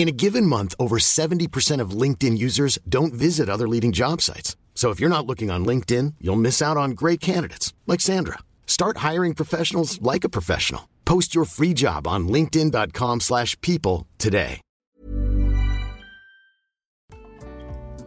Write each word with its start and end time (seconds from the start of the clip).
In 0.00 0.08
a 0.08 0.12
given 0.12 0.46
month, 0.46 0.74
over 0.78 0.96
70% 0.96 1.82
of 1.82 1.90
LinkedIn 1.90 2.38
users 2.38 2.78
don't 2.88 3.12
visit 3.12 3.50
other 3.50 3.68
leading 3.68 3.92
job 3.92 4.22
sites. 4.22 4.56
So 4.74 4.88
if 4.88 4.98
you're 4.98 5.16
not 5.16 5.26
looking 5.26 5.50
on 5.50 5.66
LinkedIn, 5.66 6.14
you'll 6.22 6.40
miss 6.40 6.62
out 6.62 6.78
on 6.78 6.92
great 6.92 7.20
candidates 7.20 7.74
like 7.86 8.00
Sandra. 8.00 8.38
Start 8.66 8.96
hiring 9.10 9.34
professionals 9.34 10.00
like 10.00 10.24
a 10.24 10.30
professional. 10.30 10.88
Post 11.04 11.34
your 11.34 11.44
free 11.44 11.74
job 11.74 12.06
on 12.06 12.28
linkedin.com/people 12.28 13.20
slash 13.20 13.60
people 13.60 14.06
today. 14.16 14.60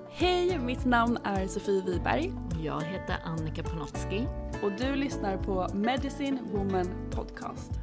Hej, 0.09 0.59
mitt 0.59 0.86
namn 0.86 1.17
är 1.23 1.47
Sofie 1.47 1.81
Wiberg 1.86 2.33
Jag 2.64 2.81
heter 2.81 3.17
Annika 3.23 3.64
Panotski. 3.64 4.27
och 4.64 4.71
du 4.71 4.95
lyssnar 4.95 5.38
på 5.38 5.67
Medicine 5.73 6.39
Woman 6.53 6.88
Podcast. 7.11 7.83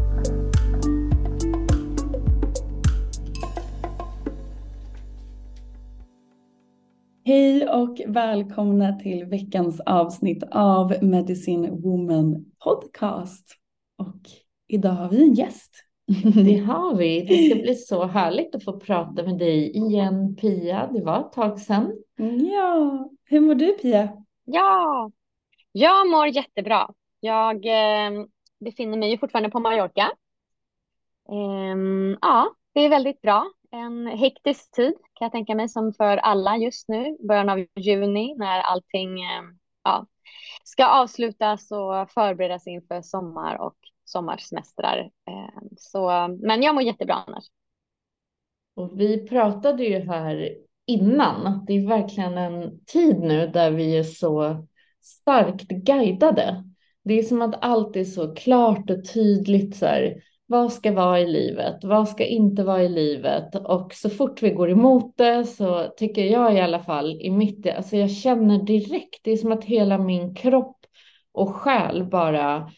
Hej 7.31 7.69
och 7.69 8.01
välkomna 8.07 8.99
till 8.99 9.25
veckans 9.25 9.79
avsnitt 9.79 10.43
av 10.51 10.93
Medicine 11.01 11.81
Woman 11.81 12.45
Podcast. 12.63 13.57
Och 13.97 14.19
idag 14.67 14.91
har 14.91 15.09
vi 15.09 15.23
en 15.23 15.33
gäst. 15.33 15.71
Det 16.45 16.57
har 16.57 16.95
vi. 16.95 17.21
Det 17.21 17.49
ska 17.49 17.61
bli 17.61 17.75
så 17.75 18.05
härligt 18.05 18.55
att 18.55 18.63
få 18.63 18.79
prata 18.79 19.23
med 19.23 19.37
dig 19.37 19.77
igen 19.77 20.35
Pia. 20.35 20.89
Det 20.93 21.03
var 21.03 21.19
ett 21.19 21.31
tag 21.31 21.59
sedan. 21.59 21.93
Ja, 22.53 23.09
hur 23.23 23.39
mår 23.39 23.55
du 23.55 23.73
Pia? 23.73 24.09
Ja, 24.45 25.11
jag 25.71 26.09
mår 26.09 26.27
jättebra. 26.27 26.89
Jag 27.19 27.65
eh, 27.65 28.25
befinner 28.59 28.97
mig 28.97 29.09
ju 29.09 29.17
fortfarande 29.17 29.49
på 29.49 29.59
Mallorca. 29.59 30.11
Ehm, 31.29 32.17
ja, 32.21 32.55
det 32.73 32.79
är 32.79 32.89
väldigt 32.89 33.21
bra. 33.21 33.51
En 33.71 34.07
hektisk 34.07 34.71
tid 34.71 34.93
kan 35.21 35.25
jag 35.25 35.31
tänka 35.31 35.55
mig 35.55 35.69
som 35.69 35.93
för 35.93 36.17
alla 36.17 36.57
just 36.57 36.87
nu. 36.87 37.17
Början 37.27 37.49
av 37.49 37.65
juni 37.75 38.35
när 38.37 38.59
allting 38.59 39.21
eh, 39.21 39.41
ja, 39.83 40.07
ska 40.63 40.85
avslutas 40.85 41.71
och 41.71 42.11
förberedas 42.11 42.67
inför 42.67 43.01
sommar 43.01 43.61
och 43.61 43.75
sommarsemestrar. 44.05 44.97
Eh, 44.99 45.61
så, 45.77 46.27
men 46.41 46.63
jag 46.63 46.75
mår 46.75 46.83
jättebra 46.83 47.15
annars. 47.27 47.43
Och 48.75 48.99
vi 48.99 49.27
pratade 49.27 49.83
ju 49.83 49.99
här 49.99 50.55
innan 50.87 51.65
det 51.65 51.73
är 51.73 51.87
verkligen 51.87 52.37
en 52.37 52.85
tid 52.85 53.19
nu 53.19 53.47
där 53.47 53.71
vi 53.71 53.97
är 53.97 54.03
så 54.03 54.67
starkt 55.01 55.67
guidade. 55.67 56.63
Det 57.03 57.13
är 57.19 57.23
som 57.23 57.41
att 57.41 57.63
allt 57.63 57.95
är 57.95 58.03
så 58.03 58.35
klart 58.35 58.89
och 58.89 59.13
tydligt 59.13 59.75
så 59.75 59.85
här. 59.85 60.23
Vad 60.51 60.73
ska 60.73 60.91
vara 60.91 61.19
i 61.19 61.27
livet? 61.27 61.83
Vad 61.83 62.09
ska 62.09 62.25
inte 62.25 62.63
vara 62.63 62.83
i 62.83 62.89
livet? 62.89 63.55
Och 63.55 63.93
så 63.93 64.09
fort 64.09 64.43
vi 64.43 64.49
går 64.49 64.69
emot 64.69 65.17
det 65.17 65.45
så 65.45 65.87
tycker 65.97 66.25
jag 66.25 66.55
i 66.55 66.59
alla 66.59 66.79
fall 66.79 67.21
i 67.21 67.29
mitt, 67.31 67.67
alltså 67.67 67.97
jag 67.97 68.11
känner 68.11 68.63
direkt, 68.63 69.19
det 69.23 69.31
är 69.31 69.37
som 69.37 69.51
att 69.51 69.63
hela 69.63 69.97
min 69.97 70.35
kropp 70.35 70.77
och 71.31 71.55
själ 71.55 72.03
bara 72.03 72.71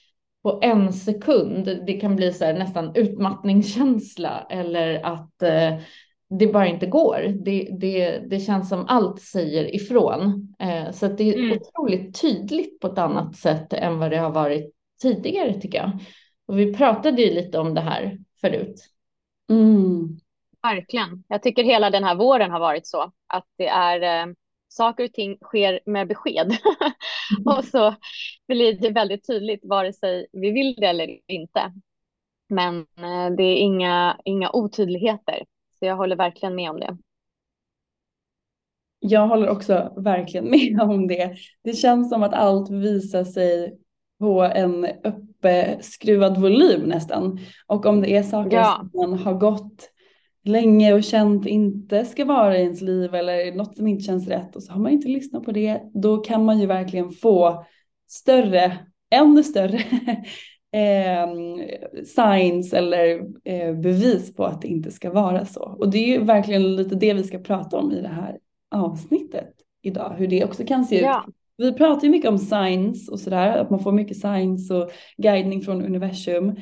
på 0.44 0.60
en 0.62 0.94
sekund, 0.94 1.80
det 1.88 1.94
kan 1.94 2.16
bli 2.16 2.34
så 2.34 2.46
här 2.46 2.54
nästan 2.54 2.92
utmattningskänsla 2.96 4.48
eller 4.50 5.06
att 5.06 5.42
eh, 5.42 5.80
det 6.40 6.48
bara 6.48 6.68
inte 6.68 6.86
går. 6.86 7.44
Det, 7.46 7.68
det, 7.80 8.20
det 8.30 8.40
känns 8.40 8.70
som 8.70 8.86
allt 8.88 9.22
säger 9.22 9.76
ifrån. 9.76 10.56
Eh, 10.60 10.92
så 10.92 11.08
det 11.08 11.30
är 11.30 11.38
Mm. 11.38 11.58
otroligt 11.58 12.22
tydligt 12.22 12.80
på 12.80 12.88
ett 12.88 12.98
annat 12.98 13.36
sätt 13.36 13.74
än 13.74 14.00
vad 14.00 14.12
det 14.12 14.18
har 14.18 14.32
varit 14.32 14.74
tidigare 15.02 15.54
tycker 15.62 15.78
jag. 15.78 15.92
Och 16.46 16.60
vi 16.60 16.74
pratade 16.74 17.22
ju 17.22 17.34
lite 17.34 17.60
om 17.60 17.74
det 17.74 17.82
här 17.82 18.18
förut. 18.42 18.90
Mm. 19.50 20.18
Verkligen. 20.64 21.24
Jag 21.28 21.44
tycker 21.44 21.64
hela 21.64 21.90
den 21.90 22.04
här 22.04 22.16
våren 22.16 22.52
har 22.52 22.60
varit 22.60 22.88
så. 22.88 23.12
Att 23.28 23.46
det 23.58 23.68
är 23.68 24.28
eh, 24.28 24.34
saker 24.68 25.04
och 25.04 25.14
ting 25.14 25.38
sker 25.42 25.80
med 25.86 26.08
besked. 26.08 26.58
och 27.46 27.66
så 27.66 27.96
blir 28.48 28.74
det 28.74 28.90
väldigt 28.90 29.28
tydligt 29.28 29.66
vare 29.66 29.94
sig 29.94 30.28
vi 30.32 30.52
vill 30.52 30.76
det 30.76 30.88
eller 30.88 31.20
inte. 31.28 31.74
Men 32.50 32.80
eh, 32.80 33.36
det 33.38 33.44
är 33.44 33.56
inga, 33.56 34.20
inga 34.26 34.50
otydligheter. 34.52 35.46
Så 35.80 35.86
jag 35.86 35.96
håller 35.96 36.16
verkligen 36.16 36.56
med 36.56 36.70
om 36.70 36.80
det. 36.80 36.98
Jag 39.00 39.28
håller 39.28 39.50
också 39.50 39.94
verkligen 39.98 40.50
med 40.50 40.82
om 40.82 41.08
det. 41.08 41.36
Det 41.64 41.74
känns 41.74 42.10
som 42.10 42.24
att 42.24 42.34
allt 42.34 42.70
visar 42.70 43.24
sig 43.24 43.80
på 44.20 44.42
en 44.42 44.88
uppskruvad 45.50 46.38
volym 46.38 46.82
nästan. 46.82 47.40
Och 47.68 47.86
om 47.86 48.02
det 48.02 48.16
är 48.16 48.24
saker 48.24 48.58
Ja. 48.58 48.78
som 48.92 49.12
man 49.12 49.20
har 49.20 49.34
gått 49.34 49.90
länge 50.46 50.94
och 50.94 51.04
känt 51.04 51.46
inte 51.46 52.06
ska 52.06 52.26
vara 52.26 52.58
i 52.58 52.62
ens 52.62 52.82
liv 52.82 53.16
eller 53.16 53.56
något 53.56 53.78
som 53.78 53.88
inte 53.88 54.04
känns 54.04 54.28
rätt 54.28 54.56
och 54.56 54.64
så 54.64 54.74
har 54.74 54.80
man 54.80 54.92
inte 54.92 55.08
lyssnat 55.08 55.44
på 55.44 55.52
det, 55.52 55.82
då 55.94 56.18
kan 56.18 56.46
man 56.46 56.60
ju 56.60 56.66
verkligen 56.66 57.12
få 57.12 57.66
större, 58.10 58.78
ännu 59.12 59.44
större 59.44 59.78
eh, 60.74 61.28
signs 62.06 62.74
eller 62.74 63.22
eh, 63.44 63.76
bevis 63.76 64.36
på 64.36 64.46
att 64.46 64.62
det 64.62 64.68
inte 64.68 64.92
ska 64.92 65.12
vara 65.12 65.46
så. 65.46 65.62
Och 65.62 65.92
det 65.92 65.98
är 65.98 66.08
ju 66.08 66.24
verkligen 66.24 66.76
lite 66.76 66.96
det 66.96 67.14
vi 67.14 67.24
ska 67.24 67.40
prata 67.40 67.78
om 67.78 67.92
i 67.92 68.02
det 68.02 68.08
här 68.08 68.38
avsnittet 68.72 69.54
idag, 69.82 70.16
hur 70.18 70.28
det 70.28 70.46
också 70.46 70.66
kan 70.66 70.86
se 70.86 71.00
ut. 71.00 71.06
Vi 71.58 71.74
pratar 71.74 72.04
ju 72.04 72.10
mycket 72.10 72.30
om 72.30 72.38
signs 72.38 73.10
och 73.10 73.20
sådär, 73.20 73.58
att 73.58 73.70
man 73.70 73.80
får 73.80 73.92
mycket 73.92 74.18
signs 74.18 74.72
och 74.72 74.92
guidning 75.18 75.62
från 75.62 75.86
universum. 75.86 76.56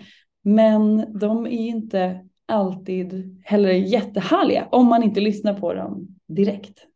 Men 0.43 1.05
de 1.19 1.45
är 1.45 1.61
ju 1.61 1.67
inte 1.67 2.25
alltid 2.45 3.39
heller 3.45 3.69
jättehärliga 3.69 4.67
om 4.71 4.87
man 4.87 5.03
inte 5.03 5.19
lyssnar 5.19 5.53
på 5.53 5.73
dem 5.73 6.07
direkt. 6.27 6.87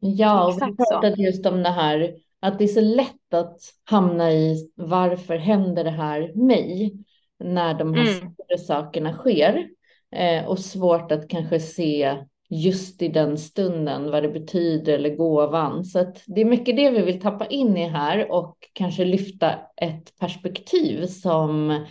Ja, 0.00 0.48
och 0.48 0.54
vi 0.54 0.76
pratade 0.76 1.22
just 1.22 1.46
om 1.46 1.62
det 1.62 1.70
här 1.70 2.14
att 2.40 2.58
det 2.58 2.64
är 2.64 2.68
så 2.68 2.80
lätt 2.80 3.34
att 3.34 3.60
hamna 3.84 4.32
i 4.32 4.70
varför 4.74 5.36
händer 5.36 5.84
det 5.84 5.90
här 5.90 6.32
mig 6.34 6.92
när 7.38 7.74
de 7.74 7.94
här 7.94 8.20
Mm. 8.20 8.58
sakerna 8.66 9.12
sker 9.12 9.68
eh, 10.10 10.44
och 10.44 10.58
svårt 10.58 11.12
att 11.12 11.28
kanske 11.28 11.60
se 11.60 12.16
just 12.48 13.02
i 13.02 13.08
den 13.08 13.38
stunden 13.38 14.10
vad 14.10 14.22
det 14.22 14.28
betyder 14.28 14.92
eller 14.92 15.16
gåvan. 15.16 15.84
Så 15.84 16.12
det 16.26 16.40
är 16.40 16.44
mycket 16.44 16.76
det 16.76 16.90
vi 16.90 17.02
vill 17.02 17.20
tappa 17.20 17.46
in 17.46 17.76
i 17.76 17.88
här 17.88 18.32
och 18.32 18.56
kanske 18.72 19.04
lyfta 19.04 19.54
ett 19.76 20.18
perspektiv 20.18 21.06
som 21.06 21.84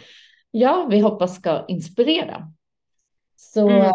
ja, 0.52 0.88
vi 0.90 1.00
hoppas 1.00 1.36
ska 1.36 1.66
inspirera. 1.68 2.52
Så 3.36 3.70
Mm. 3.70 3.94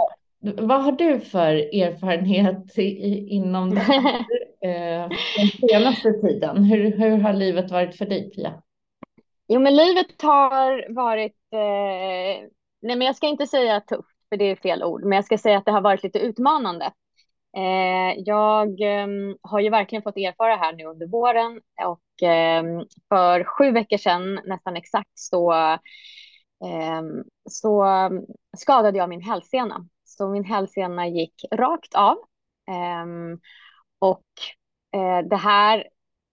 vad 0.69 0.83
har 0.83 0.93
du 0.93 1.21
för 1.21 1.55
erfarenhet 1.55 2.79
i, 2.79 3.29
inom 3.29 3.75
det 3.75 3.81
här 3.81 4.05
eh, 4.65 5.09
den 5.37 5.69
senaste 5.69 6.13
tiden? 6.13 6.65
Hur, 6.65 6.99
hur 6.99 7.19
har 7.19 7.33
livet 7.33 7.71
varit 7.71 7.97
för 7.97 8.07
dig, 8.07 8.31
Pia? 8.31 8.63
Jo, 9.49 9.61
men 9.61 9.77
livet 9.77 10.23
har 10.23 10.95
varit, 10.95 11.37
eh, 11.53 12.49
nej 12.83 12.97
men 12.97 13.01
jag 13.01 13.17
ska 13.17 13.27
inte 13.27 13.47
säga 13.47 13.81
tufft, 13.81 14.10
för 14.31 14.37
det 14.37 14.45
är 14.45 14.57
fel 14.57 14.85
ord, 14.85 15.05
men 15.05 15.17
jag 15.17 15.25
ska 15.25 15.39
säga 15.39 15.59
att 15.59 15.65
det 15.65 15.73
har 15.73 15.81
varit 15.81 16.03
lite 16.03 16.19
utmanande. 16.19 16.93
Eh, 17.57 18.23
jag 18.27 18.81
eh, 18.81 19.07
har 19.43 19.61
ju 19.61 19.71
verkligen 19.71 20.03
fått 20.03 20.17
erfara 20.17 20.57
här 20.57 20.73
nu 20.73 20.85
under 20.85 21.07
våren 21.07 21.61
och 21.87 22.23
ehm, 22.23 22.85
för 23.09 23.45
sju 23.45 23.71
veckor 23.73 23.97
sedan, 23.97 24.41
nästan 24.45 24.77
exakt, 24.77 25.11
så, 25.15 25.53
ehm, 26.65 27.25
så 27.51 27.87
skadade 28.57 28.99
jag 28.99 29.09
min 29.09 29.23
hälsena. 29.23 29.87
Så 30.05 30.29
min 30.29 30.45
hälsena 30.45 31.09
gick 31.09 31.45
rakt 31.53 31.95
av. 31.95 32.17
Ehm, 32.71 33.41
och 33.99 34.25
eh, 34.95 35.29
det 35.29 35.37
här, 35.37 35.89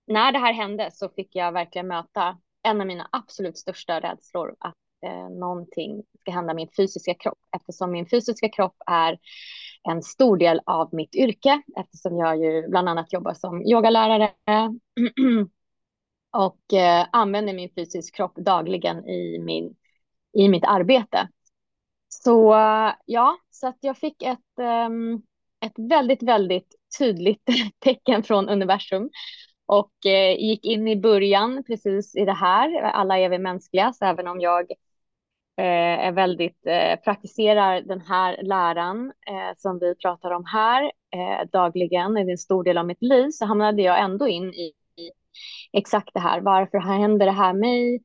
när 0.08 0.32
det 0.32 0.40
här 0.40 0.54
hände 0.54 0.90
så 0.92 1.10
fick 1.10 1.36
jag 1.36 1.52
verkligen 1.52 1.88
möta 1.88 2.38
en 2.64 2.82
av 2.82 2.88
mina 2.88 3.10
absolut 3.12 3.58
största 3.58 4.00
rädslor 4.00 4.56
att 4.60 4.76
eh, 5.06 5.30
någonting 5.30 6.04
ska 6.20 6.32
hända 6.32 6.54
min 6.54 6.70
fysiska 6.78 7.14
kropp 7.14 7.40
eftersom 7.56 7.92
min 7.92 8.10
fysiska 8.10 8.50
kropp 8.50 8.76
är 8.88 9.18
en 9.84 10.04
stor 10.04 10.38
del 10.38 10.62
av 10.66 10.90
mitt 10.92 11.16
yrke 11.16 11.62
eftersom 11.78 12.18
jag 12.18 12.38
ju 12.38 12.68
bland 12.70 12.90
annat 12.90 13.14
jobbar 13.14 13.34
som 13.34 13.62
yogalärare 13.62 14.32
och 16.38 16.74
eh, 16.74 17.08
använder 17.12 17.54
min 17.54 17.70
fysiska 17.76 18.16
kropp 18.16 18.36
dagligen 18.36 19.06
i, 19.08 19.40
min, 19.40 19.76
i 20.34 20.50
mitt 20.50 20.66
arbete. 20.66 21.28
Så 22.10 22.56
ja, 23.06 23.38
så 23.50 23.68
att 23.68 23.78
jag 23.80 23.98
fick 23.98 24.22
ett, 24.24 24.60
um, 24.88 25.22
ett 25.66 25.74
väldigt, 25.90 26.24
väldigt 26.24 26.76
tydligt 27.00 27.44
tecken 27.80 28.24
från 28.24 28.50
universum 28.50 29.10
och 29.66 30.06
eh, 30.06 30.40
gick 30.40 30.66
in 30.66 30.88
i 30.88 30.96
början 30.96 31.64
precis 31.68 32.16
i 32.16 32.26
det 32.26 32.34
här. 32.34 32.82
Alla 32.82 33.18
är 33.18 33.30
vi 33.30 33.40
mänskliga, 33.40 33.94
så 33.94 34.06
även 34.06 34.28
om 34.28 34.40
jag 34.40 34.72
Eh, 35.57 36.06
är 36.07 36.12
väldigt 36.12 36.68
eh, 36.68 36.95
praktiserar 36.95 37.81
den 37.81 38.01
här 38.01 38.44
läran 38.44 39.13
eh, 39.27 39.57
som 39.57 39.80
vi 39.80 39.95
pratar 39.95 40.31
om 40.31 40.45
här 40.45 40.83
eh, 40.83 41.48
dagligen 41.51 42.18
är 42.18 42.31
en 42.31 42.38
stor 42.38 42.63
del 42.63 42.77
av 42.77 42.86
mitt 42.86 43.01
liv 43.01 43.30
så 43.30 43.45
hamnade 43.45 43.81
jag 43.81 44.00
ändå 44.00 44.27
in 44.27 44.54
i, 44.54 44.74
i 44.98 45.12
exakt 45.74 46.09
det 46.13 46.19
här. 46.19 46.42
Varför 46.42 46.77
händer 46.77 47.25
det 47.25 47.31
här 47.31 47.54
mig? 47.54 47.95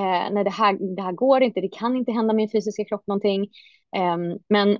Eh, 0.00 0.32
nej, 0.32 0.44
det 0.44 0.50
här, 0.50 0.96
det 0.96 1.02
här 1.02 1.12
går 1.12 1.42
inte. 1.42 1.60
Det 1.60 1.68
kan 1.68 1.96
inte 1.96 2.12
hända 2.12 2.34
min 2.34 2.50
fysiska 2.50 2.84
kropp 2.84 3.06
någonting. 3.06 3.42
Eh, 3.96 4.16
men 4.48 4.78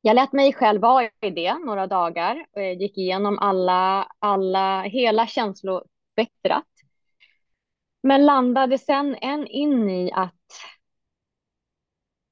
jag 0.00 0.14
lät 0.14 0.32
mig 0.32 0.52
själv 0.52 0.80
vara 0.80 1.04
i 1.20 1.30
det 1.30 1.54
några 1.58 1.86
dagar 1.86 2.46
och 2.52 2.62
jag 2.62 2.74
gick 2.74 2.98
igenom 2.98 3.38
alla, 3.38 4.08
alla, 4.18 4.82
hela 4.82 5.26
känslospektrat. 5.26 6.64
Men 8.02 8.26
landade 8.26 8.78
sen 8.78 9.14
en 9.20 9.46
in 9.46 9.90
i 9.90 10.12
att 10.12 10.34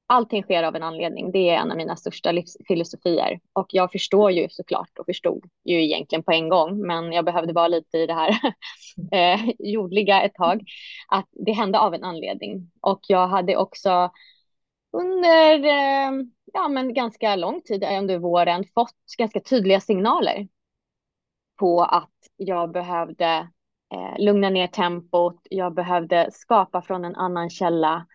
allting 0.07 0.43
sker 0.43 0.63
av 0.63 0.75
en 0.75 0.83
anledning. 0.83 1.31
Det 1.31 1.49
är 1.49 1.57
en 1.57 1.71
av 1.71 1.77
mina 1.77 1.95
största 1.95 2.31
livsfilosofier. 2.31 3.39
Och 3.53 3.67
jag 3.69 3.91
förstår 3.91 4.31
ju 4.31 4.47
såklart 4.49 4.99
och 4.99 5.05
förstod 5.05 5.45
ju 5.65 5.83
egentligen 5.83 6.23
på 6.23 6.31
en 6.31 6.49
gång, 6.49 6.87
men 6.87 7.13
jag 7.13 7.25
behövde 7.25 7.53
vara 7.53 7.67
lite 7.67 7.97
i 7.97 8.07
det 8.07 8.13
här 8.13 8.29
eh, 9.11 9.49
jordliga 9.59 10.21
ett 10.21 10.33
tag, 10.33 10.61
att 11.07 11.27
det 11.31 11.51
hände 11.51 11.79
av 11.79 11.93
en 11.93 12.03
anledning. 12.03 12.71
Och 12.81 12.99
jag 13.07 13.27
hade 13.27 13.57
också 13.57 14.11
under 14.91 15.65
eh, 15.65 16.11
ja, 16.53 16.67
men 16.67 16.93
ganska 16.93 17.35
lång 17.35 17.61
tid 17.61 17.83
eh, 17.83 17.99
under 17.99 18.17
våren 18.17 18.63
fått 18.73 18.95
ganska 19.17 19.39
tydliga 19.39 19.79
signaler 19.79 20.47
på 21.59 21.83
att 21.83 22.11
jag 22.35 22.71
behövde 22.71 23.49
eh, 23.93 24.19
lugna 24.25 24.49
ner 24.49 24.67
tempot, 24.67 25.41
jag 25.49 25.73
behövde 25.73 26.29
skapa 26.31 26.81
från 26.81 27.05
en 27.05 27.15
annan 27.15 27.49
källa 27.49 28.05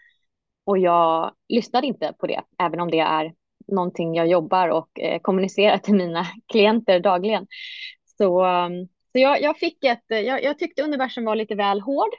och 0.65 0.79
jag 0.79 1.35
lyssnade 1.49 1.87
inte 1.87 2.15
på 2.19 2.27
det, 2.27 2.41
även 2.59 2.81
om 2.81 2.91
det 2.91 2.99
är 2.99 3.35
någonting 3.67 4.15
jag 4.15 4.27
jobbar 4.27 4.69
och 4.69 5.01
eh, 5.01 5.21
kommunicerar 5.21 5.79
till 5.79 5.95
mina 5.95 6.27
klienter 6.53 7.01
dagligen. 7.01 7.47
Så, 8.19 8.45
mm, 8.45 8.87
så 8.87 9.19
jag, 9.19 9.43
jag 9.43 9.59
fick 9.59 9.85
ett, 9.85 10.11
eh, 10.11 10.21
jag, 10.21 10.43
jag, 10.43 10.59
tyckte 10.59 10.83
universum 10.83 11.25
var 11.25 11.37
lite 11.37 11.55
väl 11.55 11.81
hård 11.81 12.11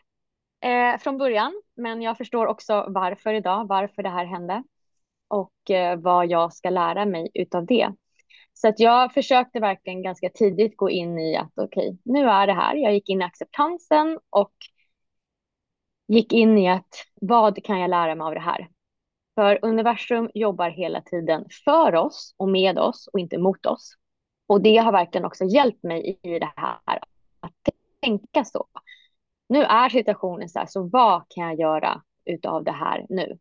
eh, 0.61 0.99
från 0.99 1.17
början, 1.17 1.61
men 1.75 2.01
jag 2.01 2.17
förstår 2.17 2.47
också 2.47 2.85
varför 2.87 3.33
idag, 3.33 3.67
varför 3.67 4.03
det 4.03 4.09
här 4.09 4.25
hände 4.25 4.63
och 5.27 5.71
eh, 5.71 5.99
vad 5.99 6.27
jag 6.27 6.53
ska 6.53 6.69
lära 6.69 7.05
mig 7.05 7.31
utav 7.33 7.65
det. 7.65 7.93
Så 8.53 8.67
att 8.67 8.79
jag 8.79 9.13
försökte 9.13 9.59
verkligen 9.59 10.03
ganska 10.03 10.29
tidigt 10.29 10.77
gå 10.77 10.89
in 10.89 11.19
i 11.19 11.37
att 11.37 11.51
okej, 11.55 11.89
okay, 11.89 11.97
nu 12.05 12.29
är 12.29 12.47
det 12.47 12.53
här. 12.53 12.75
Jag 12.75 12.93
gick 12.93 13.09
in 13.09 13.21
i 13.21 13.23
acceptansen 13.23 14.19
och 14.29 14.53
gick 16.07 16.33
in 16.33 16.57
i 16.57 16.69
att 16.69 17.05
vad 17.21 17.63
kan 17.63 17.79
jag 17.79 17.89
lära 17.89 18.15
mig 18.15 18.25
av 18.25 18.33
det 18.33 18.39
här? 18.39 18.69
För 19.35 19.59
universum 19.61 20.29
jobbar 20.33 20.69
hela 20.69 21.01
tiden 21.01 21.45
för 21.65 21.95
oss 21.95 22.35
och 22.37 22.49
med 22.49 22.79
oss 22.79 23.09
och 23.13 23.19
inte 23.19 23.37
mot 23.37 23.65
oss. 23.65 23.93
Och 24.47 24.61
det 24.61 24.77
har 24.77 24.91
verkligen 24.91 25.25
också 25.25 25.43
hjälpt 25.45 25.83
mig 25.83 26.19
i 26.23 26.39
det 26.39 26.53
här 26.55 26.99
att 27.39 27.69
tänka 28.01 28.45
så. 28.45 28.65
Nu 29.49 29.63
är 29.63 29.89
situationen 29.89 30.49
så 30.49 30.59
här, 30.59 30.65
så 30.65 30.83
vad 30.83 31.23
kan 31.29 31.43
jag 31.43 31.59
göra 31.59 32.01
utav 32.25 32.63
det 32.63 32.71
här 32.71 33.05
nu? 33.09 33.39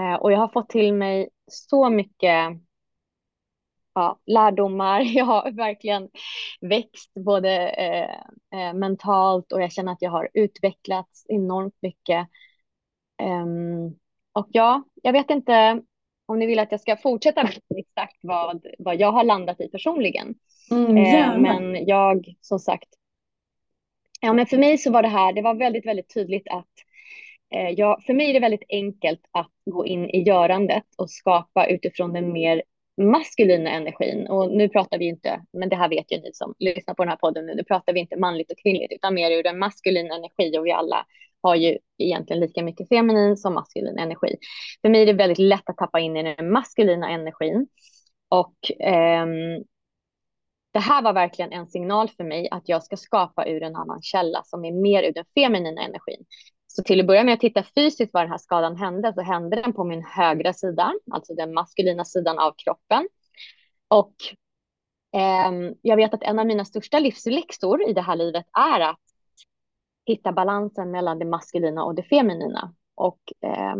Eh, 0.00 0.14
och 0.14 0.32
jag 0.32 0.38
har 0.38 0.48
fått 0.48 0.68
till 0.68 0.94
mig 0.94 1.28
så 1.46 1.90
mycket 1.90 2.60
ja, 3.94 4.20
lärdomar. 4.26 5.00
Jag 5.16 5.24
har 5.24 5.50
verkligen 5.50 6.08
växt 6.60 7.14
både 7.14 7.68
eh, 7.68 8.10
eh, 8.60 8.74
mentalt 8.74 9.52
och 9.52 9.62
jag 9.62 9.72
känner 9.72 9.92
att 9.92 10.02
jag 10.02 10.10
har 10.10 10.28
utvecklats 10.34 11.26
enormt 11.28 11.76
mycket. 11.80 12.28
Um, 13.22 13.98
och 14.32 14.48
ja, 14.50 14.82
jag 15.02 15.12
vet 15.12 15.30
inte 15.30 15.82
om 16.26 16.38
ni 16.38 16.46
vill 16.46 16.58
att 16.58 16.72
jag 16.72 16.80
ska 16.80 16.96
fortsätta 16.96 17.42
med 17.42 17.52
exakt 17.76 18.18
vad, 18.22 18.66
vad 18.78 19.00
jag 19.00 19.12
har 19.12 19.24
landat 19.24 19.60
i 19.60 19.68
personligen. 19.68 20.34
Mm, 20.70 20.96
eh, 20.96 21.38
men 21.38 21.86
jag, 21.86 22.34
som 22.40 22.58
sagt, 22.58 22.88
ja 24.20 24.32
men 24.32 24.46
för 24.46 24.58
mig 24.58 24.78
så 24.78 24.90
var 24.90 25.02
det 25.02 25.08
här, 25.08 25.32
det 25.32 25.42
var 25.42 25.54
väldigt, 25.54 25.86
väldigt 25.86 26.14
tydligt 26.14 26.48
att 26.48 26.72
eh, 27.54 27.70
jag, 27.70 28.04
för 28.04 28.14
mig 28.14 28.30
är 28.30 28.34
det 28.34 28.40
väldigt 28.40 28.66
enkelt 28.68 29.20
att 29.30 29.52
gå 29.70 29.86
in 29.86 30.10
i 30.10 30.22
görandet 30.22 30.84
och 30.98 31.10
skapa 31.10 31.66
utifrån 31.66 32.12
den 32.12 32.32
mer 32.32 32.62
maskulina 32.96 33.70
energin. 33.70 34.26
Och 34.26 34.50
nu 34.50 34.68
pratar 34.68 34.98
vi 34.98 35.04
inte, 35.04 35.42
men 35.52 35.68
det 35.68 35.76
här 35.76 35.88
vet 35.88 36.12
ju 36.12 36.16
ni 36.16 36.30
som 36.32 36.54
lyssnar 36.58 36.94
på 36.94 37.02
den 37.02 37.10
här 37.10 37.16
podden 37.16 37.46
nu, 37.46 37.54
nu 37.54 37.64
pratar 37.64 37.92
vi 37.92 38.00
inte 38.00 38.16
manligt 38.16 38.50
och 38.50 38.58
kvinnligt, 38.58 38.92
utan 38.92 39.14
mer 39.14 39.30
ur 39.30 39.42
den 39.42 39.58
maskulina 39.58 40.14
energi 40.14 40.58
och 40.58 40.66
vi 40.66 40.72
alla 40.72 41.06
har 41.42 41.56
ju 41.56 41.78
egentligen 41.98 42.40
lika 42.40 42.62
mycket 42.62 42.88
feminin 42.88 43.36
som 43.36 43.54
maskulin 43.54 43.98
energi. 43.98 44.36
För 44.82 44.88
mig 44.88 45.02
är 45.02 45.06
det 45.06 45.12
väldigt 45.12 45.38
lätt 45.38 45.70
att 45.70 45.76
tappa 45.76 46.00
in 46.00 46.16
i 46.16 46.22
den 46.22 46.50
maskulina 46.50 47.10
energin. 47.10 47.66
Och 48.28 48.56
ehm, 48.80 49.64
det 50.72 50.80
här 50.80 51.02
var 51.02 51.12
verkligen 51.12 51.52
en 51.52 51.66
signal 51.66 52.08
för 52.08 52.24
mig 52.24 52.48
att 52.50 52.68
jag 52.68 52.82
ska 52.82 52.96
skapa 52.96 53.46
ur 53.46 53.62
en 53.62 53.76
annan 53.76 54.02
källa 54.02 54.42
som 54.44 54.64
är 54.64 54.72
mer 54.72 55.02
ur 55.02 55.12
den 55.12 55.24
feminina 55.34 55.82
energin. 55.82 56.24
Så 56.76 56.82
till 56.82 57.00
att 57.00 57.06
börja 57.06 57.24
med 57.24 57.34
att 57.34 57.40
titta 57.40 57.64
fysiskt 57.74 58.14
var 58.14 58.20
den 58.20 58.30
här 58.30 58.38
skadan 58.38 58.76
hände, 58.76 59.12
så 59.14 59.20
hände 59.20 59.56
den 59.56 59.72
på 59.72 59.84
min 59.84 60.04
högra 60.04 60.52
sida, 60.52 60.94
alltså 61.10 61.34
den 61.34 61.54
maskulina 61.54 62.04
sidan 62.04 62.38
av 62.38 62.54
kroppen. 62.56 63.08
Och 63.88 64.14
eh, 65.16 65.72
jag 65.82 65.96
vet 65.96 66.14
att 66.14 66.22
en 66.22 66.38
av 66.38 66.46
mina 66.46 66.64
största 66.64 66.98
livsläxor 66.98 67.88
i 67.88 67.92
det 67.92 68.00
här 68.00 68.16
livet 68.16 68.46
är 68.52 68.80
att 68.80 69.00
hitta 70.06 70.32
balansen 70.32 70.90
mellan 70.90 71.18
det 71.18 71.24
maskulina 71.24 71.84
och 71.84 71.94
det 71.94 72.02
feminina. 72.02 72.74
Och 72.94 73.20
eh, 73.40 73.76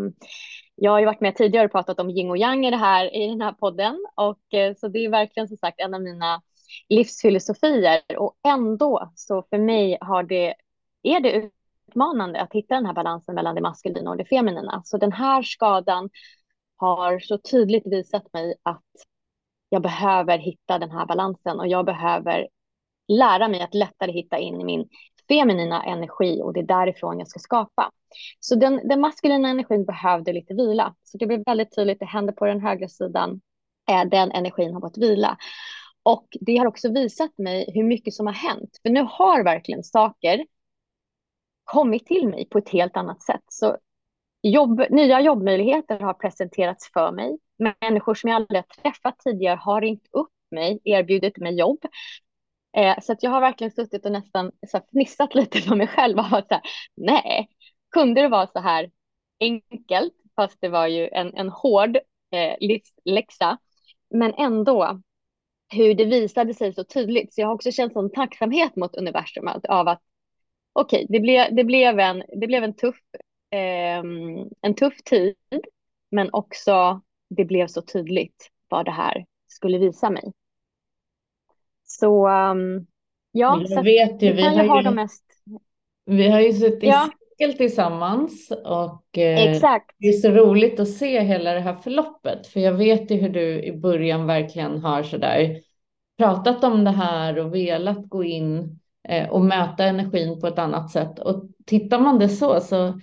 jag 0.75 0.91
har 0.91 0.99
ju 0.99 1.07
varit 1.07 1.21
med 1.21 1.37
tidigare 1.37 1.67
och 1.67 1.73
pratat 1.73 2.01
om 2.01 2.11
yin 2.11 2.31
och 2.31 2.39
yang 2.39 2.67
i, 2.67 2.71
det 2.71 2.77
här, 2.77 3.17
i 3.17 3.29
den 3.29 3.41
här 3.41 3.53
podden. 3.53 4.07
Och, 4.15 4.55
eh, 4.55 4.75
så 4.75 4.89
det 4.89 5.05
är 5.05 5.11
verkligen 5.11 5.49
som 5.49 5.57
sagt 5.57 5.81
en 5.81 5.95
av 5.95 6.03
mina 6.03 6.43
livsfilosofier. 6.89 8.03
Och 8.19 8.37
ändå 8.45 9.13
så 9.15 9.43
för 9.51 9.59
mig 9.59 9.99
har 10.01 10.23
det, 10.23 10.55
är 11.03 11.21
det 11.21 11.51
utmanande 11.95 12.41
att 12.41 12.53
hitta 12.53 12.75
den 12.75 12.87
här 12.87 12.93
balansen 12.93 13.35
mellan 13.35 13.55
det 13.55 13.61
maskulina 13.61 14.11
och 14.11 14.17
det 14.17 14.25
feminina. 14.25 14.83
Så 14.85 14.99
den 14.99 15.13
här 15.13 15.43
skadan 15.43 16.11
har 16.77 17.19
så 17.19 17.39
tydligt 17.39 17.87
visat 17.87 18.33
mig 18.33 18.55
att 18.63 18.83
jag 19.69 19.83
behöver 19.83 20.39
hitta 20.39 20.79
den 20.79 20.91
här 20.91 21.07
balansen 21.07 21.61
och 21.61 21.69
jag 21.69 21.87
behöver 21.87 22.49
lära 23.09 23.49
mig 23.49 23.61
att 23.63 23.75
lättare 23.75 24.13
hitta 24.13 24.39
in 24.39 24.61
i 24.61 24.65
min 24.65 24.89
feminina 25.29 25.85
energi 25.85 26.41
och 26.43 26.53
det 26.53 26.61
är 26.61 26.65
därifrån 26.65 27.19
jag 27.19 27.29
ska 27.29 27.39
skapa. 27.39 27.91
Så 28.41 28.55
den, 28.55 28.89
den 28.89 29.01
maskulina 29.01 29.49
energin 29.49 29.85
behövde 29.85 30.33
lite 30.33 30.55
vila. 30.55 30.95
Så 31.03 31.19
det 31.19 31.27
blev 31.27 31.43
väldigt 31.47 31.75
tydligt, 31.77 31.99
det 31.99 32.07
hände 32.07 32.33
på 32.33 32.47
den 32.47 32.61
högra 32.61 32.89
sidan, 32.89 33.41
eh, 33.91 34.05
den 34.05 34.33
energin 34.33 34.75
har 34.75 34.81
fått 34.81 34.99
vila. 34.99 35.37
Och 36.03 36.27
det 36.41 36.57
har 36.57 36.67
också 36.67 36.93
visat 36.93 37.39
mig 37.39 37.71
hur 37.75 37.85
mycket 37.85 38.15
som 38.15 38.27
har 38.27 38.35
hänt. 38.35 38.71
För 38.83 38.91
nu 38.91 39.07
har 39.11 39.45
verkligen 39.45 39.85
saker 39.85 40.45
kommit 41.65 42.07
till 42.07 42.29
mig 42.29 42.49
på 42.51 42.59
ett 42.59 42.69
helt 42.69 42.97
annat 42.97 43.23
sätt. 43.23 43.43
Så 43.49 43.77
jobb, 44.43 44.83
nya 44.91 45.21
jobbmöjligheter 45.21 46.01
har 46.01 46.15
presenterats 46.15 46.91
för 46.93 47.13
mig. 47.13 47.39
människor 47.81 48.15
som 48.15 48.31
jag 48.31 48.37
aldrig 48.37 48.59
har 48.59 48.83
träffat 48.83 49.19
tidigare 49.19 49.57
har 49.57 49.81
ringt 49.81 50.09
upp 50.13 50.33
mig, 50.51 50.81
erbjudit 50.85 51.39
mig 51.39 51.59
jobb. 51.59 51.79
Eh, 52.77 52.97
så 53.03 53.13
att 53.13 53.23
jag 53.23 53.31
har 53.31 53.41
verkligen 53.41 53.71
suttit 53.71 54.07
och 54.07 54.13
nästan 54.13 54.53
så 54.67 54.77
här, 54.77 54.85
fnissat 54.93 55.35
lite 55.35 55.61
för 55.61 55.77
mig 55.77 55.87
själv 55.87 56.19
och 56.19 56.31
varit 56.31 56.49
så 56.49 56.55
här, 56.55 56.63
nej, 56.97 57.49
kunde 57.91 58.21
det 58.23 58.29
vara 58.29 58.47
så 58.47 58.61
här 58.61 58.91
enkelt, 59.41 60.15
fast 60.37 60.61
det 60.61 60.69
var 60.69 60.87
ju 60.87 61.09
en, 61.09 61.35
en 61.35 61.49
hård 61.49 61.97
eh, 62.31 62.57
livsläxa, 62.61 63.59
men 64.11 64.35
ändå 64.35 65.01
hur 65.69 65.95
det 65.95 66.05
visade 66.05 66.55
sig 66.55 66.73
så 66.73 66.85
tydligt. 66.85 67.35
Så 67.35 67.41
jag 67.41 67.47
har 67.49 67.55
också 67.55 67.71
känt 67.71 67.93
sån 67.93 68.11
tacksamhet 68.13 68.77
mot 68.77 68.97
universum 68.97 69.49
av 69.69 69.89
att 69.89 70.03
okej, 70.75 71.05
okay, 71.05 71.07
det, 71.09 71.21
blev, 71.21 71.55
det, 71.55 71.65
blev 71.65 71.99
en, 71.99 72.23
det 72.41 72.47
blev 72.47 72.65
en 72.65 72.75
tuff, 72.75 72.97
eh, 73.51 74.03
en 74.63 74.75
tuff 74.77 75.03
tid, 75.05 75.37
men 76.11 76.29
också 76.33 77.01
det 77.31 77.45
blev 77.45 77.67
så 77.67 77.83
tydligt 77.83 78.51
vad 78.69 78.85
det 78.85 78.91
här 78.91 79.25
skulle 79.47 79.79
visa 79.79 80.11
mig. 80.11 80.33
Så 81.85 82.29
um, 82.29 82.87
ja, 83.33 83.61
jag 83.61 83.69
så 83.69 83.83
vet 83.83 84.23
ju, 84.23 84.33
vi 84.33 84.43
har 84.43 84.83
ju, 84.83 84.91
mest... 84.91 85.25
vi 86.05 86.29
har 86.29 86.41
ju 86.41 86.53
suttit 86.53 86.83
ja. 86.83 87.09
cirkel 87.39 87.57
tillsammans 87.57 88.53
och 88.65 89.19
eh, 89.19 89.51
Exakt. 89.51 89.97
det 89.99 90.09
är 90.09 90.13
så 90.13 90.31
roligt 90.31 90.81
att 90.81 90.91
se 90.91 91.21
hela 91.21 91.53
det 91.53 91.61
här 91.61 91.77
förloppet. 91.77 92.47
För 92.47 92.61
jag 92.61 92.73
vet 92.73 93.11
ju 93.11 93.17
hur 93.17 93.29
du 93.29 93.63
i 93.63 93.73
början 93.73 94.27
verkligen 94.27 94.79
har 94.79 95.03
sådär 95.03 95.61
pratat 96.19 96.65
om 96.65 96.85
det 96.85 96.91
här 96.91 97.39
och 97.39 97.55
velat 97.55 98.09
gå 98.09 98.25
in 98.25 98.81
och 99.31 99.45
möta 99.45 99.85
energin 99.85 100.41
på 100.41 100.47
ett 100.47 100.59
annat 100.59 100.91
sätt. 100.91 101.19
Och 101.19 101.45
tittar 101.67 101.99
man 101.99 102.19
det 102.19 102.29
så, 102.29 102.61
så 102.61 103.01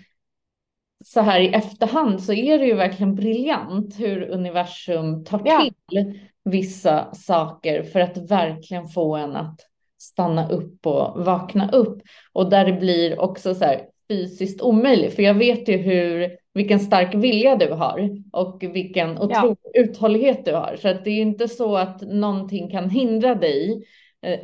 så 1.06 1.22
här 1.22 1.40
i 1.40 1.48
efterhand 1.48 2.24
så 2.24 2.34
är 2.34 2.60
det 2.60 2.66
ju 2.66 2.74
verkligen 2.74 3.16
briljant 3.16 4.00
hur 4.00 4.30
universum 4.30 5.24
tar 5.24 5.42
ja. 5.46 5.70
till 5.90 6.20
vissa 6.44 7.14
saker 7.14 7.84
för 7.84 8.00
att 8.00 8.32
verkligen 8.32 8.88
få 8.88 9.16
en 9.16 9.36
att 9.36 9.60
stanna 10.02 10.50
upp 10.50 10.86
och 10.88 11.26
vakna 11.26 11.72
upp. 11.72 12.02
Och 12.34 12.50
där 12.50 12.66
det 12.66 12.74
blir 12.74 13.20
också 13.20 13.56
så 13.56 13.66
här 13.66 13.82
fysiskt 14.10 14.62
omöjligt, 14.62 15.16
för 15.16 15.24
jag 15.24 15.34
vet 15.34 15.70
ju 15.70 15.78
hur, 15.78 16.38
vilken 16.54 16.80
stark 16.80 17.16
vilja 17.16 17.56
du 17.56 17.74
har 17.74 18.10
och 18.32 18.64
vilken 18.64 19.18
otrolig 19.18 19.58
ja. 19.74 19.82
uthållighet 19.82 20.46
du 20.46 20.54
har. 20.54 20.76
Så 20.82 20.88
att 20.88 21.04
det 21.04 21.10
är 21.10 21.22
inte 21.22 21.48
så 21.48 21.78
att 21.78 22.02
någonting 22.02 22.72
kan 22.72 22.90
hindra 22.90 23.36
dig 23.36 23.72
eh, 23.74 23.80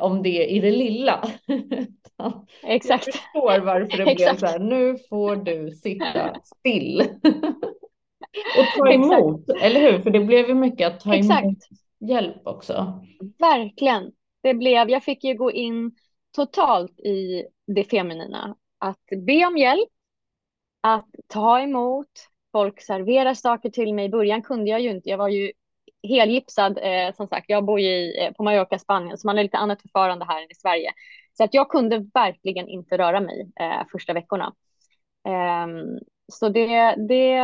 om 0.00 0.22
det 0.22 0.44
är 0.44 0.46
i 0.46 0.60
det 0.60 0.70
lilla. 0.70 1.28
Exakt. 2.62 3.06
Jag 3.06 3.14
förstår 3.14 3.60
varför 3.60 4.04
det 4.04 4.14
blev 4.14 4.36
så 4.36 4.46
här, 4.46 4.58
nu 4.58 4.98
får 5.08 5.36
du 5.36 5.70
sitta 5.70 6.34
still. 6.44 7.00
och 8.58 8.66
ta 8.78 8.92
emot, 8.92 9.40
Exakt. 9.50 9.64
eller 9.64 9.92
hur? 9.92 9.98
För 9.98 10.10
det 10.10 10.20
blev 10.20 10.48
ju 10.48 10.54
mycket 10.54 10.86
att 10.86 11.00
ta 11.00 11.14
Exakt. 11.14 11.44
emot 11.44 11.58
hjälp 12.00 12.46
också. 12.46 13.04
Verkligen. 13.38 14.12
Det 14.42 14.54
blev, 14.54 14.90
jag 14.90 15.04
fick 15.04 15.24
ju 15.24 15.34
gå 15.34 15.52
in 15.52 15.92
totalt 16.36 17.00
i 17.00 17.44
det 17.66 17.84
feminina. 17.84 18.56
Att 18.78 19.04
be 19.26 19.46
om 19.46 19.56
hjälp, 19.56 19.88
att 20.80 21.08
ta 21.26 21.60
emot, 21.60 22.08
folk 22.52 22.80
serverar 22.80 23.34
saker 23.34 23.70
till 23.70 23.94
mig. 23.94 24.04
I 24.04 24.08
början 24.08 24.42
kunde 24.42 24.70
jag 24.70 24.80
ju 24.80 24.90
inte, 24.90 25.08
jag 25.10 25.18
var 25.18 25.28
ju 25.28 25.52
helgipsad 26.02 26.78
eh, 26.82 27.14
som 27.16 27.26
sagt. 27.26 27.48
Jag 27.48 27.64
bor 27.64 27.80
ju 27.80 28.12
eh, 28.12 28.32
på 28.32 28.42
Mallorca, 28.42 28.78
Spanien, 28.78 29.18
så 29.18 29.26
man 29.26 29.36
har 29.36 29.44
lite 29.44 29.56
annat 29.56 29.82
förfarande 29.82 30.24
här 30.24 30.42
än 30.42 30.50
i 30.50 30.54
Sverige. 30.54 30.92
Så 31.32 31.44
att 31.44 31.54
jag 31.54 31.68
kunde 31.68 32.06
verkligen 32.14 32.68
inte 32.68 32.98
röra 32.98 33.20
mig 33.20 33.50
eh, 33.60 33.86
första 33.92 34.12
veckorna. 34.12 34.54
Um, 35.64 35.98
så 36.32 36.48
det, 36.48 36.94
det, 37.08 37.36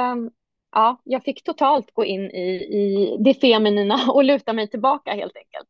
ja, 0.73 1.01
jag 1.05 1.25
fick 1.25 1.45
totalt 1.45 1.95
gå 1.95 2.05
in 2.05 2.31
i, 2.31 2.51
i 2.55 3.17
det 3.21 3.35
feminina 3.35 4.01
och 4.13 4.25
luta 4.25 4.53
mig 4.53 4.71
tillbaka 4.71 5.13
helt 5.13 5.37
enkelt. 5.37 5.69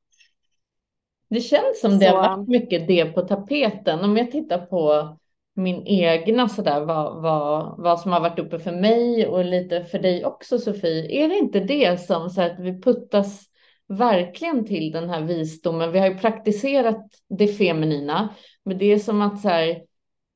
Det 1.29 1.41
känns 1.41 1.81
som 1.81 1.99
det 1.99 2.09
så. 2.11 2.17
har 2.17 2.37
varit 2.37 2.49
mycket 2.49 2.89
det 2.89 3.05
på 3.05 3.23
tapeten. 3.23 4.05
Om 4.05 4.17
jag 4.17 4.31
tittar 4.31 4.59
på 4.59 5.17
min 5.55 5.87
egna 5.87 6.49
sådär, 6.49 6.81
vad, 6.81 7.23
vad, 7.23 7.75
vad 7.79 8.01
som 8.01 8.13
har 8.13 8.21
varit 8.21 8.39
uppe 8.39 8.59
för 8.59 8.73
mig 8.73 9.27
och 9.27 9.45
lite 9.45 9.85
för 9.85 9.99
dig 9.99 10.25
också 10.25 10.59
Sofie. 10.59 11.25
Är 11.25 11.29
det 11.29 11.39
inte 11.39 11.61
det 11.61 12.01
som 12.01 12.31
så 12.31 12.43
att 12.43 12.61
vi 12.61 12.81
puttas 12.83 13.45
verkligen 13.89 14.67
till 14.67 14.93
den 14.93 15.11
här 15.11 15.21
visdomen. 15.21 15.93
Vi 15.93 15.99
har 15.99 16.07
ju 16.07 16.19
praktiserat 16.19 17.05
det 17.29 17.49
feminina, 17.49 18.29
men 18.65 18.79
det 18.79 18.93
är 18.93 18.99
som 18.99 19.23
att 19.23 19.41
så 19.41 19.49
här, 19.49 19.83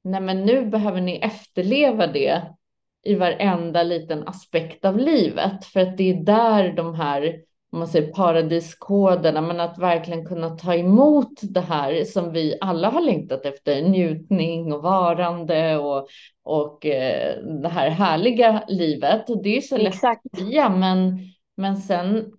nej 0.05 0.21
men 0.21 0.45
nu 0.45 0.67
behöver 0.67 1.01
ni 1.01 1.17
efterleva 1.17 2.07
det 2.07 2.43
i 3.05 3.15
varenda 3.15 3.83
liten 3.83 4.29
aspekt 4.29 4.85
av 4.85 4.99
livet, 4.99 5.65
för 5.65 5.81
att 5.81 5.97
det 5.97 6.11
är 6.11 6.25
där 6.25 6.73
de 6.73 6.95
här 6.95 7.41
om 7.73 7.79
man 7.79 7.89
säger 7.89 8.13
paradiskoderna, 8.13 9.41
men 9.41 9.61
att 9.61 9.79
verkligen 9.79 10.27
kunna 10.27 10.51
ta 10.51 10.75
emot 10.75 11.41
det 11.43 11.61
här 11.61 12.05
som 12.05 12.33
vi 12.33 12.59
alla 12.61 12.91
har 12.91 13.01
längtat 13.01 13.47
efter, 13.47 13.83
njutning 13.83 14.73
och 14.73 14.83
varande 14.83 15.79
och, 15.79 16.09
och 16.43 16.87
eh, 16.87 17.45
det 17.45 17.69
här 17.69 17.91
härliga 17.91 18.65
livet. 18.69 19.25
Det 19.43 19.57
är 19.57 19.61
så 19.61 19.77
lätt 19.77 20.05
att 20.05 20.39
säga, 20.39 20.69
men, 20.69 21.19
men 21.57 21.77
sen 21.77 22.33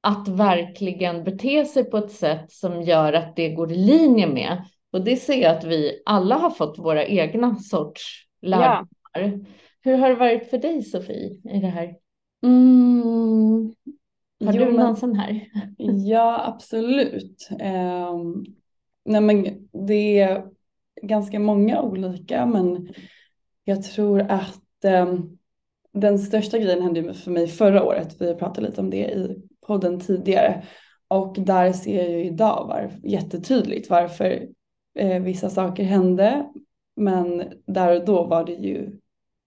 att 0.00 0.28
verkligen 0.28 1.24
bete 1.24 1.64
sig 1.64 1.84
på 1.84 1.96
ett 1.96 2.12
sätt 2.12 2.52
som 2.52 2.82
gör 2.82 3.12
att 3.12 3.36
det 3.36 3.48
går 3.48 3.72
i 3.72 3.76
linje 3.76 4.26
med. 4.26 4.64
Och 4.92 5.04
det 5.04 5.16
ser 5.16 5.42
jag 5.42 5.56
att 5.56 5.64
vi 5.64 6.02
alla 6.06 6.34
har 6.34 6.50
fått 6.50 6.78
våra 6.78 7.04
egna 7.06 7.56
sorts 7.56 8.26
lärdomar. 8.42 8.86
Ja. 9.12 9.30
Hur 9.80 9.96
har 9.96 10.08
det 10.08 10.14
varit 10.14 10.50
för 10.50 10.58
dig 10.58 10.82
Sofie 10.82 11.30
i 11.54 11.60
det 11.60 11.66
här? 11.66 11.94
Mm. 12.42 13.74
Har 14.44 14.52
jo, 14.52 14.64
du 14.64 14.72
någon 14.72 14.76
men, 14.76 14.96
sån 14.96 15.16
här? 15.16 15.48
Ja, 16.06 16.44
absolut. 16.46 17.48
Um, 17.50 18.44
nej, 19.04 19.20
men 19.20 19.68
det 19.86 20.20
är 20.20 20.46
ganska 21.02 21.38
många 21.38 21.82
olika, 21.82 22.46
men 22.46 22.88
jag 23.64 23.82
tror 23.82 24.20
att 24.20 24.84
um, 24.84 25.38
den 25.92 26.18
största 26.18 26.58
grejen 26.58 26.82
hände 26.82 27.14
för 27.14 27.30
mig 27.30 27.46
förra 27.46 27.84
året. 27.84 28.16
Vi 28.20 28.34
pratade 28.34 28.66
lite 28.66 28.80
om 28.80 28.90
det 28.90 29.10
i 29.10 29.36
podden 29.66 30.00
tidigare. 30.00 30.64
Och 31.08 31.36
där 31.38 31.72
ser 31.72 31.96
jag 31.96 32.10
ju 32.10 32.24
idag 32.24 32.66
var, 32.68 32.92
jättetydligt 33.02 33.90
varför 33.90 34.48
eh, 34.98 35.22
vissa 35.22 35.50
saker 35.50 35.84
hände. 35.84 36.46
Men 36.96 37.52
där 37.66 37.96
och 37.96 38.04
då 38.04 38.24
var 38.24 38.44
det 38.44 38.52
ju 38.52 39.00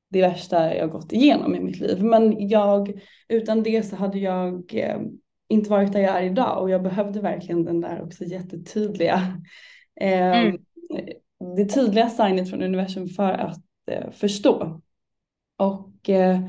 det 0.09 0.21
värsta 0.21 0.75
jag 0.75 0.91
gått 0.91 1.11
igenom 1.11 1.55
i 1.55 1.59
mitt 1.59 1.79
liv. 1.79 2.03
Men 2.03 2.47
jag, 2.47 3.01
utan 3.27 3.63
det 3.63 3.83
så 3.83 3.95
hade 3.95 4.19
jag 4.19 4.73
eh, 4.73 4.99
inte 5.49 5.69
varit 5.69 5.93
där 5.93 5.99
jag 5.99 6.17
är 6.17 6.23
idag 6.23 6.61
och 6.61 6.69
jag 6.69 6.83
behövde 6.83 7.21
verkligen 7.21 7.65
den 7.65 7.81
där 7.81 8.01
också 8.03 8.23
jättetydliga, 8.23 9.41
eh, 10.01 10.39
mm. 10.39 10.57
det 11.55 11.65
tydliga 11.65 12.09
signet 12.09 12.49
från 12.49 12.63
universum 12.63 13.07
för 13.07 13.33
att 13.33 13.63
eh, 13.91 14.11
förstå. 14.11 14.81
Och 15.57 16.09
eh, 16.09 16.39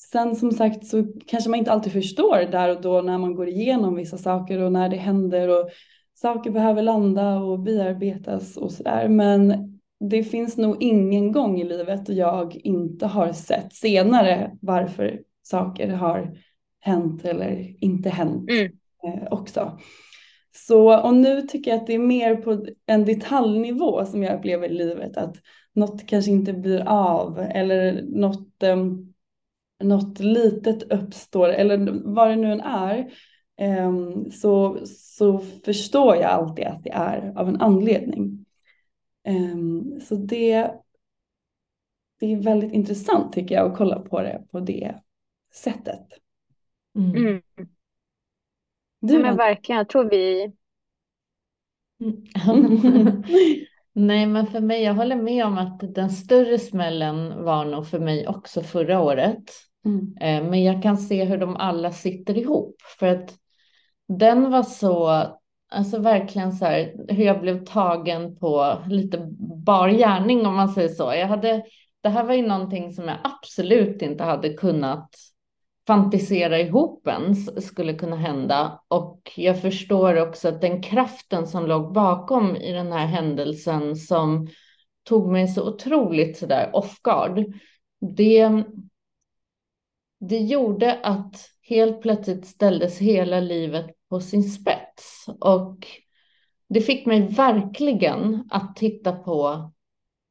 Sen 0.00 0.36
som 0.36 0.52
sagt 0.52 0.86
så 0.86 1.04
kanske 1.26 1.50
man 1.50 1.58
inte 1.58 1.72
alltid 1.72 1.92
förstår 1.92 2.50
där 2.50 2.76
och 2.76 2.82
då 2.82 3.02
när 3.02 3.18
man 3.18 3.34
går 3.34 3.48
igenom 3.48 3.94
vissa 3.94 4.18
saker 4.18 4.58
och 4.58 4.72
när 4.72 4.88
det 4.88 4.96
händer 4.96 5.48
och 5.48 5.70
saker 6.14 6.50
behöver 6.50 6.82
landa 6.82 7.38
och 7.38 7.60
bearbetas 7.60 8.56
och 8.56 8.72
sådär. 8.72 9.08
Men 9.08 9.70
det 10.00 10.24
finns 10.24 10.56
nog 10.56 10.82
ingen 10.82 11.32
gång 11.32 11.60
i 11.60 11.64
livet 11.64 12.08
jag 12.08 12.56
inte 12.56 13.06
har 13.06 13.32
sett 13.32 13.72
senare 13.72 14.56
varför 14.60 15.20
saker 15.42 15.88
har 15.88 16.36
hänt 16.80 17.24
eller 17.24 17.84
inte 17.84 18.10
hänt 18.10 18.50
mm. 18.50 18.72
eh, 19.04 19.32
också. 19.32 19.78
Så, 20.56 21.00
och 21.00 21.14
nu 21.14 21.42
tycker 21.42 21.70
jag 21.70 21.80
att 21.80 21.86
det 21.86 21.94
är 21.94 21.98
mer 21.98 22.36
på 22.36 22.66
en 22.86 23.04
detaljnivå 23.04 24.04
som 24.04 24.22
jag 24.22 24.38
upplever 24.38 24.68
i 24.68 24.74
livet 24.74 25.16
att 25.16 25.36
något 25.72 26.06
kanske 26.06 26.30
inte 26.30 26.52
blir 26.52 26.88
av 26.88 27.38
eller 27.38 28.02
något 28.02 28.62
um, 28.62 29.14
något 29.82 30.20
litet 30.20 30.82
uppstår 30.82 31.48
eller 31.48 32.02
vad 32.04 32.28
det 32.28 32.36
nu 32.36 32.52
än 32.52 32.60
är 32.60 33.12
um, 33.86 34.30
så, 34.30 34.78
så 34.86 35.38
förstår 35.38 36.16
jag 36.16 36.30
alltid 36.30 36.66
att 36.66 36.84
det 36.84 36.90
är 36.90 37.32
av 37.36 37.48
en 37.48 37.60
anledning. 37.60 38.39
Um, 39.28 40.00
så 40.00 40.14
det, 40.14 40.70
det 42.20 42.32
är 42.32 42.42
väldigt 42.42 42.72
intressant 42.72 43.32
tycker 43.32 43.54
jag 43.54 43.70
att 43.70 43.78
kolla 43.78 44.00
på 44.00 44.20
det 44.22 44.44
på 44.50 44.60
det 44.60 44.94
sättet. 45.54 46.06
Mm. 46.96 47.16
Mm. 47.16 47.42
Du, 49.00 49.14
ja, 49.14 49.20
men 49.20 49.36
verkligen, 49.36 49.78
jag 49.78 49.88
tror 49.88 50.10
vi... 50.10 50.52
Mm. 52.00 53.22
Nej, 53.92 54.26
men 54.26 54.46
för 54.46 54.60
mig, 54.60 54.82
jag 54.82 54.94
håller 54.94 55.16
med 55.16 55.46
om 55.46 55.58
att 55.58 55.94
den 55.94 56.10
större 56.10 56.58
smällen 56.58 57.44
var 57.44 57.64
nog 57.64 57.86
för 57.86 57.98
mig 57.98 58.28
också 58.28 58.62
förra 58.62 59.00
året. 59.00 59.44
Mm. 59.84 60.16
Eh, 60.20 60.50
men 60.50 60.64
jag 60.64 60.82
kan 60.82 60.96
se 60.96 61.24
hur 61.24 61.38
de 61.38 61.56
alla 61.56 61.92
sitter 61.92 62.38
ihop 62.38 62.76
för 62.98 63.06
att 63.06 63.36
den 64.08 64.50
var 64.50 64.62
så, 64.62 65.26
alltså 65.70 65.98
verkligen 65.98 66.52
så 66.52 66.64
här 66.64 66.94
hur 67.08 67.24
jag 67.24 67.40
blev 67.40 67.64
tagen 67.64 68.36
på 68.36 68.78
lite 68.88 69.28
bar 69.64 69.88
gärning 69.88 70.46
om 70.46 70.54
man 70.54 70.68
säger 70.68 70.88
så. 70.88 71.14
Jag 71.14 71.26
hade, 71.26 71.62
det 72.00 72.08
här 72.08 72.24
var 72.24 72.34
ju 72.34 72.46
någonting 72.46 72.92
som 72.92 73.08
jag 73.08 73.18
absolut 73.24 74.02
inte 74.02 74.24
hade 74.24 74.52
kunnat 74.52 75.14
fantisera 75.86 76.60
ihop 76.60 77.08
ens 77.08 77.66
skulle 77.66 77.94
kunna 77.94 78.16
hända. 78.16 78.80
Och 78.88 79.32
jag 79.36 79.62
förstår 79.62 80.20
också 80.20 80.48
att 80.48 80.60
den 80.60 80.82
kraften 80.82 81.46
som 81.46 81.66
låg 81.66 81.92
bakom 81.92 82.56
i 82.56 82.72
den 82.72 82.92
här 82.92 83.06
händelsen 83.06 83.96
som 83.96 84.48
tog 85.02 85.32
mig 85.32 85.48
så 85.48 85.68
otroligt 85.68 86.38
sådär 86.38 86.70
off 86.72 87.02
guard. 87.02 87.44
Det, 88.16 88.64
det 90.20 90.38
gjorde 90.38 91.00
att 91.02 91.50
helt 91.62 92.02
plötsligt 92.02 92.46
ställdes 92.46 92.98
hela 92.98 93.40
livet 93.40 93.86
på 94.08 94.20
sin 94.20 94.42
spets. 94.42 94.89
Och 95.40 95.86
det 96.68 96.80
fick 96.80 97.06
mig 97.06 97.20
verkligen 97.20 98.48
att 98.50 98.76
titta 98.76 99.12
på 99.12 99.70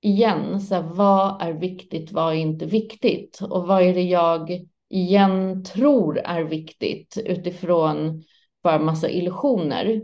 igen, 0.01 0.61
så 0.61 0.75
här, 0.75 0.81
vad 0.81 1.41
är 1.41 1.53
viktigt, 1.53 2.11
vad 2.11 2.33
är 2.33 2.37
inte 2.37 2.65
viktigt? 2.65 3.39
Och 3.41 3.67
vad 3.67 3.81
är 3.81 3.93
det 3.93 4.03
jag 4.03 4.65
igen 4.89 5.63
tror 5.63 6.17
är 6.17 6.43
viktigt 6.43 7.17
utifrån 7.25 8.23
bara 8.63 8.79
massa 8.79 9.09
illusioner? 9.09 10.01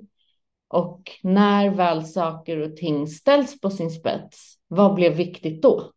Och 0.68 1.12
när 1.24 1.70
väl 1.70 2.06
saker 2.06 2.58
och 2.58 2.78
ting 2.78 3.08
ställs 3.08 3.62
på 3.62 3.70
sin 3.70 3.92
spets, 3.92 4.56
vad 4.68 4.94
blev 4.94 5.14
viktigt 5.14 5.62
då? 5.62 5.92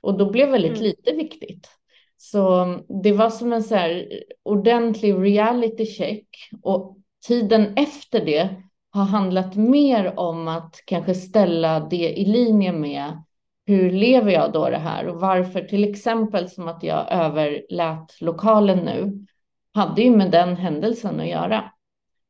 Och 0.00 0.18
då 0.18 0.30
blev 0.30 0.50
väldigt 0.50 0.78
mm. 0.78 0.82
lite 0.82 1.12
viktigt. 1.12 1.68
Så 2.16 2.66
det 3.02 3.12
var 3.12 3.30
som 3.30 3.52
en 3.52 3.62
så 3.62 3.74
här 3.74 4.08
ordentlig 4.42 5.14
reality 5.14 5.86
check 5.86 6.28
och 6.62 6.98
tiden 7.26 7.72
efter 7.76 8.24
det 8.24 8.48
har 8.90 9.04
handlat 9.04 9.56
mer 9.56 10.18
om 10.18 10.48
att 10.48 10.82
kanske 10.86 11.14
ställa 11.14 11.80
det 11.80 12.18
i 12.18 12.24
linje 12.24 12.72
med 12.72 13.22
hur 13.66 13.90
lever 13.90 14.32
jag 14.32 14.52
då 14.52 14.70
det 14.70 14.78
här 14.78 15.06
och 15.06 15.20
varför 15.20 15.60
till 15.60 15.84
exempel 15.84 16.48
som 16.48 16.68
att 16.68 16.82
jag 16.82 17.12
överlät 17.12 18.20
lokalen 18.20 18.78
nu 18.78 19.26
hade 19.74 20.02
ju 20.02 20.16
med 20.16 20.30
den 20.30 20.56
händelsen 20.56 21.20
att 21.20 21.28
göra. 21.28 21.72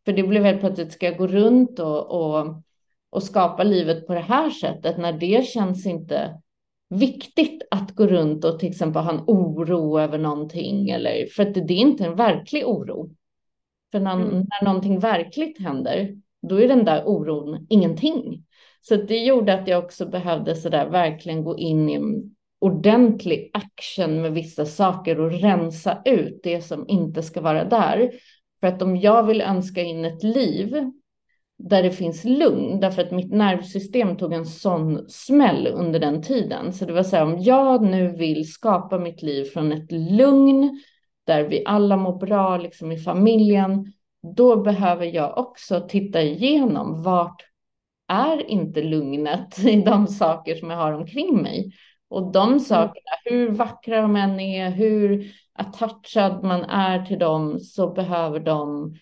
För 0.05 0.13
det 0.13 0.23
blev 0.23 0.45
helt 0.45 0.61
plötsligt, 0.61 0.93
ska 0.93 1.07
jag 1.07 1.19
gå 1.19 1.27
runt 1.27 1.79
och, 1.79 2.11
och, 2.11 2.63
och 3.11 3.23
skapa 3.23 3.63
livet 3.63 4.07
på 4.07 4.15
det 4.15 4.21
här 4.21 4.51
sättet 4.51 4.99
när 4.99 5.13
det 5.13 5.47
känns 5.47 5.87
inte 5.87 6.41
viktigt 6.89 7.63
att 7.71 7.91
gå 7.91 8.07
runt 8.07 8.45
och 8.45 8.59
till 8.59 8.71
exempel 8.71 9.03
ha 9.03 9.13
en 9.13 9.25
oro 9.27 10.01
över 10.01 10.19
någonting 10.19 10.91
eller 10.91 11.27
för 11.27 11.43
att 11.43 11.55
det, 11.55 11.61
det 11.61 11.75
är 11.75 11.79
inte 11.79 12.05
en 12.05 12.17
verklig 12.17 12.67
oro. 12.67 13.11
För 13.93 14.01
när, 14.01 14.15
mm. 14.15 14.29
när 14.29 14.65
någonting 14.65 14.99
verkligt 14.99 15.61
händer, 15.61 16.17
då 16.49 16.61
är 16.61 16.69
den 16.69 16.85
där 16.85 17.03
oron 17.09 17.67
ingenting. 17.69 18.45
Så 18.81 18.97
det 18.97 19.19
gjorde 19.19 19.55
att 19.55 19.69
jag 19.69 19.85
också 19.85 20.07
behövde 20.07 20.55
så 20.55 20.69
där 20.69 20.89
verkligen 20.89 21.45
gå 21.45 21.59
in 21.59 21.89
i 21.89 21.95
en 21.95 22.37
ordentlig 22.59 23.51
action 23.53 24.23
med 24.23 24.33
vissa 24.33 24.67
saker 24.67 25.21
och 25.21 25.33
rensa 25.33 26.03
ut 26.05 26.41
det 26.43 26.61
som 26.61 26.89
inte 26.89 27.23
ska 27.23 27.41
vara 27.41 27.65
där. 27.65 28.11
För 28.61 28.67
att 28.67 28.83
om 28.83 28.97
jag 28.97 29.27
vill 29.27 29.41
önska 29.41 29.83
in 29.83 30.05
ett 30.05 30.23
liv 30.23 30.91
där 31.59 31.83
det 31.83 31.91
finns 31.91 32.25
lugn, 32.25 32.81
därför 32.81 33.03
att 33.03 33.11
mitt 33.11 33.33
nervsystem 33.33 34.17
tog 34.17 34.33
en 34.33 34.47
sån 34.47 35.09
smäll 35.09 35.67
under 35.67 36.01
den 36.01 36.23
tiden. 36.23 36.73
Så 36.73 36.85
det 36.85 36.93
var 36.93 37.03
så 37.03 37.17
här, 37.17 37.25
om 37.25 37.43
jag 37.43 37.83
nu 37.83 38.09
vill 38.09 38.53
skapa 38.53 38.99
mitt 38.99 39.23
liv 39.23 39.45
från 39.45 39.73
ett 39.73 39.93
lugn 39.93 40.81
där 41.27 41.43
vi 41.45 41.63
alla 41.67 41.97
mår 41.97 42.19
bra 42.19 42.57
liksom 42.57 42.93
i 42.93 42.99
familjen, 42.99 43.93
då 44.37 44.57
behöver 44.57 45.07
jag 45.07 45.39
också 45.39 45.81
titta 45.89 46.23
igenom 46.23 47.03
vart 47.03 47.43
är 48.09 48.51
inte 48.51 48.83
lugnet 48.83 49.59
i 49.67 49.83
de 49.83 50.07
saker 50.07 50.55
som 50.55 50.71
jag 50.71 50.77
har 50.77 50.93
omkring 50.93 51.43
mig. 51.43 51.73
Och 52.09 52.33
de 52.33 52.49
mm. 52.49 52.61
sakerna, 52.61 53.11
hur 53.25 53.51
vackra 53.51 54.01
de 54.01 54.17
än 54.17 54.41
är, 54.41 54.71
hur 54.71 55.33
attachad 55.53 56.45
man 56.45 56.65
är 56.65 57.05
till 57.05 57.19
dem, 57.19 57.61
så 57.61 57.93
behöver 57.93 58.41
de 58.41 58.95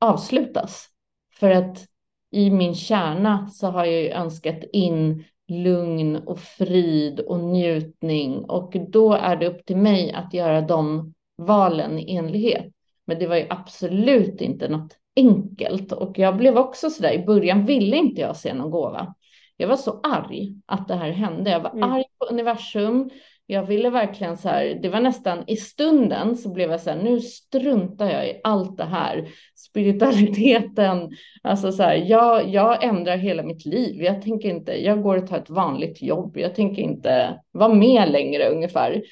avslutas. 0.00 0.86
För 1.34 1.50
att 1.50 1.86
i 2.30 2.50
min 2.50 2.74
kärna 2.74 3.48
så 3.48 3.66
har 3.66 3.84
jag 3.84 4.02
ju 4.02 4.10
önskat 4.10 4.64
in 4.72 5.24
lugn 5.48 6.16
och 6.16 6.38
frid 6.38 7.20
och 7.20 7.40
njutning 7.40 8.44
och 8.44 8.76
då 8.88 9.12
är 9.12 9.36
det 9.36 9.46
upp 9.46 9.66
till 9.66 9.76
mig 9.76 10.12
att 10.12 10.34
göra 10.34 10.60
de 10.60 11.14
valen 11.36 11.98
i 11.98 12.16
enlighet. 12.16 12.66
Men 13.06 13.18
det 13.18 13.26
var 13.26 13.36
ju 13.36 13.46
absolut 13.50 14.40
inte 14.40 14.68
något 14.68 14.96
enkelt 15.16 15.92
och 15.92 16.18
jag 16.18 16.36
blev 16.36 16.58
också 16.58 16.90
så 16.90 17.02
där 17.02 17.12
i 17.12 17.24
början 17.24 17.66
ville 17.66 17.96
inte 17.96 18.20
jag 18.20 18.36
se 18.36 18.54
någon 18.54 18.70
gåva. 18.70 19.14
Jag 19.56 19.68
var 19.68 19.76
så 19.76 20.00
arg 20.02 20.54
att 20.66 20.88
det 20.88 20.94
här 20.94 21.10
hände. 21.10 21.50
Jag 21.50 21.60
var 21.60 21.70
mm. 21.70 21.92
arg 21.92 22.04
på 22.18 22.26
universum. 22.26 23.10
Jag 23.46 23.62
ville 23.62 23.90
verkligen 23.90 24.36
så 24.36 24.48
här, 24.48 24.78
det 24.82 24.88
var 24.88 25.00
nästan 25.00 25.44
i 25.46 25.56
stunden 25.56 26.36
så 26.36 26.52
blev 26.52 26.70
jag 26.70 26.80
så 26.80 26.90
här, 26.90 27.02
nu 27.02 27.20
struntar 27.20 28.10
jag 28.10 28.28
i 28.28 28.40
allt 28.44 28.76
det 28.76 28.84
här. 28.84 29.28
Spiritualiteten, 29.54 31.10
alltså 31.42 31.72
så 31.72 31.82
här, 31.82 31.94
jag, 31.94 32.48
jag 32.48 32.84
ändrar 32.84 33.16
hela 33.16 33.42
mitt 33.42 33.66
liv. 33.66 34.02
Jag 34.02 34.22
tänker 34.22 34.48
inte, 34.48 34.84
jag 34.84 35.02
går 35.02 35.16
och 35.16 35.26
tar 35.26 35.38
ett 35.38 35.50
vanligt 35.50 36.02
jobb. 36.02 36.36
Jag 36.36 36.54
tänker 36.54 36.82
inte 36.82 37.40
vara 37.52 37.74
med 37.74 38.10
längre 38.10 38.48
ungefär. 38.48 39.02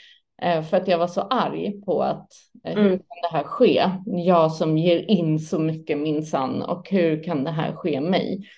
Eh, 0.44 0.62
för 0.62 0.76
att 0.76 0.88
jag 0.88 0.98
var 0.98 1.06
så 1.06 1.20
arg 1.20 1.82
på 1.84 2.02
att 2.02 2.28
eh, 2.64 2.74
hur 2.74 2.86
mm. 2.86 2.98
kan 2.98 3.30
det 3.30 3.36
här 3.36 3.44
ske? 3.44 3.90
Jag 4.06 4.52
som 4.52 4.78
ger 4.78 5.10
in 5.10 5.38
så 5.38 5.58
mycket 5.58 5.98
minsann 5.98 6.62
och 6.62 6.90
hur 6.90 7.22
kan 7.22 7.44
det 7.44 7.50
här 7.50 7.72
ske 7.72 8.00
mig? 8.00 8.48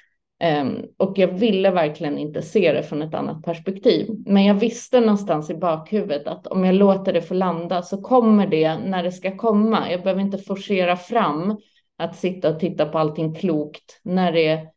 Um, 0.63 0.87
och 0.97 1.19
jag 1.19 1.29
ville 1.29 1.71
verkligen 1.71 2.19
inte 2.19 2.43
se 2.43 2.73
det 2.73 2.83
från 2.83 3.03
ett 3.03 3.15
annat 3.15 3.43
perspektiv. 3.43 4.07
Men 4.27 4.45
jag 4.45 4.55
visste 4.55 5.01
någonstans 5.01 5.51
i 5.51 5.55
bakhuvudet 5.55 6.27
att 6.27 6.47
om 6.47 6.65
jag 6.65 6.75
låter 6.75 7.13
det 7.13 7.23
få 7.23 7.35
landa 7.35 7.83
så 7.83 8.03
kommer 8.03 8.47
det 8.47 8.79
när 8.79 9.03
det 9.03 9.13
ska 9.13 9.37
komma. 9.37 9.91
Jag 9.91 10.03
behöver 10.03 10.23
inte 10.23 10.39
forcera 10.39 10.97
fram 10.97 11.57
att 11.99 12.17
sitta 12.17 12.51
och 12.51 12.61
titta 12.61 12.87
på 12.87 12.99
allting 12.99 13.35
klokt 13.35 14.01
när 14.03 14.33
det 14.33 14.69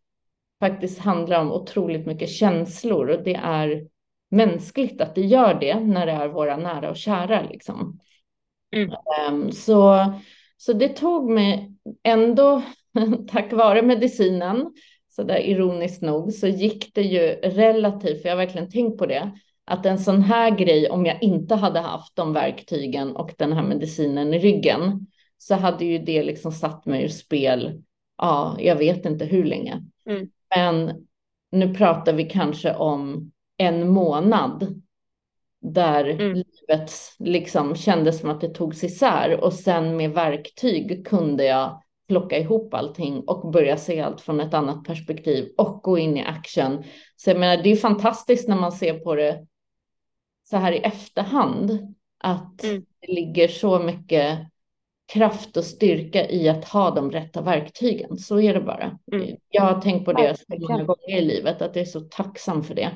faktiskt 0.59 0.99
handlar 0.99 1.41
om 1.41 1.51
otroligt 1.51 2.05
mycket 2.05 2.29
känslor 2.29 3.09
och 3.09 3.23
det 3.23 3.35
är 3.43 3.87
mänskligt 4.29 5.01
att 5.01 5.15
det 5.15 5.21
gör 5.21 5.53
det 5.53 5.79
när 5.79 6.05
det 6.05 6.11
är 6.11 6.27
våra 6.27 6.57
nära 6.57 6.89
och 6.89 6.97
kära. 6.97 7.41
Liksom. 7.41 7.99
Mm. 8.75 8.91
Um, 9.29 9.51
så, 9.51 10.05
så 10.57 10.73
det 10.73 10.89
tog 10.89 11.29
mig 11.29 11.71
ändå, 12.03 12.63
tack 13.27 13.53
vare 13.53 13.81
medicinen, 13.81 14.73
så 15.09 15.23
där 15.23 15.37
ironiskt 15.37 16.01
nog, 16.01 16.33
så 16.33 16.47
gick 16.47 16.95
det 16.95 17.01
ju 17.01 17.19
relativt, 17.43 18.21
för 18.21 18.29
jag 18.29 18.35
har 18.35 18.45
verkligen 18.45 18.69
tänkt 18.69 18.97
på 18.97 19.05
det, 19.05 19.31
att 19.65 19.85
en 19.85 19.99
sån 19.99 20.21
här 20.21 20.51
grej, 20.51 20.89
om 20.89 21.05
jag 21.05 21.23
inte 21.23 21.55
hade 21.55 21.79
haft 21.79 22.15
de 22.15 22.33
verktygen 22.33 23.15
och 23.15 23.33
den 23.37 23.53
här 23.53 23.63
medicinen 23.63 24.33
i 24.33 24.39
ryggen, 24.39 25.07
så 25.37 25.55
hade 25.55 25.85
ju 25.85 25.97
det 25.97 26.23
liksom 26.23 26.51
satt 26.51 26.85
mig 26.85 27.03
ur 27.03 27.07
spel, 27.07 27.83
ja, 28.17 28.55
jag 28.59 28.75
vet 28.75 29.05
inte 29.05 29.25
hur 29.25 29.45
länge. 29.45 29.83
Mm. 30.09 30.29
Men 30.55 31.05
nu 31.51 31.73
pratar 31.73 32.13
vi 32.13 32.23
kanske 32.23 32.75
om 32.75 33.31
en 33.59 33.89
månad 33.89 34.81
där 35.61 36.05
mm. 36.05 36.33
livet 36.33 36.91
liksom 37.19 37.75
kändes 37.75 38.19
som 38.19 38.29
att 38.29 38.41
det 38.41 38.53
togs 38.53 38.83
isär 38.83 39.43
och 39.43 39.53
sen 39.53 39.97
med 39.97 40.11
verktyg 40.11 41.07
kunde 41.07 41.45
jag 41.45 41.81
plocka 42.07 42.37
ihop 42.37 42.73
allting 42.73 43.23
och 43.27 43.51
börja 43.51 43.77
se 43.77 44.01
allt 44.01 44.21
från 44.21 44.39
ett 44.39 44.53
annat 44.53 44.83
perspektiv 44.83 45.53
och 45.57 45.81
gå 45.83 45.97
in 45.97 46.17
i 46.17 46.23
action. 46.23 46.83
Så 47.15 47.29
jag 47.29 47.39
menar, 47.39 47.63
det 47.63 47.69
är 47.69 47.75
fantastiskt 47.75 48.47
när 48.47 48.55
man 48.55 48.71
ser 48.71 48.99
på 48.99 49.15
det 49.15 49.45
så 50.43 50.57
här 50.57 50.71
i 50.71 50.77
efterhand 50.77 51.95
att 52.17 52.63
mm. 52.63 52.85
det 52.99 53.13
ligger 53.13 53.47
så 53.47 53.79
mycket 53.79 54.39
kraft 55.13 55.57
och 55.57 55.63
styrka 55.63 56.29
i 56.29 56.49
att 56.49 56.65
ha 56.65 56.91
de 56.91 57.11
rätta 57.11 57.41
verktygen. 57.41 58.17
Så 58.17 58.39
är 58.39 58.53
det 58.53 58.61
bara. 58.61 58.99
Mm. 59.11 59.37
Jag 59.49 59.63
har 59.63 59.81
tänkt 59.81 60.05
på 60.05 60.13
det 60.13 60.37
så 60.37 60.43
många 60.59 60.83
gånger 60.83 61.17
i 61.17 61.21
livet, 61.21 61.61
att 61.61 61.75
jag 61.75 61.81
är 61.81 61.89
så 61.89 62.01
tacksam 62.01 62.63
för 62.63 62.75
det. 62.75 62.91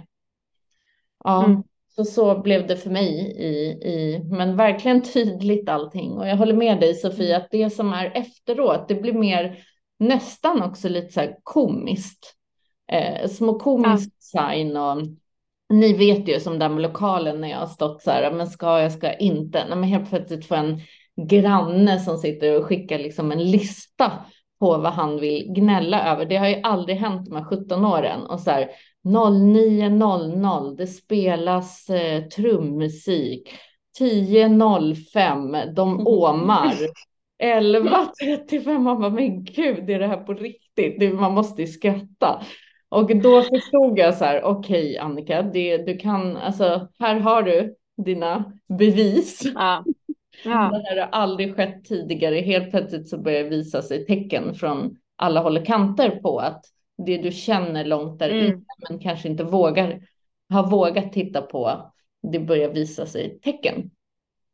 Ja, 1.24 1.46
mm. 1.46 1.64
så, 1.96 2.06
så 2.06 2.42
blev 2.42 2.68
det 2.68 2.78
för 2.78 2.90
mig 2.90 3.10
i, 3.38 3.90
i, 3.90 4.22
men 4.24 4.56
verkligen 4.56 5.02
tydligt 5.14 5.70
allting. 5.70 6.12
Och 6.12 6.28
jag 6.28 6.38
håller 6.38 6.54
med 6.54 6.80
dig 6.80 6.96
Sofie, 6.96 7.38
att 7.38 7.48
det 7.52 7.70
som 7.70 7.94
är 7.94 8.12
efteråt, 8.16 8.88
det 8.88 8.96
blir 8.96 9.14
mer 9.14 9.58
nästan 10.00 10.62
också 10.62 10.90
lite 10.90 11.14
så 11.14 11.20
här 11.20 11.36
komiskt. 11.44 12.36
Eh, 12.92 13.30
små 13.30 13.60
komiskt 13.60 14.16
ja. 14.34 14.50
sign 14.50 14.78
och 14.78 14.98
ni 15.70 15.94
vet 15.94 16.28
ju 16.28 16.40
som 16.40 16.58
med 16.58 16.82
lokalen 16.82 17.42
när 17.42 17.50
jag 17.50 17.58
har 17.58 17.68
stått 17.68 18.02
så 18.02 18.12
här, 18.12 18.32
men 18.32 18.48
ska 18.48 18.80
jag, 18.80 18.92
ska 18.92 19.08
jag 19.08 19.22
inte? 19.22 19.66
Nej, 19.70 19.78
men 19.78 19.90
helt 19.90 20.10
plötsligt 20.10 20.46
får 20.46 20.56
en 20.56 20.82
granne 21.30 22.00
som 22.00 22.18
sitter 22.18 22.60
och 22.60 22.66
skickar 22.66 23.00
liksom 23.00 23.32
en 23.32 23.52
lista 23.52 24.12
på 24.60 24.78
vad 24.78 24.94
han 24.94 25.20
vill 25.20 25.54
gnälla 25.54 26.12
över. 26.12 26.26
Det 26.26 26.36
har 26.36 26.48
ju 26.48 26.62
aldrig 26.64 26.98
hänt 26.98 27.30
de 27.30 27.36
här 27.36 27.44
17 27.44 27.86
åren 27.86 28.22
och 28.22 28.40
så 28.40 28.52
här 28.52 28.70
09.00 29.04 30.76
det 30.78 30.88
spelas 30.88 31.90
eh, 31.90 32.24
trummusik. 32.24 33.50
10.05 34.00 35.74
de 35.74 36.08
åmar. 36.08 36.74
11.35 37.44 38.80
man 38.80 39.02
bara 39.02 39.10
men 39.10 39.44
gud 39.44 39.90
är 39.90 40.00
det 40.00 40.08
här 40.08 40.24
på 40.24 40.34
riktigt? 40.34 41.14
man 41.14 41.34
måste 41.34 41.62
ju 41.62 41.68
skratta. 41.68 42.44
Och 42.90 43.16
då 43.18 43.42
förstod 43.42 44.00
jag 44.00 44.16
så 44.16 44.26
här, 44.26 44.44
okej 44.44 44.90
okay, 44.90 44.98
Annika, 44.98 45.42
det, 45.42 45.78
du 45.78 45.98
kan, 45.98 46.38
alltså 46.38 46.88
här 47.00 47.20
har 47.20 47.44
du 47.44 47.76
dina 48.06 48.54
bevis. 48.78 49.42
Ja. 49.56 49.84
Ja. 50.44 50.70
Det 50.72 50.90
här 50.90 50.98
har 50.98 51.08
aldrig 51.12 51.56
skett 51.56 51.86
tidigare. 51.86 52.36
Helt 52.36 52.72
plötsligt 52.72 53.10
så 53.10 53.18
börjar 53.18 53.44
det 53.44 53.50
visa 53.50 53.82
sig 53.82 54.06
tecken 54.06 54.56
från 54.56 54.98
alla 55.16 55.42
håll 55.42 55.58
och 55.58 55.66
kanter 55.66 56.10
på 56.10 56.40
att 56.40 56.66
det 56.98 57.18
du 57.18 57.32
känner 57.32 57.86
långt 57.86 58.20
där 58.20 58.30
mm. 58.30 58.46
inne 58.46 58.62
men 58.90 59.00
kanske 59.00 59.30
inte 59.30 59.44
vågar, 59.44 60.08
har 60.50 60.70
vågat 60.70 61.14
titta 61.14 61.42
på, 61.42 61.92
det 62.32 62.40
börjar 62.40 62.70
visa 62.70 63.06
sig 63.06 63.40
tecken. 63.40 63.92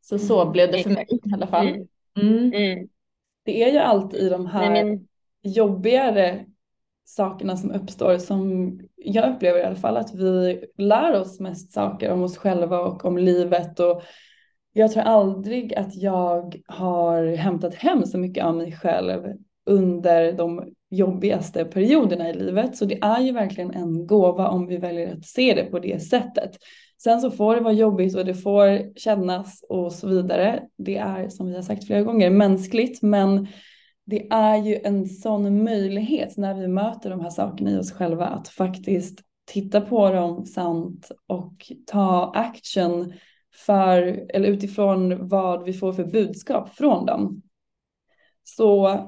Så 0.00 0.18
så 0.18 0.40
mm, 0.40 0.52
blev 0.52 0.72
det 0.72 0.82
för 0.82 0.90
mig 0.90 1.06
i 1.10 1.34
alla 1.34 1.46
fall. 1.46 1.66
Mm. 1.66 1.86
mm. 2.16 2.52
Mm. 2.52 2.88
Det 3.44 3.62
är 3.62 3.72
ju 3.72 3.78
alltid 3.78 4.20
i 4.20 4.28
de 4.28 4.46
här 4.46 4.70
Nej, 4.70 4.84
men... 4.84 5.08
jobbigare 5.42 6.46
sakerna 7.04 7.56
som 7.56 7.70
uppstår 7.70 8.18
som 8.18 8.70
jag 8.96 9.34
upplever 9.34 9.58
i 9.58 9.62
alla 9.62 9.76
fall 9.76 9.96
att 9.96 10.14
vi 10.14 10.64
lär 10.76 11.20
oss 11.20 11.40
mest 11.40 11.72
saker 11.72 12.10
om 12.10 12.22
oss 12.22 12.36
själva 12.36 12.80
och 12.80 13.04
om 13.04 13.18
livet 13.18 13.80
och 13.80 14.02
jag 14.72 14.92
tror 14.92 15.02
aldrig 15.02 15.74
att 15.74 15.96
jag 15.96 16.62
har 16.66 17.36
hämtat 17.36 17.74
hem 17.74 18.06
så 18.06 18.18
mycket 18.18 18.44
av 18.44 18.56
mig 18.56 18.72
själv 18.72 19.34
under 19.66 20.32
de 20.32 20.74
jobbigaste 20.90 21.64
perioderna 21.64 22.30
i 22.30 22.34
livet. 22.34 22.76
Så 22.76 22.84
det 22.84 22.98
är 23.02 23.20
ju 23.20 23.32
verkligen 23.32 23.70
en 23.70 24.06
gåva 24.06 24.48
om 24.48 24.66
vi 24.66 24.76
väljer 24.76 25.16
att 25.16 25.24
se 25.24 25.54
det 25.54 25.64
på 25.64 25.78
det 25.78 26.02
sättet. 26.02 26.50
Sen 27.02 27.20
så 27.20 27.30
får 27.30 27.54
det 27.54 27.60
vara 27.60 27.72
jobbigt 27.72 28.16
och 28.16 28.24
det 28.24 28.34
får 28.34 28.98
kännas 28.98 29.64
och 29.68 29.92
så 29.92 30.08
vidare. 30.08 30.62
Det 30.78 30.96
är 30.96 31.28
som 31.28 31.46
vi 31.46 31.54
har 31.54 31.62
sagt 31.62 31.86
flera 31.86 32.02
gånger 32.02 32.30
mänskligt 32.30 33.02
men 33.02 33.46
det 34.04 34.26
är 34.30 34.56
ju 34.56 34.80
en 34.84 35.06
sån 35.06 35.64
möjlighet 35.64 36.36
när 36.36 36.54
vi 36.54 36.68
möter 36.68 37.10
de 37.10 37.20
här 37.20 37.30
sakerna 37.30 37.70
i 37.70 37.78
oss 37.78 37.92
själva 37.92 38.26
att 38.26 38.48
faktiskt 38.48 39.20
titta 39.44 39.80
på 39.80 40.10
dem 40.10 40.46
sant 40.46 41.10
och 41.26 41.72
ta 41.86 42.32
action 42.34 43.12
för, 43.66 44.26
eller 44.28 44.48
utifrån 44.48 45.28
vad 45.28 45.64
vi 45.64 45.72
får 45.72 45.92
för 45.92 46.04
budskap 46.04 46.74
från 46.74 47.06
dem. 47.06 47.42
Så 48.44 49.00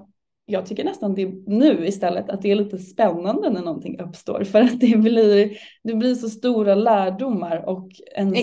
jag 0.53 0.67
tycker 0.67 0.85
nästan 0.85 1.15
det 1.15 1.27
nu 1.47 1.87
istället 1.87 2.31
att 2.31 2.43
det 2.43 2.51
är 2.51 2.55
lite 2.55 2.79
spännande 2.79 3.51
när 3.51 3.63
någonting 3.63 4.01
uppstår 4.01 4.45
för 4.45 4.61
att 4.61 4.81
det 4.81 4.97
blir, 4.97 5.59
det 5.83 5.95
blir 5.95 6.15
så 6.15 6.29
stora 6.29 6.75
lärdomar 6.75 7.69
och 7.69 7.91
en 8.15 8.35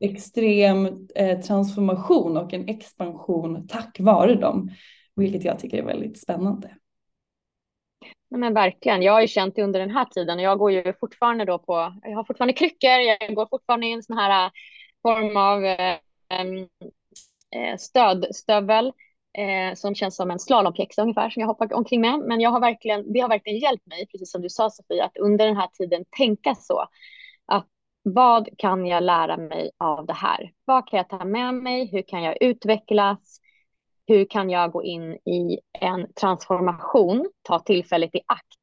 extrem 0.00 1.06
eh, 1.14 1.40
transformation 1.40 2.36
och 2.36 2.54
en 2.54 2.68
expansion 2.68 3.68
tack 3.68 3.96
vare 4.00 4.34
dem. 4.34 4.70
Vilket 5.16 5.44
jag 5.44 5.58
tycker 5.58 5.78
är 5.78 5.82
väldigt 5.82 6.20
spännande. 6.20 6.70
Nej, 8.30 8.40
men 8.40 8.54
verkligen. 8.54 9.02
Jag 9.02 9.12
har 9.12 9.20
ju 9.20 9.28
känt 9.28 9.56
det 9.56 9.62
under 9.62 9.80
den 9.80 9.90
här 9.90 10.04
tiden 10.04 10.38
och 10.38 10.44
jag 10.44 10.58
går 10.58 10.72
ju 10.72 10.92
fortfarande 11.00 11.44
då 11.44 11.58
på, 11.58 11.94
jag 12.02 12.16
har 12.16 12.24
fortfarande 12.24 12.52
kryckor, 12.52 12.90
jag 12.90 13.34
går 13.34 13.46
fortfarande 13.46 13.86
i 13.86 13.92
en 13.92 14.02
sån 14.02 14.18
här 14.18 14.46
äh, 14.46 14.50
form 15.02 15.36
av 15.36 15.64
eh, 15.64 15.96
eh, 17.56 17.76
stödstövel 17.78 18.92
eh, 19.38 19.74
som 19.74 19.94
känns 19.94 20.16
som 20.16 20.30
en 20.30 20.38
slalompjäxa 20.38 21.02
ungefär 21.02 21.30
som 21.30 21.40
jag 21.40 21.46
hoppar 21.46 21.74
omkring 21.74 22.00
med. 22.00 22.20
Men 22.20 22.40
jag 22.40 22.50
har 22.50 22.60
verkligen, 22.60 23.12
det 23.12 23.20
har 23.20 23.28
verkligen 23.28 23.58
hjälpt 23.58 23.86
mig, 23.86 24.06
precis 24.06 24.32
som 24.32 24.42
du 24.42 24.48
sa 24.48 24.70
Sofie, 24.70 25.04
att 25.04 25.16
under 25.16 25.46
den 25.46 25.56
här 25.56 25.68
tiden 25.72 26.04
tänka 26.16 26.54
så. 26.54 26.86
Att 27.46 27.66
vad 28.02 28.48
kan 28.58 28.86
jag 28.86 29.02
lära 29.02 29.36
mig 29.36 29.70
av 29.78 30.06
det 30.06 30.12
här? 30.12 30.52
Vad 30.64 30.88
kan 30.88 30.96
jag 30.96 31.08
ta 31.08 31.24
med 31.24 31.54
mig? 31.54 31.90
Hur 31.92 32.02
kan 32.02 32.22
jag 32.22 32.42
utvecklas? 32.42 33.40
hur 34.10 34.24
kan 34.24 34.50
jag 34.50 34.72
gå 34.72 34.84
in 34.84 35.12
i 35.12 35.58
en 35.72 36.12
transformation, 36.12 37.30
ta 37.42 37.58
tillfället 37.58 38.14
i 38.14 38.20
akt. 38.26 38.59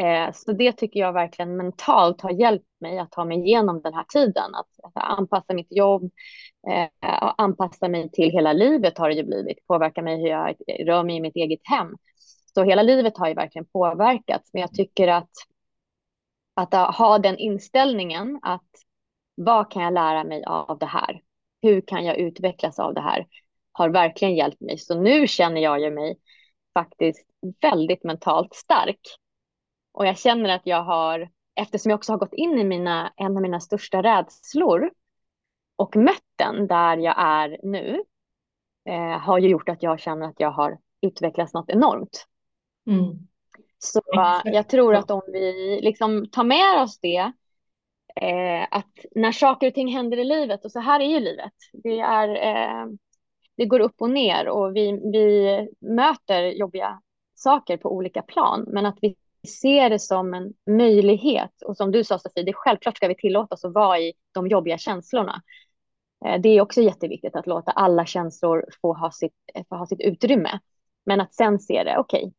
Eh, 0.00 0.32
så 0.32 0.52
det 0.52 0.72
tycker 0.72 1.00
jag 1.00 1.12
verkligen 1.12 1.56
mentalt 1.56 2.20
har 2.20 2.30
hjälpt 2.30 2.66
mig 2.80 2.98
att 2.98 3.10
ta 3.10 3.24
mig 3.24 3.38
igenom 3.38 3.82
den 3.82 3.94
här 3.94 4.04
tiden. 4.04 4.54
Att, 4.54 4.68
att 4.82 5.04
anpassa 5.04 5.54
mitt 5.54 5.72
jobb, 5.76 6.10
eh, 6.68 6.88
anpassa 7.38 7.88
mig 7.88 8.10
till 8.10 8.30
hela 8.30 8.52
livet 8.52 8.98
har 8.98 9.08
det 9.08 9.14
ju 9.14 9.24
blivit, 9.24 9.66
påverka 9.66 10.02
mig 10.02 10.16
hur 10.16 10.28
jag 10.28 10.56
rör 10.86 11.04
mig 11.04 11.16
i 11.16 11.20
mitt 11.20 11.36
eget 11.36 11.60
hem. 11.62 11.96
Så 12.54 12.62
hela 12.62 12.82
livet 12.82 13.18
har 13.18 13.28
ju 13.28 13.34
verkligen 13.34 13.66
påverkats, 13.66 14.50
men 14.52 14.60
jag 14.60 14.74
tycker 14.74 15.08
att 15.08 15.30
att 16.54 16.96
ha 16.96 17.18
den 17.18 17.36
inställningen 17.36 18.38
att 18.42 18.68
vad 19.34 19.70
kan 19.70 19.82
jag 19.82 19.94
lära 19.94 20.24
mig 20.24 20.44
av 20.44 20.78
det 20.78 20.86
här? 20.86 21.20
Hur 21.62 21.80
kan 21.80 22.04
jag 22.04 22.16
utvecklas 22.16 22.78
av 22.78 22.94
det 22.94 23.00
här? 23.00 23.26
har 23.72 23.88
verkligen 23.88 24.34
hjälpt 24.34 24.60
mig. 24.60 24.78
Så 24.78 25.00
nu 25.00 25.26
känner 25.26 25.60
jag 25.60 25.80
ju 25.80 25.90
mig 25.90 26.18
faktiskt 26.74 27.26
väldigt 27.60 28.04
mentalt 28.04 28.54
stark. 28.54 29.00
Och 29.92 30.06
jag 30.06 30.18
känner 30.18 30.48
att 30.54 30.66
jag 30.66 30.82
har, 30.82 31.30
eftersom 31.54 31.90
jag 31.90 31.98
också 31.98 32.12
har 32.12 32.18
gått 32.18 32.34
in 32.34 32.58
i 32.58 32.64
mina, 32.64 33.12
en 33.16 33.36
av 33.36 33.42
mina 33.42 33.60
största 33.60 34.02
rädslor 34.02 34.90
och 35.76 35.96
mött 35.96 36.24
den 36.36 36.66
där 36.66 36.96
jag 36.96 37.14
är 37.18 37.58
nu, 37.62 38.02
eh, 38.88 39.18
har 39.18 39.38
ju 39.38 39.48
gjort 39.48 39.68
att 39.68 39.82
jag 39.82 40.00
känner 40.00 40.28
att 40.28 40.40
jag 40.40 40.50
har 40.50 40.78
utvecklats 41.00 41.54
något 41.54 41.70
enormt. 41.70 42.26
Mm. 42.86 43.18
Så 43.78 44.00
Exakt. 44.06 44.54
jag 44.54 44.68
tror 44.68 44.94
att 44.94 45.10
om 45.10 45.22
vi 45.26 45.80
liksom 45.82 46.30
tar 46.30 46.44
med 46.44 46.82
oss 46.82 47.00
det, 47.00 47.32
eh, 48.16 48.66
att 48.70 49.04
när 49.14 49.32
saker 49.32 49.66
och 49.66 49.74
ting 49.74 49.88
händer 49.88 50.16
i 50.16 50.24
livet, 50.24 50.64
och 50.64 50.72
så 50.72 50.80
här 50.80 51.00
är 51.00 51.04
ju 51.04 51.20
livet, 51.20 51.52
det 51.72 52.00
är 52.00 52.28
eh, 52.28 52.86
det 53.56 53.66
går 53.66 53.80
upp 53.80 53.94
och 53.98 54.10
ner 54.10 54.48
och 54.48 54.76
vi, 54.76 54.92
vi 54.92 55.68
möter 55.80 56.42
jobbiga 56.42 57.00
saker 57.34 57.76
på 57.76 57.92
olika 57.94 58.22
plan, 58.22 58.64
men 58.68 58.86
att 58.86 58.98
vi 59.00 59.14
ser 59.48 59.90
det 59.90 59.98
som 59.98 60.34
en 60.34 60.52
möjlighet. 60.76 61.62
Och 61.62 61.76
som 61.76 61.92
du 61.92 62.04
sa 62.04 62.18
Sofie, 62.18 62.44
det 62.44 62.50
är 62.50 62.54
självklart 62.54 62.96
ska 62.96 63.08
vi 63.08 63.14
tillåta 63.14 63.54
oss 63.54 63.64
att 63.64 63.72
vara 63.72 63.98
i 63.98 64.12
de 64.32 64.46
jobbiga 64.48 64.78
känslorna. 64.78 65.42
Eh, 66.24 66.40
det 66.40 66.48
är 66.48 66.60
också 66.60 66.82
jätteviktigt 66.82 67.36
att 67.36 67.46
låta 67.46 67.70
alla 67.70 68.06
känslor 68.06 68.64
få 68.82 68.92
ha 68.92 69.10
sitt, 69.10 69.34
eh, 69.54 69.64
få 69.68 69.76
ha 69.76 69.86
sitt 69.86 70.00
utrymme. 70.00 70.60
Men 71.06 71.20
att 71.20 71.34
sen 71.34 71.58
se 71.58 71.84
det, 71.84 71.98
okej, 71.98 72.20
okay, 72.20 72.32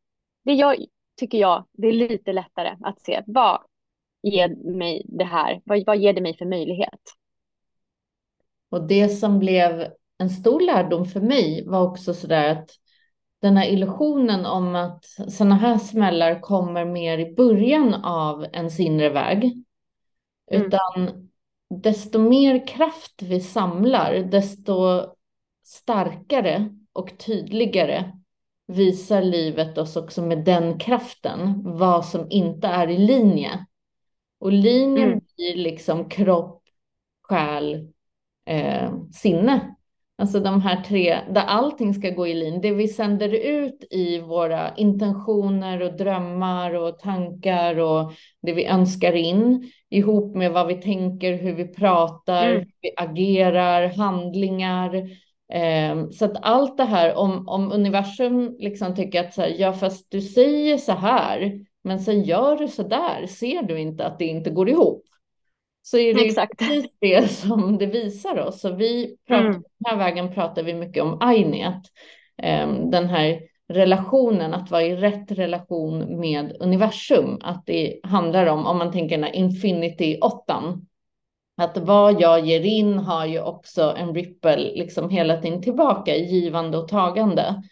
det 0.44 0.54
jag, 0.54 0.86
tycker 1.20 1.38
jag, 1.38 1.66
det 1.72 1.88
är 1.88 1.94
lite 1.94 2.34
lättare 2.34 2.78
att 2.82 3.02
se 3.02 3.24
vad 3.28 3.62
ger 4.24 4.76
mig 4.78 5.06
det 5.06 5.24
här, 5.24 5.62
vad, 5.66 5.86
vad 5.86 5.98
ger 5.98 6.14
det 6.14 6.22
mig 6.22 6.38
för 6.38 6.46
möjlighet? 6.46 7.02
Och 8.70 8.88
det 8.88 9.10
som 9.10 9.40
blev 9.40 9.88
en 10.18 10.30
stor 10.30 10.62
lärdom 10.62 11.06
för 11.06 11.22
mig 11.22 11.64
var 11.68 11.84
också 11.84 12.14
så 12.14 12.28
där 12.28 12.50
att 12.50 12.70
den 13.42 13.58
här 13.58 13.70
illusionen 13.70 14.46
om 14.46 14.76
att 14.76 15.06
sådana 15.06 15.56
här 15.56 15.78
smällar 15.78 16.40
kommer 16.40 16.86
mer 16.86 17.18
i 17.18 17.36
början 17.36 17.94
av 17.94 18.46
ens 18.54 18.80
inre 18.80 19.10
väg. 19.10 19.44
Mm. 20.52 20.68
Utan 20.68 21.30
desto 21.70 22.20
mer 22.20 22.68
kraft 22.68 23.22
vi 23.22 23.40
samlar, 23.40 24.14
desto 24.14 25.06
starkare 25.64 26.76
och 26.94 27.18
tydligare 27.18 28.12
visar 28.68 29.22
livet 29.22 29.78
oss 29.78 29.96
också 29.96 30.22
med 30.22 30.46
den 30.46 30.80
kraften 30.80 31.62
vad 31.64 32.06
som 32.06 32.28
inte 32.30 32.68
är 32.68 32.88
i 32.88 32.98
linje. 32.98 33.66
Och 34.40 34.52
linjen 34.52 35.08
mm. 35.08 35.22
blir 35.36 35.56
liksom 35.56 36.10
kropp, 36.10 36.64
själ, 37.22 37.94
eh, 38.46 38.94
sinne. 39.12 39.71
Alltså 40.22 40.40
de 40.40 40.62
här 40.62 40.84
tre, 40.84 41.18
där 41.30 41.42
allting 41.42 41.94
ska 41.94 42.10
gå 42.10 42.28
i 42.28 42.34
linje. 42.34 42.60
Det 42.60 42.72
vi 42.72 42.88
sänder 42.88 43.30
ut 43.30 43.88
i 43.92 44.20
våra 44.20 44.76
intentioner 44.76 45.82
och 45.82 45.98
drömmar 45.98 46.74
och 46.74 47.00
tankar 47.00 47.80
och 47.80 48.14
det 48.42 48.54
vi 48.54 48.66
önskar 48.66 49.14
in 49.14 49.72
ihop 49.90 50.36
med 50.36 50.52
vad 50.52 50.68
vi 50.68 50.74
tänker, 50.74 51.38
hur 51.38 51.54
vi 51.54 51.68
pratar, 51.68 52.50
mm. 52.50 52.58
hur 52.58 52.68
vi 52.82 52.92
agerar, 52.98 53.88
handlingar. 53.88 54.96
Eh, 55.54 56.10
så 56.12 56.26
att 56.26 56.38
allt 56.42 56.78
det 56.78 56.84
här, 56.84 57.16
om, 57.16 57.48
om 57.48 57.72
universum 57.72 58.56
liksom 58.60 58.96
tycker 58.96 59.20
att 59.20 59.34
så 59.34 59.42
här, 59.42 59.56
ja 59.58 59.74
fast 59.74 60.12
du 60.12 60.22
säger 60.22 60.78
så 60.78 60.92
här, 60.92 61.60
men 61.84 62.00
sen 62.00 62.24
gör 62.24 62.58
du 62.58 62.68
så 62.68 62.84
där, 62.84 63.28
ser 63.28 63.64
du 63.64 63.80
inte 63.80 64.06
att 64.06 64.20
det 64.20 64.26
inte 64.26 64.50
går 64.50 64.70
ihop? 64.70 65.04
Så 65.92 65.98
är 65.98 66.14
det 66.14 66.26
Exakt. 66.26 66.58
precis 66.58 66.92
det 67.00 67.32
som 67.32 67.78
det 67.78 67.86
visar 67.86 68.40
oss. 68.40 68.62
Så 68.62 68.72
vi 68.72 69.18
pratar, 69.28 69.46
mm. 69.46 69.62
den 69.62 69.86
här 69.90 69.98
vägen 69.98 70.34
pratar 70.34 70.64
vi 70.64 70.74
mycket 70.74 71.04
om 71.04 71.18
Ainet, 71.22 71.84
ehm, 72.38 72.92
den 72.92 73.10
här 73.10 73.40
relationen, 73.74 74.54
att 74.54 74.72
vara 74.72 74.84
i 74.84 74.96
rätt 74.96 75.32
relation 75.32 76.20
med 76.20 76.56
universum. 76.60 77.40
Att 77.42 77.66
det 77.66 78.00
handlar 78.04 78.46
om, 78.46 78.66
om 78.66 78.78
man 78.78 78.92
tänker 78.92 79.18
den 79.18 79.24
här 79.24 79.36
infinity 79.36 80.18
åttan, 80.22 80.88
att 81.58 81.78
vad 81.78 82.22
jag 82.22 82.46
ger 82.46 82.62
in 82.62 82.98
har 82.98 83.26
ju 83.26 83.42
också 83.42 83.96
en 83.98 84.14
ripple 84.14 84.58
liksom 84.58 85.10
hela 85.10 85.42
tiden 85.42 85.62
tillbaka 85.62 86.16
i 86.16 86.26
givande 86.26 86.78
och 86.78 86.88
tagande. 86.88 87.64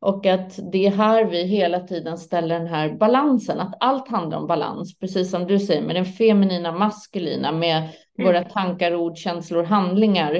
Och 0.00 0.26
att 0.26 0.58
det 0.72 0.86
är 0.86 0.90
här 0.90 1.24
vi 1.24 1.44
hela 1.44 1.80
tiden 1.80 2.18
ställer 2.18 2.58
den 2.58 2.66
här 2.66 2.92
balansen, 2.92 3.60
att 3.60 3.74
allt 3.80 4.08
handlar 4.08 4.38
om 4.38 4.46
balans, 4.46 4.98
precis 4.98 5.30
som 5.30 5.46
du 5.46 5.58
säger, 5.58 5.82
med 5.82 5.96
den 5.96 6.04
feminina, 6.04 6.72
maskulina, 6.72 7.52
med 7.52 7.76
mm. 7.78 7.92
våra 8.18 8.44
tankar, 8.44 8.94
ord, 8.94 9.16
känslor, 9.16 9.62
handlingar, 9.62 10.34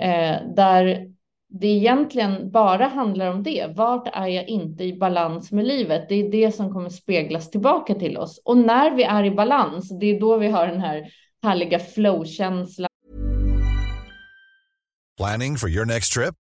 eh, 0.00 0.36
där 0.56 1.06
det 1.50 1.66
egentligen 1.66 2.50
bara 2.50 2.86
handlar 2.86 3.30
om 3.30 3.42
det. 3.42 3.66
Vart 3.76 4.08
är 4.12 4.26
jag 4.26 4.48
inte 4.48 4.84
i 4.84 4.98
balans 4.98 5.52
med 5.52 5.66
livet? 5.66 6.08
Det 6.08 6.14
är 6.14 6.30
det 6.30 6.52
som 6.52 6.72
kommer 6.72 6.90
speglas 6.90 7.50
tillbaka 7.50 7.94
till 7.94 8.16
oss. 8.16 8.42
Och 8.44 8.56
när 8.56 8.90
vi 8.90 9.02
är 9.02 9.24
i 9.24 9.30
balans, 9.30 9.98
det 10.00 10.06
är 10.06 10.20
då 10.20 10.36
vi 10.36 10.48
har 10.48 10.66
den 10.66 10.80
här 10.80 11.10
härliga 11.42 11.78
flow-känslan. 11.78 12.88
Planning 15.16 15.56
for 15.56 15.68
your 15.68 15.86
next 15.86 16.12
trip? 16.12 16.34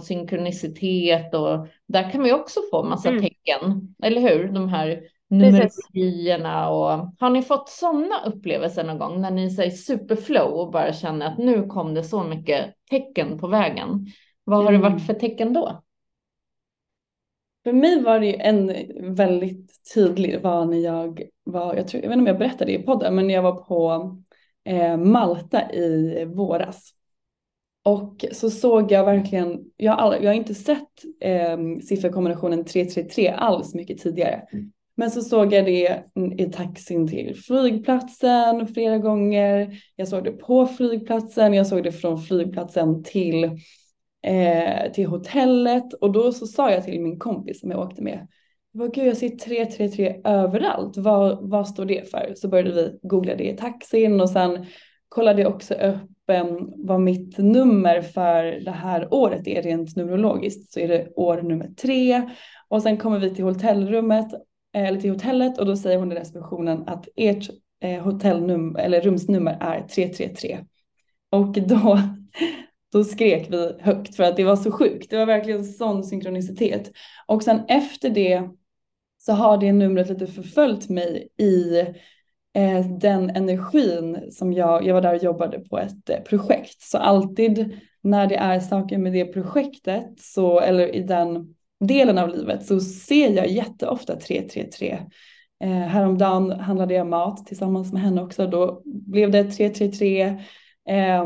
Synkronicitet 0.00 1.34
och 1.34 1.66
där 1.86 2.10
kan 2.10 2.20
man 2.20 2.28
ju 2.30 2.34
också 2.34 2.60
få 2.70 2.82
massa 2.82 3.08
Mm. 3.08 3.22
tecken, 3.22 3.94
eller 4.02 4.20
hur? 4.20 4.48
De 4.48 4.68
här 4.68 5.02
numerologierna 5.28 6.68
och 6.70 7.10
har 7.20 7.30
ni 7.30 7.42
fått 7.42 7.68
sådana 7.68 8.24
upplevelser 8.26 8.84
någon 8.84 8.98
gång 8.98 9.20
när 9.20 9.30
ni 9.30 9.50
säger 9.50 9.70
superflow 9.70 10.52
och 10.52 10.70
bara 10.72 10.92
känner 10.92 11.26
att 11.26 11.38
nu 11.38 11.66
kom 11.66 11.94
det 11.94 12.04
så 12.04 12.22
mycket 12.24 12.74
tecken 12.90 13.38
på 13.38 13.46
vägen? 13.48 14.06
Vad 14.44 14.64
har 14.64 14.72
det 14.72 14.78
Mm. 14.78 14.92
varit 14.92 15.06
för 15.06 15.14
tecken 15.14 15.52
då? 15.52 15.82
För 17.64 17.72
mig 17.72 18.02
var 18.02 18.20
det 18.20 18.26
ju 18.26 18.34
en 18.34 18.72
väldigt 19.14 19.94
tydlig 19.94 20.40
var 20.42 20.64
när 20.64 20.78
jag 20.78 21.22
var, 21.44 21.74
jag, 21.76 21.88
tror, 21.88 22.02
jag 22.02 22.08
vet 22.08 22.16
inte 22.18 22.22
om 22.22 22.26
jag 22.26 22.38
berättade 22.38 22.64
det 22.64 22.78
i 22.78 22.82
podden, 22.82 23.14
men 23.14 23.26
när 23.26 23.34
jag 23.34 23.42
var 23.42 23.52
på 23.64 24.10
eh, 24.64 24.96
Malta 24.96 25.72
i 25.72 26.24
våras. 26.24 26.92
Och 27.86 28.24
så 28.32 28.50
såg 28.50 28.92
jag 28.92 29.04
verkligen, 29.04 29.60
jag 29.76 29.92
har, 29.92 29.98
all, 29.98 30.22
jag 30.22 30.30
har 30.30 30.34
inte 30.34 30.54
sett 30.54 31.04
eh, 31.20 31.58
sifferkombinationen 31.82 32.64
333 32.64 33.28
alls 33.28 33.74
mycket 33.74 33.98
tidigare. 33.98 34.42
Men 34.96 35.10
så 35.10 35.22
såg 35.22 35.52
jag 35.52 35.64
det 35.64 36.02
i 36.38 36.50
taxin 36.52 37.08
till 37.08 37.36
flygplatsen 37.36 38.66
flera 38.66 38.98
gånger. 38.98 39.78
Jag 39.96 40.08
såg 40.08 40.24
det 40.24 40.32
på 40.32 40.66
flygplatsen, 40.66 41.54
jag 41.54 41.66
såg 41.66 41.82
det 41.82 41.92
från 41.92 42.22
flygplatsen 42.22 43.04
till, 43.04 43.44
eh, 44.22 44.92
till 44.92 45.06
hotellet. 45.06 45.94
Och 45.94 46.12
då 46.12 46.32
så 46.32 46.46
sa 46.46 46.70
jag 46.70 46.84
till 46.84 47.00
min 47.00 47.18
kompis 47.18 47.60
som 47.60 47.70
jag 47.70 47.80
åkte 47.80 48.02
med. 48.02 48.28
Vad 48.72 48.94
gud 48.94 49.06
jag 49.06 49.16
ser 49.16 49.28
333 49.28 50.20
överallt, 50.24 50.96
vad, 50.96 51.50
vad 51.50 51.68
står 51.68 51.84
det 51.84 52.10
för? 52.10 52.32
Så 52.36 52.48
började 52.48 52.72
vi 52.72 52.98
googla 53.02 53.34
det 53.34 53.50
i 53.50 53.56
taxin 53.56 54.20
och 54.20 54.30
sen 54.30 54.66
kollade 55.08 55.42
jag 55.42 55.54
också 55.54 55.74
upp 55.74 56.15
vad 56.76 57.00
mitt 57.00 57.38
nummer 57.38 58.02
för 58.02 58.44
det 58.44 58.70
här 58.70 59.14
året 59.14 59.48
är 59.48 59.62
rent 59.62 59.96
neurologiskt, 59.96 60.72
Så 60.72 60.80
är 60.80 60.88
det 60.88 61.12
år 61.16 61.42
nummer 61.42 61.68
tre 61.76 62.30
och 62.68 62.82
sen 62.82 62.96
kommer 62.96 63.18
vi 63.18 63.34
till 63.34 63.44
hotellrummet 63.44 64.32
eh, 64.74 64.86
eller 64.86 65.00
till 65.00 65.10
hotellet 65.10 65.58
och 65.58 65.66
då 65.66 65.76
säger 65.76 65.98
hon 65.98 66.12
i 66.12 66.14
receptionen 66.14 66.84
att 66.88 67.08
ert 67.16 67.50
eh, 67.82 68.02
hotellnummer 68.02 68.80
eller 68.80 69.00
rumsnummer 69.00 69.58
är 69.60 69.80
333. 69.80 70.58
Och 71.30 71.52
då, 71.52 71.98
då 72.92 73.04
skrek 73.04 73.46
vi 73.50 73.72
högt 73.80 74.16
för 74.16 74.22
att 74.22 74.36
det 74.36 74.44
var 74.44 74.56
så 74.56 74.72
sjukt. 74.72 75.10
Det 75.10 75.16
var 75.16 75.26
verkligen 75.26 75.64
sån 75.64 76.04
synkronicitet. 76.04 76.92
Och 77.26 77.42
sen 77.42 77.60
efter 77.68 78.10
det 78.10 78.48
så 79.18 79.32
har 79.32 79.58
det 79.58 79.72
numret 79.72 80.08
lite 80.08 80.26
förföljt 80.26 80.88
mig 80.88 81.28
i 81.38 81.84
Eh, 82.56 82.86
den 82.86 83.30
energin 83.30 84.18
som 84.30 84.52
jag, 84.52 84.86
jag 84.86 84.94
var 84.94 85.00
där 85.00 85.14
och 85.14 85.24
jobbade 85.24 85.58
på 85.58 85.78
ett 85.78 86.10
eh, 86.10 86.20
projekt. 86.20 86.82
Så 86.82 86.98
alltid 86.98 87.76
när 88.02 88.26
det 88.26 88.36
är 88.36 88.60
saker 88.60 88.98
med 88.98 89.12
det 89.12 89.24
projektet 89.24 90.20
så, 90.20 90.60
eller 90.60 90.94
i 90.94 91.02
den 91.02 91.54
delen 91.80 92.18
av 92.18 92.28
livet 92.28 92.66
så 92.66 92.80
ser 92.80 93.30
jag 93.30 93.48
jätteofta 93.48 94.16
333. 94.16 94.98
Eh, 95.64 95.70
häromdagen 95.70 96.50
handlade 96.50 96.94
jag 96.94 97.06
mat 97.06 97.46
tillsammans 97.46 97.92
med 97.92 98.02
henne 98.02 98.22
också. 98.22 98.46
Då 98.46 98.82
blev 98.84 99.30
det 99.30 99.44
333. 99.44 100.22
Eh, 100.88 101.24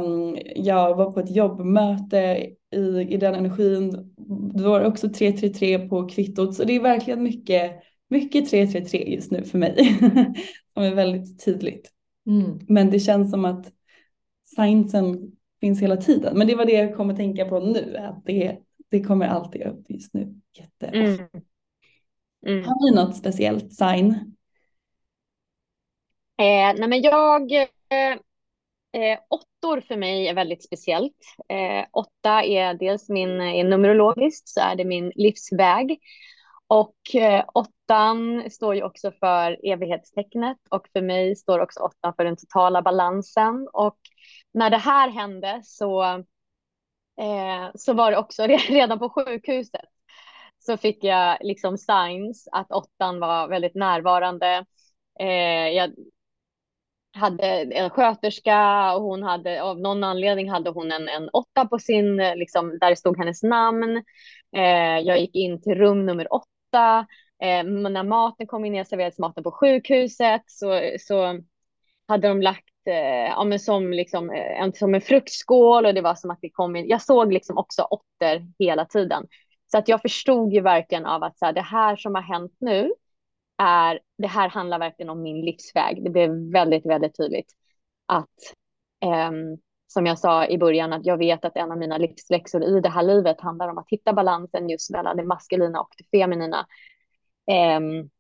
jag 0.57 0.95
var 0.97 1.13
på 1.13 1.21
ett 1.21 1.37
jobbmöte 1.37 2.47
i, 2.75 3.07
i 3.11 3.17
den 3.17 3.35
energin. 3.35 4.15
Då 4.55 4.71
var 4.71 4.81
det 4.81 4.87
också 4.87 5.09
333 5.09 5.79
på 5.79 6.09
kvittot. 6.09 6.55
Så 6.55 6.65
det 6.65 6.77
är 6.77 6.81
verkligen 6.81 7.23
mycket, 7.23 7.73
mycket 8.09 8.51
333 8.51 9.15
just 9.15 9.31
nu 9.31 9.45
för 9.45 9.59
mig. 9.59 9.99
Är 10.81 10.95
väldigt 10.95 11.45
tydligt. 11.45 11.91
Mm. 12.27 12.59
Men 12.69 12.91
det 12.91 13.01
känns 13.01 13.31
som 13.31 13.45
att 13.45 13.73
signsen 14.57 15.33
finns 15.61 15.83
hela 15.83 15.97
tiden. 15.97 16.39
Men 16.39 16.47
det 16.47 16.55
var 16.55 16.65
det 16.65 16.73
jag 16.73 16.97
kom 16.97 17.11
att 17.11 17.17
tänka 17.17 17.45
på 17.45 17.61
nu. 17.61 17.97
Att 17.97 18.25
det, 18.25 18.59
det 18.91 19.05
kommer 19.05 19.27
alltid 19.27 19.63
upp 19.63 19.85
just 19.89 20.15
nu. 20.15 20.35
Jätte. 20.59 20.87
Mm. 20.87 21.19
Mm. 22.47 22.65
Har 22.65 22.91
ni 22.91 22.97
något 22.97 23.17
speciellt 23.17 23.73
sign? 23.73 24.37
Eh, 26.39 26.75
nej 26.79 26.89
men 26.89 27.03
jag, 27.03 27.53
eh, 27.53 28.13
eh, 28.93 29.19
åttor 29.29 29.81
för 29.81 29.97
mig 29.97 30.29
är 30.29 30.35
väldigt 30.35 30.65
speciellt. 30.65 31.17
Eh, 31.49 31.87
åtta 31.93 32.45
är 32.45 32.75
dels 32.75 33.09
min, 33.09 33.41
är 33.41 33.65
numerologiskt 33.65 34.49
så 34.49 34.61
är 34.61 34.77
det 34.77 34.85
min 34.85 35.13
livsväg. 35.15 35.99
Och 36.71 37.15
eh, 37.15 37.45
åttan 37.55 38.51
står 38.51 38.75
ju 38.75 38.83
också 38.83 39.13
för 39.13 39.67
evighetstecknet 39.73 40.57
och 40.71 40.89
för 40.93 41.03
mig 41.03 41.37
står 41.37 41.59
också 41.59 41.81
åttan 41.81 42.15
för 42.17 42.25
den 42.25 42.37
totala 42.37 42.83
balansen. 42.83 43.69
Och 43.73 43.99
när 44.53 44.71
det 44.71 44.77
här 44.77 45.09
hände 45.11 45.61
så, 45.65 46.03
eh, 47.21 47.71
så 47.75 47.93
var 47.93 48.11
det 48.11 48.17
också 48.17 48.43
redan 48.69 48.99
på 48.99 49.11
sjukhuset 49.11 49.85
så 50.59 50.77
fick 50.77 51.05
jag 51.05 51.39
liksom 51.41 51.79
signs 51.79 52.49
att 52.53 52.73
åttan 52.73 53.21
var 53.21 53.49
väldigt 53.49 53.75
närvarande. 53.75 54.65
Eh, 55.21 55.69
jag 55.69 55.91
hade 57.13 57.47
en 57.47 57.91
sköterska 57.91 58.93
och 58.95 59.03
hon 59.03 59.23
hade 59.23 59.63
av 59.63 59.81
någon 59.81 60.05
anledning 60.05 60.51
hade 60.51 60.71
hon 60.71 60.93
en, 60.93 61.09
en 61.09 61.29
åtta 61.29 61.67
på 61.67 61.79
sin, 61.79 62.21
eh, 62.21 62.37
liksom, 62.37 62.79
där 62.79 62.91
det 62.91 62.97
stod 62.97 63.19
hennes 63.19 63.43
namn. 63.43 64.05
Eh, 64.57 64.99
jag 64.99 65.21
gick 65.21 65.35
in 65.35 65.63
till 65.63 65.75
rum 65.75 66.07
nummer 66.07 66.35
åtta. 66.35 66.47
Eh, 67.43 67.65
när 67.65 68.05
maten 68.05 68.47
kom 68.47 68.65
in, 68.65 68.75
jag 68.75 68.87
serverades 68.87 69.19
maten 69.19 69.45
på 69.45 69.53
sjukhuset 69.53 70.43
så, 70.47 70.81
så 71.01 71.41
hade 72.09 72.29
de 72.29 72.43
lagt 72.43 72.65
eh, 72.87 72.95
ja, 73.29 73.45
men 73.45 73.59
som, 73.61 73.91
liksom, 73.93 74.31
eh, 74.31 74.63
en, 74.63 74.73
som 74.73 74.95
en 74.95 75.01
fruktskål 75.01 75.87
och 75.87 75.95
det 75.95 76.01
var 76.01 76.15
som 76.15 76.31
att 76.31 76.39
det 76.43 76.51
kom 76.51 76.77
in. 76.77 76.89
Jag 76.89 77.03
såg 77.03 77.33
liksom 77.33 77.59
också 77.59 77.83
åttor 77.83 78.53
hela 78.59 78.85
tiden. 78.85 79.27
Så 79.73 79.79
att 79.79 79.89
jag 79.89 80.03
förstod 80.03 80.53
ju 80.53 80.61
verkligen 80.61 81.07
av 81.07 81.23
att 81.23 81.39
så 81.39 81.45
här, 81.47 81.53
det 81.53 81.61
här 81.61 81.97
som 81.97 82.15
har 82.15 82.23
hänt 82.23 82.57
nu 82.59 82.93
är, 83.63 84.01
det 84.19 84.27
här 84.27 84.49
handlar 84.49 84.79
verkligen 84.79 85.11
om 85.11 85.23
min 85.23 85.41
livsväg. 85.41 86.05
Det 86.05 86.11
blev 86.11 86.31
väldigt, 86.53 86.87
väldigt 86.87 87.17
tydligt 87.17 87.53
att, 88.07 88.29
eh, 89.05 89.31
som 89.93 90.07
jag 90.07 90.19
sa 90.19 90.47
i 90.47 90.59
början, 90.59 90.93
att 90.93 91.07
jag 91.07 91.19
vet 91.19 91.45
att 91.45 91.57
en 91.57 91.73
av 91.73 91.79
mina 91.79 91.99
livsläxor 91.99 92.65
i 92.65 92.81
det 92.81 92.89
här 92.89 93.03
livet 93.03 93.41
handlar 93.41 93.69
om 93.69 93.79
att 93.79 93.91
hitta 93.91 94.13
balansen 94.13 94.69
just 94.69 94.91
mellan 94.91 95.17
det 95.17 95.25
maskulina 95.25 95.81
och 95.81 95.95
det 95.99 96.19
feminina. 96.19 96.67
Um, 97.77 98.11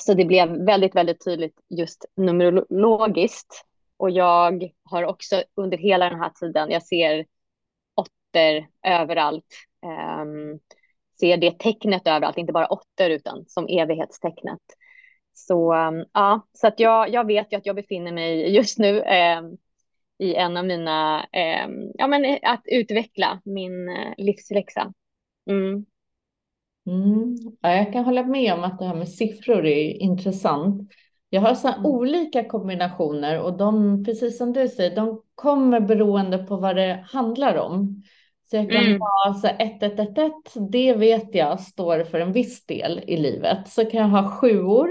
så 0.00 0.14
det 0.14 0.24
blev 0.24 0.64
väldigt, 0.66 0.94
väldigt 0.94 1.24
tydligt 1.24 1.60
just 1.68 2.04
numerologiskt. 2.16 3.64
Och 3.96 4.10
jag 4.10 4.70
har 4.84 5.02
också 5.04 5.42
under 5.54 5.78
hela 5.78 6.10
den 6.10 6.20
här 6.20 6.30
tiden, 6.30 6.70
jag 6.70 6.82
ser 6.82 7.26
åttor 7.94 8.66
överallt. 8.86 9.54
Um, 10.22 10.60
ser 11.20 11.36
det 11.36 11.58
tecknet 11.58 12.06
överallt, 12.06 12.38
inte 12.38 12.52
bara 12.52 12.66
åttor 12.66 13.10
utan 13.10 13.44
som 13.46 13.66
evighetstecknet. 13.68 14.62
Så 15.32 15.74
um, 15.74 16.04
ja, 16.12 16.46
så 16.52 16.66
att 16.66 16.80
jag, 16.80 17.08
jag 17.08 17.26
vet 17.26 17.52
ju 17.52 17.56
att 17.56 17.66
jag 17.66 17.76
befinner 17.76 18.12
mig 18.12 18.54
just 18.54 18.78
nu 18.78 19.00
um, 19.00 19.58
i 20.18 20.34
en 20.34 20.56
av 20.56 20.66
mina, 20.66 21.18
um, 21.20 21.92
ja 21.94 22.06
men 22.06 22.38
att 22.42 22.62
utveckla 22.66 23.40
min 23.44 23.88
uh, 23.88 24.14
livsläxa. 24.16 24.92
Mm. 25.50 25.86
Mm. 26.86 27.36
Ja, 27.60 27.70
jag 27.76 27.92
kan 27.92 28.04
hålla 28.04 28.22
med 28.22 28.54
om 28.54 28.64
att 28.64 28.78
det 28.78 28.84
här 28.84 28.94
med 28.94 29.08
siffror 29.08 29.66
är 29.66 30.02
intressant. 30.02 30.90
Jag 31.30 31.40
har 31.40 31.54
så 31.54 31.74
olika 31.84 32.44
kombinationer 32.44 33.40
och 33.40 33.56
de, 33.56 34.04
precis 34.04 34.38
som 34.38 34.52
du 34.52 34.68
säger, 34.68 34.96
de 34.96 35.22
kommer 35.34 35.80
beroende 35.80 36.38
på 36.38 36.56
vad 36.56 36.76
det 36.76 37.04
handlar 37.08 37.56
om. 37.56 38.02
Så 38.50 38.56
jag 38.56 38.70
kan 38.70 38.84
Mm. 38.84 39.00
ha 39.00 39.34
så 39.34 39.46
här 39.46 39.56
1111, 39.60 40.68
det 40.70 40.94
vet 40.94 41.34
jag 41.34 41.60
står 41.60 42.04
för 42.04 42.20
en 42.20 42.32
viss 42.32 42.66
del 42.66 43.00
i 43.06 43.16
livet. 43.16 43.68
Så 43.68 43.84
kan 43.84 44.00
jag 44.00 44.08
ha 44.08 44.30
sjuor, 44.40 44.88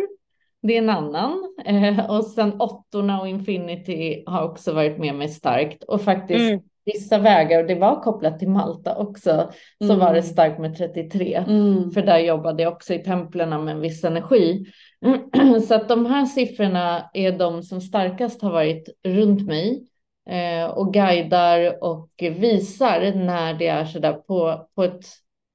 det 0.67 0.73
är 0.73 0.81
en 0.81 0.89
annan. 0.89 1.55
Eh, 1.65 2.09
och 2.11 2.25
sen 2.25 2.61
åttorna 2.61 3.21
och 3.21 3.27
infinity 3.27 4.23
har 4.25 4.43
också 4.43 4.73
varit 4.73 4.97
med 4.97 5.15
mig 5.15 5.29
starkt. 5.29 5.83
Och 5.83 6.01
faktiskt 6.01 6.49
Mm. 6.49 6.61
vissa 6.85 7.17
vägar, 7.17 7.61
och 7.61 7.67
det 7.67 7.75
var 7.75 8.01
kopplat 8.01 8.39
till 8.39 8.49
Malta 8.49 8.95
också, 8.97 9.51
så 9.79 9.85
Mm. 9.93 9.99
var 9.99 10.13
det 10.13 10.23
starkt 10.23 10.59
med 10.59 10.77
33. 10.77 11.33
Mm. 11.47 11.91
För 11.91 12.01
där 12.01 12.17
jobbade 12.17 12.63
jag 12.63 12.73
också 12.73 12.93
i 12.93 13.03
templen 13.03 13.63
med 13.65 13.75
en 13.75 13.81
viss 13.81 14.03
energi. 14.03 14.65
Så 15.67 15.75
att 15.75 15.89
de 15.89 16.05
här 16.05 16.25
siffrorna 16.25 17.09
är 17.13 17.31
de 17.31 17.63
som 17.63 17.81
starkast 17.81 18.41
har 18.41 18.51
varit 18.51 18.89
runt 19.03 19.47
mig 19.47 19.83
eh, 20.29 20.65
och 20.69 20.93
guidar 20.93 21.83
och 21.83 22.09
visar 22.19 23.13
när 23.15 23.53
det 23.53 23.67
är 23.67 23.85
sådär 23.85 24.13
på, 24.13 24.67
på 24.75 24.83
ett 24.83 25.05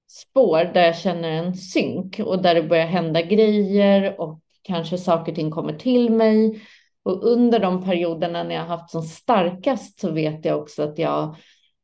spår 0.08 0.70
där 0.74 0.84
jag 0.84 0.96
känner 0.96 1.30
en 1.30 1.54
synk 1.54 2.20
och 2.24 2.42
där 2.42 2.54
det 2.54 2.62
börjar 2.62 2.86
hända 2.86 3.22
grejer 3.22 4.20
och 4.20 4.38
kanske 4.62 4.98
saker 4.98 5.32
och 5.32 5.36
ting 5.36 5.50
kommer 5.50 5.72
till 5.72 6.12
mig. 6.12 6.62
Och 7.02 7.24
under 7.24 7.58
de 7.58 7.84
perioderna 7.84 8.42
när 8.42 8.54
jag 8.54 8.62
har 8.62 8.76
haft 8.76 8.90
som 8.90 9.02
starkast 9.02 10.00
så 10.00 10.10
vet 10.10 10.44
jag 10.44 10.58
också 10.58 10.82
att 10.82 10.98
jag 10.98 11.36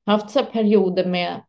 har 0.06 0.12
haft 0.12 0.30
så 0.30 0.38
här 0.38 0.46
perioder 0.46 1.06
med 1.06 1.42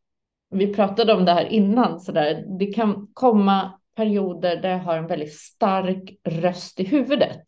vi 0.50 0.74
pratade 0.74 1.14
om 1.14 1.26
det 1.26 1.32
här 1.32 1.46
innan, 1.46 2.00
så 2.00 2.12
där, 2.12 2.46
det 2.60 2.66
kan 2.66 3.08
komma 3.14 3.72
perioder 3.96 4.62
där 4.62 4.70
jag 4.70 4.80
har 4.80 4.98
en 4.98 5.08
väldigt 5.08 5.34
stark 5.34 6.20
röst 6.24 6.80
i 6.80 6.84
huvudet. 6.84 7.44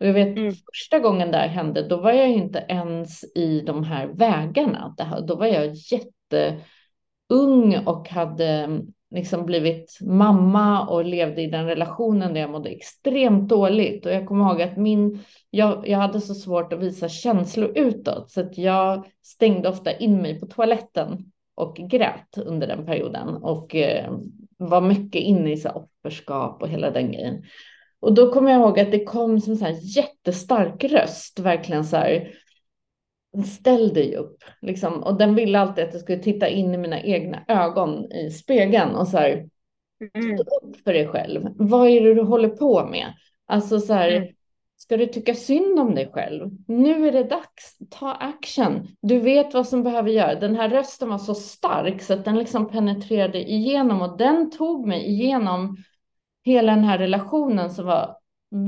Och 0.00 0.06
jag 0.06 0.12
vet 0.12 0.38
Mm. 0.38 0.52
första 0.52 0.98
gången 0.98 1.30
det 1.30 1.38
här 1.38 1.48
hände, 1.48 1.88
då 1.88 1.96
var 1.96 2.12
jag 2.12 2.30
inte 2.30 2.64
ens 2.68 3.24
i 3.36 3.60
de 3.60 3.84
här 3.84 4.06
vägarna. 4.06 4.94
Här, 4.98 5.20
då 5.20 5.36
var 5.36 5.46
jag 5.46 5.74
jätteung 5.74 6.58
och 7.86 8.08
hade 8.08 8.80
liksom 9.12 9.46
blivit 9.46 9.98
mamma 10.00 10.86
och 10.86 11.04
levde 11.04 11.42
i 11.42 11.46
den 11.46 11.66
relationen 11.66 12.34
där 12.34 12.40
jag 12.40 12.50
mådde 12.50 12.70
extremt 12.70 13.48
dåligt. 13.48 14.06
Och 14.06 14.12
jag 14.12 14.26
kommer 14.26 14.44
ihåg 14.44 14.62
att 14.62 14.76
min, 14.76 15.18
jag, 15.50 15.88
jag 15.88 15.98
hade 15.98 16.20
så 16.20 16.34
svårt 16.34 16.72
att 16.72 16.82
visa 16.82 17.08
känslor 17.08 17.72
utåt 17.74 18.30
så 18.30 18.40
att 18.40 18.58
jag 18.58 19.06
stängde 19.22 19.68
ofta 19.68 19.92
in 19.92 20.16
mig 20.16 20.40
på 20.40 20.46
toaletten 20.46 21.32
och 21.54 21.76
grät 21.76 22.38
under 22.38 22.66
den 22.66 22.86
perioden 22.86 23.28
och 23.28 23.74
eh, 23.74 24.12
var 24.56 24.80
mycket 24.80 25.22
inne 25.22 25.52
i 25.52 25.56
så 25.56 25.68
här, 25.68 25.76
offerskap 25.76 26.62
och 26.62 26.68
hela 26.68 26.90
den 26.90 27.12
grejen. 27.12 27.42
Och 28.00 28.14
då 28.14 28.32
kommer 28.32 28.50
jag 28.50 28.60
ihåg 28.60 28.80
att 28.80 28.90
det 28.90 29.04
kom 29.04 29.40
som 29.40 29.52
en 29.52 29.80
jättestark 29.80 30.84
röst, 30.84 31.38
verkligen 31.38 31.84
så 31.84 31.96
här. 31.96 32.30
Ställ 33.46 33.94
dig 33.94 34.16
upp, 34.16 34.44
liksom. 34.60 35.02
Och 35.02 35.18
den 35.18 35.34
ville 35.34 35.58
alltid 35.58 35.84
att 35.84 35.92
jag 35.92 36.02
skulle 36.02 36.18
titta 36.18 36.48
in 36.48 36.74
i 36.74 36.78
mina 36.78 37.00
egna 37.00 37.44
ögon 37.48 38.12
i 38.12 38.30
spegeln 38.30 38.94
och 38.94 39.08
så 39.08 39.18
här. 39.18 39.48
Mm. 40.14 40.38
Stå 40.38 40.56
upp 40.56 40.76
för 40.84 40.92
dig 40.92 41.08
själv. 41.08 41.48
Vad 41.56 41.88
är 41.88 42.00
det 42.00 42.14
du 42.14 42.22
håller 42.22 42.48
på 42.48 42.86
med? 42.86 43.06
Alltså 43.46 43.80
så 43.80 43.92
här. 43.92 44.12
Mm. 44.12 44.28
Ska 44.76 44.96
du 44.96 45.06
tycka 45.06 45.34
synd 45.34 45.78
om 45.78 45.94
dig 45.94 46.10
själv? 46.12 46.50
Nu 46.66 47.08
är 47.08 47.12
det 47.12 47.24
dags. 47.24 47.78
Ta 47.90 48.12
action. 48.12 48.88
Du 49.02 49.18
vet 49.18 49.54
vad 49.54 49.68
som 49.68 49.82
behöver 49.82 50.10
göras. 50.10 50.40
Den 50.40 50.56
här 50.56 50.68
rösten 50.68 51.08
var 51.08 51.18
så 51.18 51.34
stark 51.34 52.02
så 52.02 52.12
att 52.12 52.24
den 52.24 52.38
liksom 52.38 52.68
penetrerade 52.68 53.50
igenom 53.50 54.02
och 54.02 54.18
den 54.18 54.50
tog 54.50 54.86
mig 54.86 55.06
igenom 55.06 55.76
hela 56.44 56.74
den 56.74 56.84
här 56.84 56.98
relationen 56.98 57.70
som 57.70 57.86
var 57.86 58.16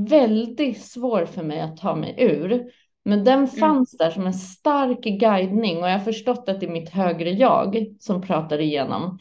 väldigt 0.09 0.83
svår 0.83 1.25
för 1.25 1.43
mig 1.43 1.61
att 1.61 1.77
ta 1.77 1.95
mig 1.95 2.15
ur. 2.19 2.71
Men 3.05 3.25
den 3.25 3.49
fanns 3.49 3.97
där 3.99 4.11
som 4.11 4.27
en 4.27 4.35
stark 4.35 5.01
guidning 5.01 5.83
och 5.83 5.89
jag 5.89 5.99
har 5.99 6.05
förstått 6.05 6.49
att 6.49 6.61
det 6.61 6.67
är 6.67 6.71
mitt 6.71 6.91
högre 6.91 7.31
jag 7.31 7.87
som 7.99 8.23
pratar 8.23 8.61
igenom 8.61 9.19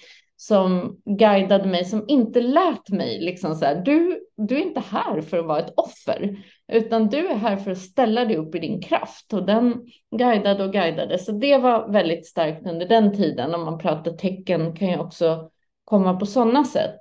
som 0.48 0.98
guidade 1.06 1.67
mig, 1.67 1.86
som 1.86 2.06
inte 2.08 2.41
lät 2.41 2.89
mig 2.89 3.19
liksom 3.19 3.56
så 3.56 3.65
här, 3.65 3.76
du, 3.76 4.19
du 4.38 4.58
är 4.58 4.62
inte 4.62 4.80
här 4.80 5.22
för 5.22 5.38
att 5.38 5.46
vara 5.46 5.60
ett 5.60 5.74
offer, 5.78 6.38
utan 6.67 7.08
du 7.08 7.28
är 7.28 7.36
här 7.36 7.56
för 7.56 7.72
att 7.72 7.78
ställa 7.78 8.26
dig 8.26 8.38
upp 8.38 8.56
i 8.56 8.60
din 8.60 8.82
kraft 8.82 9.34
och 9.34 9.46
den 9.46 9.86
guidade 10.17 10.63
och 10.63 10.74
guidade. 10.74 11.17
Så 11.19 11.32
det 11.32 11.58
var 11.58 11.91
väldigt 11.91 12.28
starkt 12.28 12.67
under 12.67 12.86
den 12.86 13.17
tiden. 13.17 13.56
Om 13.56 13.65
man 13.65 13.78
pratar 13.78 14.12
tecken 14.12 14.76
kan 14.76 14.88
ju 14.88 14.98
också 14.98 15.50
komma 15.86 16.13
på 16.13 16.26
sådana 16.26 16.63
sätt. 16.63 16.96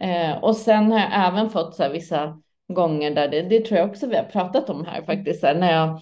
Eh, 0.00 0.44
och 0.44 0.56
sen 0.56 0.92
har 0.92 0.98
jag 0.98 1.28
även 1.28 1.50
fått 1.50 1.74
så 1.74 1.82
här 1.82 1.90
vissa 1.90 2.42
gånger 2.72 3.10
där 3.10 3.28
det, 3.28 3.42
det 3.42 3.64
tror 3.64 3.78
jag 3.78 3.88
också 3.88 4.06
vi 4.06 4.16
har 4.16 4.24
pratat 4.24 4.70
om 4.70 4.84
här 4.84 5.02
faktiskt, 5.02 5.42
här, 5.42 5.54
när 5.54 5.72
jag 5.72 6.00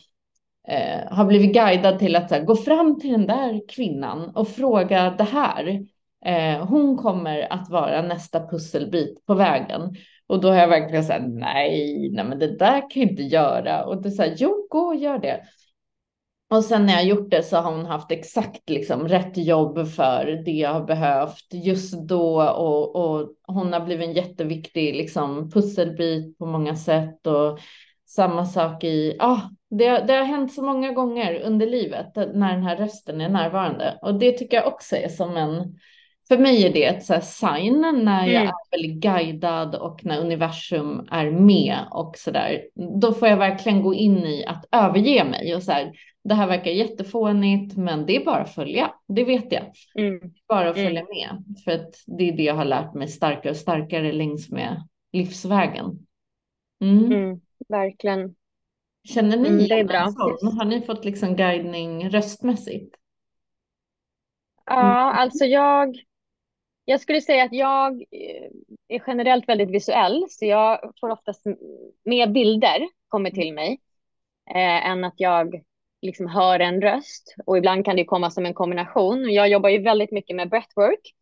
eh, 0.69 1.13
har 1.17 1.25
blivit 1.25 1.55
guidad 1.55 1.99
till 1.99 2.17
att 2.17 2.29
så 2.29 2.35
här, 2.35 2.45
gå 2.45 2.57
fram 2.57 3.01
till 3.01 3.13
den 3.13 3.27
där 3.27 3.69
kvinnan 3.69 4.31
och 4.37 4.49
fråga 4.49 5.15
det 5.19 5.25
här. 5.25 5.87
Eh, 6.25 6.67
hon 6.67 6.97
kommer 6.97 7.53
att 7.53 7.71
vara 7.71 8.03
nästa 8.03 8.49
pusselbit 8.49 9.27
på 9.27 9.35
vägen. 9.35 9.97
Och 10.27 10.41
då 10.41 10.49
har 10.49 10.57
jag 10.57 10.69
verkligen 10.69 11.05
sagt 11.05 11.25
nej, 11.29 12.11
nej, 12.13 12.25
men 12.25 12.39
det 12.39 12.59
där 12.59 12.91
kan 12.91 13.03
jag 13.03 13.11
inte 13.11 13.23
göra. 13.23 13.85
Och 13.85 14.03
det 14.03 14.09
är 14.09 14.11
så 14.11 14.23
här, 14.23 14.35
jo, 14.37 14.67
gå 14.71 14.79
och 14.79 14.97
gör 14.97 15.19
det. 15.19 15.41
Och 16.51 16.65
sen 16.65 16.87
när 16.87 16.93
jag 16.93 17.05
gjort 17.05 17.31
det 17.31 17.43
så 17.43 17.57
har 17.57 17.73
hon 17.73 17.87
haft 17.87 18.13
exakt 18.13 18.71
liksom 18.71 19.09
rätt 19.09 19.37
jobb 19.37 19.89
för 19.89 20.43
det 20.45 20.51
jag 20.51 20.73
har 20.73 20.85
behövt 20.85 21.47
just 21.53 22.09
då 22.09 22.43
och, 22.43 22.97
och 22.97 23.35
hon 23.47 23.73
har 23.73 23.81
blivit 23.81 24.09
en 24.09 24.15
jätteviktig 24.15 24.95
liksom 24.95 25.51
pusselbit 25.51 26.39
på 26.39 26.47
många 26.47 26.77
sätt 26.77 27.27
och 27.27 27.59
samma 28.17 28.45
sak 28.45 28.85
i, 28.85 29.17
ja, 29.19 29.27
ah, 29.27 29.41
det, 29.71 30.05
det 30.07 30.13
har 30.13 30.25
hänt 30.25 30.53
så 30.53 30.63
många 30.63 30.93
gånger 30.93 31.41
under 31.41 31.67
livet 31.67 32.17
när 32.17 32.53
den 32.53 32.63
här 32.63 32.77
rösten 32.77 33.21
är 33.21 33.29
närvarande 33.29 33.99
och 34.03 34.15
det 34.15 34.33
tycker 34.33 34.57
jag 34.57 34.67
också 34.67 34.97
är 34.97 35.09
som 35.09 35.37
en 35.37 35.79
för 36.29 36.39
mig 36.39 36.67
är 36.67 36.73
det 36.73 36.85
ett 36.85 37.05
så 37.05 37.15
här 37.15 37.21
sign 37.21 37.81
när 38.05 38.27
jag 38.27 38.43
Mm. 38.43 38.49
är 38.49 38.71
väldigt 38.77 39.01
guidad 39.03 39.75
och 39.75 40.05
när 40.05 40.21
universum 40.21 41.09
är 41.11 41.31
med 41.31 41.79
och 41.91 42.17
så 42.17 42.31
där. 42.31 42.63
Då 43.01 43.13
får 43.13 43.29
jag 43.29 43.37
verkligen 43.37 43.83
gå 43.83 43.95
in 43.95 44.19
i 44.19 44.45
att 44.47 44.65
överge 44.73 45.25
mig 45.25 45.55
och 45.55 45.63
så 45.63 45.73
här. 45.73 45.93
Det 46.25 46.35
här 46.35 46.47
verkar 46.47 46.71
jättefånigt, 46.71 47.77
men 47.77 48.07
det 48.07 48.17
är 48.17 48.25
bara 48.25 48.43
att 48.43 48.55
följa. 48.55 48.91
Det 49.09 49.25
vet 49.25 49.53
jag. 49.53 49.63
Mm. 49.99 50.21
Bara 50.49 50.71
att 50.71 50.77
Mm. 50.77 50.87
följa 50.89 51.03
med. 51.05 51.45
För 51.65 51.73
att 51.73 51.95
det 52.07 52.29
är 52.29 52.33
det 52.37 52.43
jag 52.43 52.55
har 52.55 52.65
lärt 52.65 52.95
mig 52.95 53.09
starkare 53.09 53.51
och 53.51 53.57
starkare 53.57 54.13
längs 54.13 54.51
med 54.51 54.83
livsvägen. 55.13 55.99
Mm. 56.81 57.41
Mm. 57.61 57.81
Verkligen. 57.81 58.35
Känner 59.05 59.37
ni 59.37 59.49
Mm, 59.49 59.69
det 59.69 59.81
är 59.81 59.85
bra. 59.85 59.99
Har 60.59 60.65
ni 60.65 60.83
fått 60.83 61.05
liksom 61.05 61.37
guidning 61.37 62.11
röstmässigt? 62.11 62.97
Ja, 64.67 65.13
alltså 65.13 65.45
jag, 65.45 65.97
jag 66.85 67.01
skulle 67.01 67.21
säga 67.21 67.45
att 67.45 67.53
jag 67.53 67.93
eh, 68.03 68.51
är 68.89 69.03
generellt 69.07 69.49
väldigt 69.49 69.71
visuell, 69.71 70.27
så 70.29 70.45
jag 70.45 70.93
får 71.01 71.11
oftast 71.11 71.45
mer 72.05 72.27
bilder 72.27 72.89
kommer 73.09 73.31
till 73.31 73.55
mig 73.55 73.81
eh, 74.51 74.87
än 74.91 75.05
att 75.05 75.15
jag 75.17 75.63
liksom 76.03 76.27
hör 76.27 76.61
en 76.61 76.83
röst. 76.83 77.35
Och 77.47 77.59
ibland 77.59 77.85
kan 77.85 77.97
det 77.97 78.05
komma 78.05 78.31
som 78.31 78.47
en 78.47 78.55
kombination. 78.55 79.33
Jag 79.33 79.49
jobbar 79.49 79.69
ju 79.69 79.79
väldigt 79.79 80.13
mycket 80.13 80.37
med 80.37 80.51
breathwork 80.51 81.15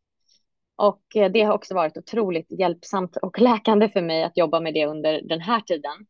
och 0.77 1.17
eh, 1.17 1.31
det 1.33 1.43
har 1.43 1.55
också 1.55 1.75
varit 1.75 1.97
otroligt 1.97 2.47
hjälpsamt 2.59 3.17
och 3.17 3.41
läkande 3.41 3.89
för 3.89 4.03
mig 4.03 4.23
att 4.23 4.37
jobba 4.37 4.61
med 4.61 4.75
det 4.75 4.87
under 4.87 5.23
den 5.23 5.41
här 5.41 5.61
tiden. 5.61 6.07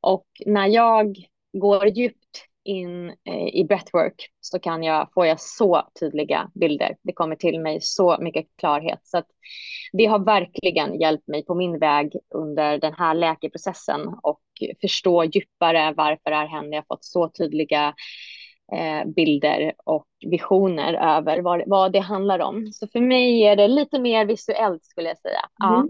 Och 0.00 0.26
när 0.46 0.66
jag 0.66 1.16
går 1.52 1.86
djupt 1.86 2.44
in 2.64 3.08
eh, 3.10 3.48
i 3.54 3.64
breathwork 3.68 4.30
så 4.40 4.58
kan 4.58 4.82
jag, 4.82 5.08
får 5.14 5.26
jag 5.26 5.40
så 5.40 5.82
tydliga 6.00 6.50
bilder. 6.54 6.96
Det 7.02 7.12
kommer 7.12 7.36
till 7.36 7.60
mig 7.60 7.78
så 7.80 8.18
mycket 8.20 8.46
klarhet. 8.58 9.00
Så 9.02 9.22
det 9.92 10.06
har 10.06 10.18
verkligen 10.18 11.00
hjälpt 11.00 11.28
mig 11.28 11.44
på 11.44 11.54
min 11.54 11.78
väg 11.78 12.12
under 12.34 12.78
den 12.78 12.92
här 12.94 13.14
läkeprocessen 13.14 14.00
och 14.22 14.40
förstå 14.80 15.24
djupare 15.24 15.94
varför 15.96 16.30
det 16.30 16.36
här 16.36 16.46
händer. 16.46 16.70
Jag 16.72 16.82
har 16.88 16.96
fått 16.96 17.04
så 17.04 17.28
tydliga 17.28 17.94
eh, 18.72 19.08
bilder 19.08 19.72
och 19.84 20.06
visioner 20.26 20.94
över 20.94 21.38
vad, 21.42 21.62
vad 21.66 21.92
det 21.92 21.98
handlar 21.98 22.38
om. 22.38 22.72
Så 22.72 22.86
för 22.88 23.00
mig 23.00 23.42
är 23.42 23.56
det 23.56 23.68
lite 23.68 23.98
mer 23.98 24.24
visuellt 24.26 24.84
skulle 24.84 25.08
jag 25.08 25.18
säga. 25.18 25.40
Ja. 25.58 25.86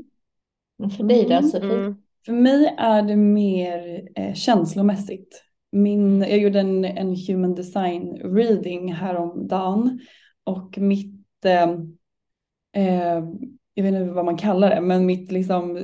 Mm. 0.78 0.90
För 0.90 1.04
dig 1.04 1.24
då, 1.24 1.30
Mm. 1.30 1.50
Sofie? 1.50 1.72
Mm. 1.74 2.02
För 2.24 2.32
mig 2.32 2.74
är 2.78 3.02
det 3.02 3.16
mer 3.16 4.08
eh, 4.14 4.34
känslomässigt. 4.34 5.42
Min, 5.72 6.20
jag 6.20 6.38
gjorde 6.38 6.60
en, 6.60 6.84
en 6.84 7.16
human 7.28 7.54
design 7.54 8.16
reading 8.24 8.92
häromdagen 8.92 10.00
och 10.44 10.78
mitt, 10.78 11.44
eh, 11.44 11.70
eh, 12.76 13.24
jag 13.74 13.84
vet 13.84 13.94
inte 13.94 14.04
vad 14.04 14.24
man 14.24 14.36
kallar 14.36 14.70
det, 14.70 14.80
men 14.80 15.06
mitt 15.06 15.32
liksom 15.32 15.82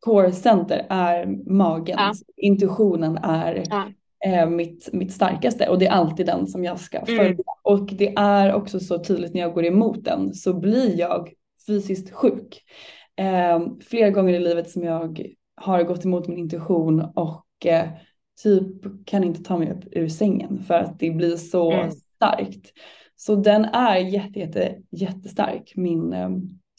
core 0.00 0.32
center 0.32 0.86
är 0.88 1.26
magen. 1.50 1.96
Ja. 1.98 2.12
Intuitionen 2.36 3.16
är 3.22 3.62
Ja. 3.70 3.88
eh, 4.26 4.48
mitt, 4.50 4.88
mitt 4.92 5.12
starkaste 5.12 5.68
och 5.68 5.78
det 5.78 5.86
är 5.86 5.90
alltid 5.92 6.26
den 6.26 6.46
som 6.46 6.64
jag 6.64 6.80
ska 6.80 7.06
följa. 7.06 7.24
Mm. 7.24 7.36
Och 7.62 7.86
det 7.92 8.14
är 8.16 8.54
också 8.54 8.80
så 8.80 9.04
tydligt 9.04 9.34
när 9.34 9.40
jag 9.40 9.54
går 9.54 9.64
emot 9.64 10.04
den 10.04 10.34
så 10.34 10.54
blir 10.54 10.98
jag 10.98 11.32
fysiskt 11.66 12.10
sjuk. 12.10 12.62
Eh, 13.16 13.60
flera 13.88 14.10
gånger 14.10 14.34
i 14.34 14.38
livet 14.38 14.70
som 14.70 14.82
jag 14.82 15.26
har 15.62 15.82
gått 15.82 16.04
emot 16.04 16.28
min 16.28 16.38
intuition 16.38 17.00
och 17.00 17.66
eh, 17.66 17.88
typ 18.42 19.06
kan 19.06 19.24
inte 19.24 19.42
ta 19.42 19.58
mig 19.58 19.70
upp 19.72 19.84
ur 19.92 20.08
sängen 20.08 20.64
för 20.66 20.74
att 20.74 20.98
det 20.98 21.10
blir 21.10 21.36
så 21.36 21.72
Mm. 21.72 21.90
starkt. 21.90 22.72
Så 23.16 23.36
den 23.36 23.64
är 23.64 23.96
jätte, 23.96 24.38
jätte, 24.38 24.78
jättestark, 24.90 25.72
min 25.76 26.12
eh, 26.12 26.30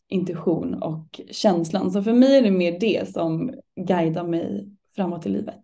intuition 0.07 0.73
och 0.73 1.21
känslan. 1.31 1.91
Så 1.91 2.03
för 2.03 2.13
mig 2.13 2.37
är 2.37 2.41
det 2.41 2.51
mer 2.51 2.79
det 2.79 3.09
som 3.09 3.53
guidar 3.75 4.23
mig 4.23 4.69
framåt 4.95 5.25
i 5.25 5.29
livet. 5.29 5.61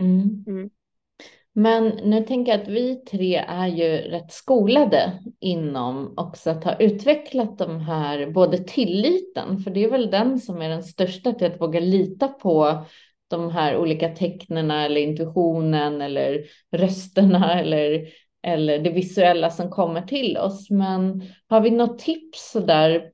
Mm. 0.00 0.44
Mm. 0.46 0.70
Men 1.56 1.88
nu 1.88 2.24
tänker 2.24 2.52
jag 2.52 2.60
att 2.60 2.68
vi 2.68 2.96
tre 2.96 3.36
är 3.36 3.66
ju 3.66 3.96
rätt 3.96 4.32
skolade 4.32 5.12
inom 5.40 6.14
också 6.16 6.50
att 6.50 6.64
ha 6.64 6.76
utvecklat 6.76 7.58
de 7.58 7.80
här, 7.80 8.30
både 8.30 8.58
tilliten, 8.58 9.58
för 9.58 9.70
det 9.70 9.84
är 9.84 9.90
väl 9.90 10.10
den 10.10 10.38
som 10.38 10.62
är 10.62 10.68
den 10.68 10.82
största 10.82 11.32
till 11.32 11.46
att 11.46 11.60
våga 11.60 11.80
lita 11.80 12.28
på 12.28 12.84
de 13.28 13.50
här 13.50 13.76
olika 13.76 14.08
tecknen 14.08 14.70
eller 14.70 15.00
intuitionen 15.00 16.02
eller 16.02 16.44
rösterna 16.72 17.60
eller, 17.60 18.08
eller 18.42 18.78
det 18.78 18.90
visuella 18.90 19.50
som 19.50 19.70
kommer 19.70 20.02
till 20.02 20.38
oss. 20.38 20.70
Men 20.70 21.22
har 21.48 21.60
vi 21.60 21.70
något 21.70 21.98
tips 21.98 22.52
där 22.52 23.10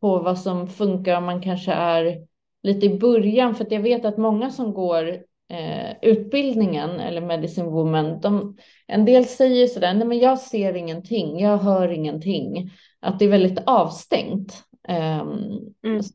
på 0.00 0.18
vad 0.18 0.38
som 0.38 0.68
funkar 0.68 1.16
om 1.16 1.24
man 1.24 1.42
kanske 1.42 1.72
är 1.72 2.26
lite 2.62 2.86
i 2.86 2.98
början? 2.98 3.54
För 3.54 3.64
att 3.64 3.72
jag 3.72 3.80
vet 3.80 4.04
att 4.04 4.18
många 4.18 4.50
som 4.50 4.74
går 4.74 5.27
eh, 5.48 5.96
utbildningen 6.02 6.90
eller 6.90 7.20
Medicine 7.20 7.66
Woman, 7.66 8.20
de, 8.20 8.56
en 8.86 9.04
del 9.04 9.24
säger 9.24 9.66
sådär, 9.66 9.94
nej 9.94 10.06
men 10.08 10.18
jag 10.18 10.38
ser 10.38 10.74
ingenting, 10.76 11.40
jag 11.40 11.58
hör 11.58 11.88
ingenting, 11.88 12.70
att 13.00 13.18
det 13.18 13.24
är 13.24 13.28
väldigt 13.28 13.58
avstängt. 13.66 14.64
Um, 14.88 15.74
Mm. 15.84 16.02
så, 16.02 16.12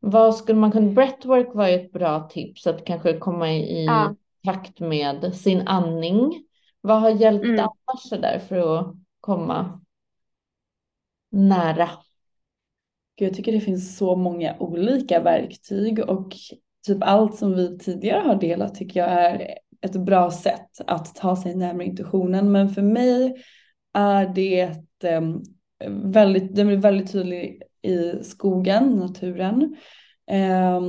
vad 0.00 0.34
skulle 0.36 0.58
man 0.58 0.72
kunna, 0.72 0.92
breathwork 0.92 1.54
var 1.54 1.68
ju 1.68 1.74
ett 1.74 1.92
bra 1.92 2.28
tips, 2.28 2.66
att 2.66 2.84
kanske 2.84 3.18
komma 3.18 3.52
i, 3.52 3.84
Ja. 3.86 4.14
takt 4.44 4.80
med 4.80 5.34
sin 5.34 5.68
andning. 5.68 6.44
Vad 6.80 7.00
har 7.00 7.10
hjälpt 7.10 7.44
Mm. 7.44 7.60
annars 7.60 8.00
så 8.08 8.16
där 8.16 8.38
för 8.38 8.78
att 8.78 8.94
komma 9.20 9.80
nära? 11.30 11.90
Gud, 13.16 13.28
Jag 13.28 13.36
tycker 13.36 13.52
det 13.52 13.60
finns 13.60 13.96
så 13.98 14.16
många 14.16 14.56
olika 14.58 15.20
verktyg 15.20 15.98
och 15.98 16.32
typ 16.86 16.98
allt 17.00 17.34
som 17.34 17.54
vi 17.54 17.78
tidigare 17.78 18.20
har 18.20 18.34
delat 18.34 18.74
tycker 18.74 19.00
jag 19.00 19.10
är 19.10 19.58
ett 19.84 19.96
bra 19.96 20.30
sätt 20.30 20.80
att 20.86 21.14
ta 21.14 21.36
sig 21.36 21.54
närmare 21.54 21.86
intuitionen. 21.86 22.52
Men 22.52 22.68
för 22.68 22.82
mig 22.82 23.34
är 23.94 24.26
det 24.34 24.70
ehm, 25.04 25.42
väldigt, 26.12 26.54
den 26.54 26.66
blir 26.66 26.76
väldigt 26.76 27.12
tydlig 27.12 27.62
i 27.82 28.24
skogen, 28.24 28.96
naturen, 28.96 29.76
eh, 30.30 30.80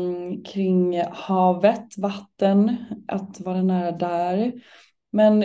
kring 0.45 1.01
havet, 1.11 1.97
vatten, 1.97 2.75
att 3.07 3.39
vara 3.39 3.63
nära 3.63 3.91
där. 3.91 4.53
Men 5.11 5.43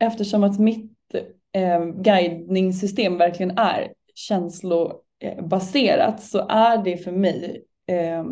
eftersom 0.00 0.44
att 0.44 0.58
mitt 0.58 1.14
eh, 1.52 1.84
guidningssystem 1.84 3.18
verkligen 3.18 3.58
är 3.58 3.92
känslobaserat 4.14 6.22
så 6.22 6.48
är 6.48 6.84
det 6.84 6.96
för 6.96 7.12
mig 7.12 7.64
eh, 7.86 8.24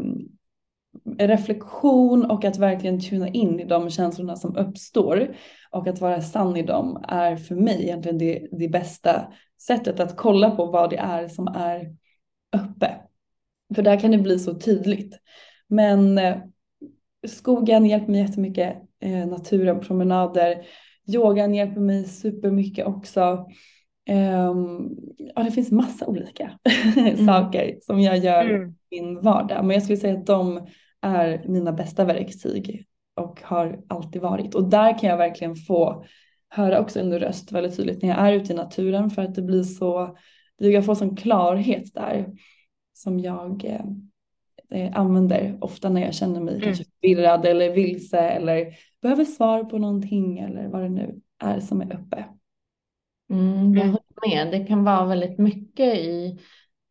reflektion 1.18 2.30
och 2.30 2.44
att 2.44 2.58
verkligen 2.58 3.00
tuna 3.00 3.28
in 3.28 3.60
i 3.60 3.64
de 3.64 3.90
känslorna 3.90 4.36
som 4.36 4.56
uppstår 4.56 5.36
och 5.70 5.86
att 5.86 6.00
vara 6.00 6.20
sann 6.20 6.56
i 6.56 6.62
dem 6.62 7.04
är 7.08 7.36
för 7.36 7.54
mig 7.54 7.82
egentligen 7.82 8.18
det, 8.18 8.48
det 8.52 8.68
bästa 8.68 9.32
sättet 9.66 10.00
att 10.00 10.16
kolla 10.16 10.50
på 10.50 10.66
vad 10.66 10.90
det 10.90 10.96
är 10.96 11.28
som 11.28 11.48
är 11.48 11.96
uppe. 12.56 12.96
För 13.74 13.82
där 13.82 14.00
kan 14.00 14.10
det 14.10 14.18
bli 14.18 14.38
så 14.38 14.54
tydligt. 14.54 15.18
Men 15.68 16.18
eh, 16.18 16.36
skogen 17.26 17.86
hjälper 17.86 18.12
mig 18.12 18.20
jättemycket, 18.20 18.76
eh, 19.00 19.26
naturen, 19.26 19.80
promenader, 19.80 20.66
yogan 21.06 21.54
hjälper 21.54 21.80
mig 21.80 22.04
supermycket 22.04 22.86
också. 22.86 23.46
Um, 24.10 24.96
ja, 25.18 25.42
det 25.42 25.50
finns 25.50 25.70
massa 25.70 26.06
olika 26.06 26.50
saker 27.26 27.78
som 27.82 28.00
jag 28.00 28.18
gör 28.18 28.44
Mm. 28.50 28.74
i 28.90 29.00
min 29.00 29.20
vardag. 29.20 29.64
Men 29.64 29.74
jag 29.74 29.82
skulle 29.82 29.96
säga 29.98 30.18
att 30.18 30.26
de 30.26 30.66
är 31.00 31.44
mina 31.48 31.72
bästa 31.72 32.04
verktyg 32.04 32.86
och 33.16 33.40
har 33.42 33.80
alltid 33.88 34.22
varit. 34.22 34.54
Och 34.54 34.64
där 34.68 34.98
kan 34.98 35.10
jag 35.10 35.16
verkligen 35.16 35.56
få 35.56 36.04
höra 36.48 36.80
också 36.80 37.00
under 37.00 37.20
röst 37.20 37.52
väldigt 37.52 37.76
tydligt 37.76 38.02
när 38.02 38.08
jag 38.08 38.18
är 38.18 38.32
ute 38.32 38.52
i 38.52 38.56
naturen 38.56 39.10
för 39.10 39.22
att 39.22 39.34
det 39.34 39.42
blir 39.42 39.62
så, 39.62 40.16
jag 40.56 40.84
får 40.84 40.94
sån 40.94 41.16
klarhet 41.16 41.94
där 41.94 42.26
som 42.94 43.20
jag 43.20 43.64
eh, 43.64 43.84
eh, 44.82 44.90
använder 45.00 45.58
ofta 45.60 45.88
när 45.88 46.00
jag 46.00 46.14
känner 46.14 46.40
mig 46.40 46.54
Mm. 46.54 46.64
kanske 46.64 46.84
förvirrad 46.84 47.46
eller 47.46 47.70
vilse 47.74 48.18
eller 48.20 48.66
behöver 49.02 49.24
svar 49.24 49.64
på 49.64 49.78
någonting 49.78 50.38
eller 50.38 50.68
vad 50.68 50.82
det 50.82 50.88
nu 50.88 51.20
är 51.44 51.60
som 51.60 51.80
är 51.80 51.94
uppe. 51.94 52.24
Mm, 53.32 53.74
jag 53.74 53.84
Mm. 53.86 53.96
håller 54.22 54.28
med. 54.28 54.60
Det 54.60 54.66
kan 54.66 54.84
vara 54.84 55.04
väldigt 55.06 55.38
mycket 55.38 55.94
i 55.98 56.38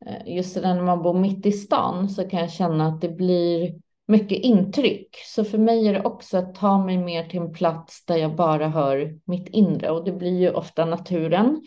eh, 0.05 0.35
just 0.35 0.55
det 0.55 0.61
där 0.61 0.73
när 0.73 0.83
man 0.83 1.03
bor 1.03 1.13
mitt 1.19 1.45
i 1.45 1.51
stan 1.51 2.09
så 2.09 2.29
kan 2.29 2.39
jag 2.39 2.51
känna 2.51 2.87
att 2.87 3.01
det 3.01 3.09
blir 3.09 3.73
mycket 4.07 4.37
intryck. 4.43 5.15
Så 5.25 5.43
för 5.43 5.57
mig 5.57 5.87
är 5.87 5.93
det 5.93 6.03
också 6.03 6.37
att 6.37 6.55
ta 6.55 6.85
mig 6.85 6.97
mer 6.97 7.23
till 7.23 7.39
en 7.39 7.53
plats 7.53 8.05
där 8.05 8.17
jag 8.17 8.35
bara 8.35 8.67
hör 8.67 9.19
mitt 9.25 9.49
inre 9.49 9.89
och 9.91 10.05
det 10.05 10.11
blir 10.11 10.39
ju 10.39 10.51
ofta 10.51 10.85
naturen. 10.85 11.61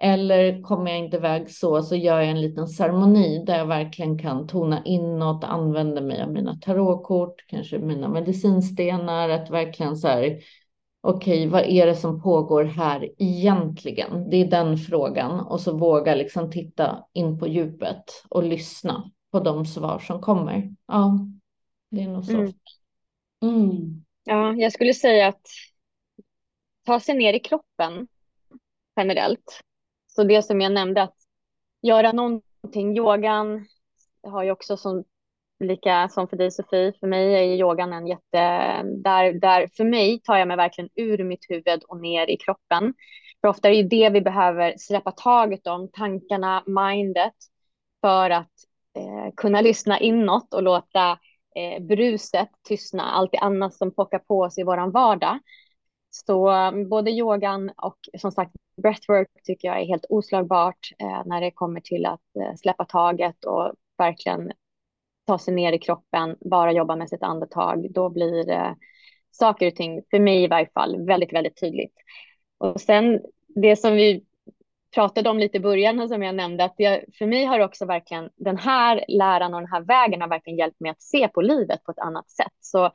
Eller 0.00 0.62
kommer 0.62 0.90
jag 0.90 0.98
inte 1.00 1.16
iväg 1.16 1.50
så, 1.50 1.82
så 1.82 1.96
gör 1.96 2.20
jag 2.20 2.28
en 2.30 2.40
liten 2.40 2.68
ceremoni 2.68 3.44
där 3.46 3.58
jag 3.58 3.66
verkligen 3.66 4.18
kan 4.18 4.46
tona 4.46 4.82
inåt, 4.84 5.44
använda 5.44 6.00
mig 6.00 6.22
av 6.22 6.32
mina 6.32 6.56
tarotkort, 6.56 7.44
kanske 7.46 7.78
mina 7.78 8.08
medicinstenar, 8.08 9.28
att 9.28 9.50
verkligen 9.50 9.96
så 9.96 10.08
här 10.08 10.38
okej, 11.02 11.46
vad 11.46 11.62
är 11.62 11.86
det 11.86 11.96
som 11.96 12.22
pågår 12.22 12.64
här 12.64 13.10
egentligen? 13.18 14.30
Det 14.30 14.36
är 14.36 14.50
den 14.50 14.78
frågan 14.78 15.40
och 15.40 15.60
så 15.60 15.76
våga 15.76 16.14
liksom 16.14 16.50
titta 16.50 17.04
in 17.12 17.38
på 17.38 17.46
djupet 17.46 18.04
och 18.28 18.42
lyssna 18.42 19.10
på 19.30 19.40
de 19.40 19.66
svar 19.66 19.98
som 19.98 20.20
kommer. 20.20 20.74
Ja, 20.86 21.18
det 21.90 22.02
är 22.02 22.08
nog 22.08 22.24
så. 22.24 22.32
Mm. 22.32 22.52
Mm. 23.42 24.04
Ja, 24.24 24.54
jag 24.54 24.72
skulle 24.72 24.94
säga 24.94 25.28
att 25.28 25.46
ta 26.86 27.00
sig 27.00 27.14
ner 27.14 27.34
i 27.34 27.40
kroppen 27.40 28.08
generellt. 28.96 29.62
Så 30.06 30.24
det 30.24 30.42
som 30.42 30.60
jag 30.60 30.72
nämnde 30.72 31.02
att 31.02 31.16
göra 31.82 32.12
någonting, 32.12 32.96
yogan 32.96 33.66
har 34.22 34.42
ju 34.42 34.50
också 34.50 34.76
som 34.76 35.04
lika 35.62 36.08
som 36.08 36.28
för 36.28 36.36
dig 36.36 36.50
Sofie, 36.50 36.92
för 37.00 37.06
mig 37.06 37.34
är 37.34 37.56
yogan 37.56 37.92
en 37.92 38.06
jätte, 38.06 38.38
där, 38.82 39.32
där 39.32 39.68
för 39.76 39.84
mig 39.84 40.20
tar 40.20 40.36
jag 40.36 40.48
mig 40.48 40.56
verkligen 40.56 40.90
ur 40.94 41.24
mitt 41.24 41.46
huvud 41.48 41.82
och 41.88 42.00
ner 42.00 42.30
i 42.30 42.36
kroppen. 42.36 42.94
För 43.40 43.48
ofta 43.48 43.68
är 43.68 43.72
det 43.72 43.78
ju 43.78 43.88
det 43.88 44.10
vi 44.10 44.20
behöver 44.20 44.74
släppa 44.78 45.12
taget 45.12 45.66
om, 45.66 45.88
tankarna, 45.92 46.62
mindet, 46.66 47.34
för 48.00 48.30
att 48.30 48.52
eh, 48.96 49.34
kunna 49.36 49.60
lyssna 49.60 50.00
inåt 50.00 50.54
och 50.54 50.62
låta 50.62 51.18
eh, 51.56 51.82
bruset 51.82 52.48
tystna, 52.68 53.02
allt 53.02 53.32
det 53.32 53.38
annat 53.38 53.74
som 53.74 53.94
pockar 53.94 54.18
på 54.18 54.40
oss 54.40 54.58
i 54.58 54.62
våran 54.62 54.90
vardag. 54.90 55.38
Så 56.10 56.48
mm, 56.48 56.88
både 56.88 57.10
yogan 57.10 57.70
och 57.76 57.98
som 58.18 58.32
sagt 58.32 58.52
breathwork 58.82 59.28
tycker 59.44 59.68
jag 59.68 59.80
är 59.80 59.86
helt 59.86 60.06
oslagbart 60.08 60.88
eh, 60.98 61.22
när 61.26 61.40
det 61.40 61.50
kommer 61.50 61.80
till 61.80 62.06
att 62.06 62.36
eh, 62.40 62.54
släppa 62.56 62.84
taget 62.84 63.44
och 63.44 63.72
verkligen 63.98 64.52
ta 65.26 65.38
sig 65.38 65.54
ner 65.54 65.72
i 65.72 65.78
kroppen, 65.78 66.36
bara 66.40 66.72
jobba 66.72 66.96
med 66.96 67.08
sitt 67.08 67.22
andetag. 67.22 67.92
Då 67.92 68.08
blir 68.10 68.50
eh, 68.50 68.72
saker 69.30 69.66
och 69.66 69.74
ting, 69.74 70.02
för 70.10 70.18
mig 70.18 70.44
i 70.44 70.48
varje 70.48 70.68
fall, 70.74 71.06
väldigt, 71.06 71.32
väldigt 71.32 71.60
tydligt. 71.60 71.94
Och 72.58 72.80
sen 72.80 73.20
det 73.48 73.76
som 73.76 73.92
vi 73.92 74.24
pratade 74.94 75.30
om 75.30 75.38
lite 75.38 75.56
i 75.56 75.60
början 75.60 76.00
och 76.00 76.08
som 76.08 76.22
jag 76.22 76.34
nämnde, 76.34 76.64
att 76.64 76.74
jag, 76.76 77.04
för 77.18 77.26
mig 77.26 77.44
har 77.44 77.60
också 77.60 77.86
verkligen 77.86 78.30
den 78.36 78.58
här 78.58 79.04
läran 79.08 79.54
och 79.54 79.60
den 79.60 79.70
här 79.70 79.80
vägen 79.80 80.20
har 80.20 80.28
verkligen 80.28 80.58
hjälpt 80.58 80.80
mig 80.80 80.90
att 80.90 81.02
se 81.02 81.28
på 81.28 81.40
livet 81.40 81.84
på 81.84 81.92
ett 81.92 81.98
annat 81.98 82.30
sätt. 82.30 82.52
Så, 82.60 82.90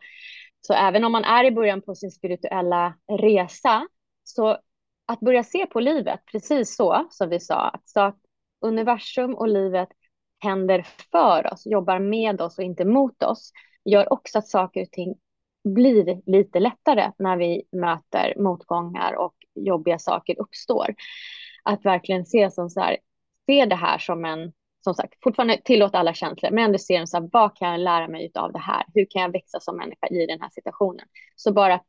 så 0.61 0.73
även 0.73 1.03
om 1.03 1.11
man 1.11 1.23
är 1.23 1.43
i 1.43 1.51
början 1.51 1.81
på 1.81 1.95
sin 1.95 2.11
spirituella 2.11 2.93
resa, 3.11 3.87
så 4.23 4.57
att 5.05 5.19
börja 5.19 5.43
se 5.43 5.65
på 5.65 5.79
livet 5.79 6.19
precis 6.31 6.75
så 6.75 7.07
som 7.09 7.29
vi 7.29 7.39
sa, 7.39 7.61
att, 7.61 7.89
så 7.89 7.99
att 7.99 8.17
universum 8.61 9.35
och 9.35 9.47
livet 9.47 9.89
händer 10.39 10.85
för 11.11 11.53
oss, 11.53 11.65
jobbar 11.65 11.99
med 11.99 12.41
oss 12.41 12.57
och 12.57 12.63
inte 12.63 12.85
mot 12.85 13.23
oss, 13.23 13.51
gör 13.85 14.13
också 14.13 14.37
att 14.37 14.47
saker 14.47 14.81
och 14.81 14.91
ting 14.91 15.15
blir 15.63 16.21
lite 16.25 16.59
lättare 16.59 17.11
när 17.17 17.37
vi 17.37 17.63
möter 17.71 18.33
motgångar 18.37 19.13
och 19.13 19.35
jobbiga 19.55 19.99
saker 19.99 20.41
uppstår. 20.41 20.95
Att 21.63 21.85
verkligen 21.85 22.25
se 22.25 22.51
som 22.51 22.69
så 22.69 22.79
här, 22.79 22.97
se 23.45 23.65
det 23.65 23.75
här 23.75 23.97
som 23.97 24.25
en, 24.25 24.53
som 24.83 24.93
sagt, 24.93 25.13
fortfarande 25.23 25.61
tillåta 25.63 25.97
alla 25.97 26.13
känslor, 26.13 26.51
men 26.51 26.63
ändå 26.65 26.77
se 26.77 26.95
en 26.95 27.07
så 27.07 27.17
här, 27.17 27.29
vad 27.31 27.57
kan 27.57 27.71
jag 27.71 27.79
lära 27.79 28.07
mig 28.07 28.31
av 28.35 28.51
det 28.53 28.59
här? 28.59 28.83
Hur 28.93 29.07
kan 29.09 29.21
jag 29.21 29.31
växa 29.31 29.59
som 29.59 29.77
människa 29.77 30.07
i 30.07 30.25
den 30.25 30.41
här 30.41 30.49
situationen? 30.49 31.05
Så 31.35 31.53
bara 31.53 31.81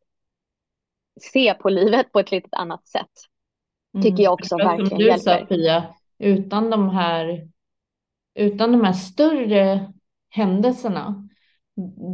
se 1.20 1.54
på 1.54 1.68
livet 1.68 2.12
på 2.12 2.20
ett 2.20 2.30
lite 2.30 2.56
annat 2.56 2.86
sätt 2.88 3.10
tycker 4.02 4.22
jag 4.22 4.32
också 4.32 4.54
Mm. 4.54 4.66
verkligen 4.66 4.88
Som 4.88 4.98
du 4.98 5.18
sa 5.18 5.30
hjälper. 5.30 5.46
Pia, 5.46 5.94
utan 6.18 6.70
de 6.70 6.88
här, 6.88 7.48
utan 8.38 8.72
de 8.72 8.84
här 8.84 8.92
större 8.92 9.92
händelserna, 10.30 11.28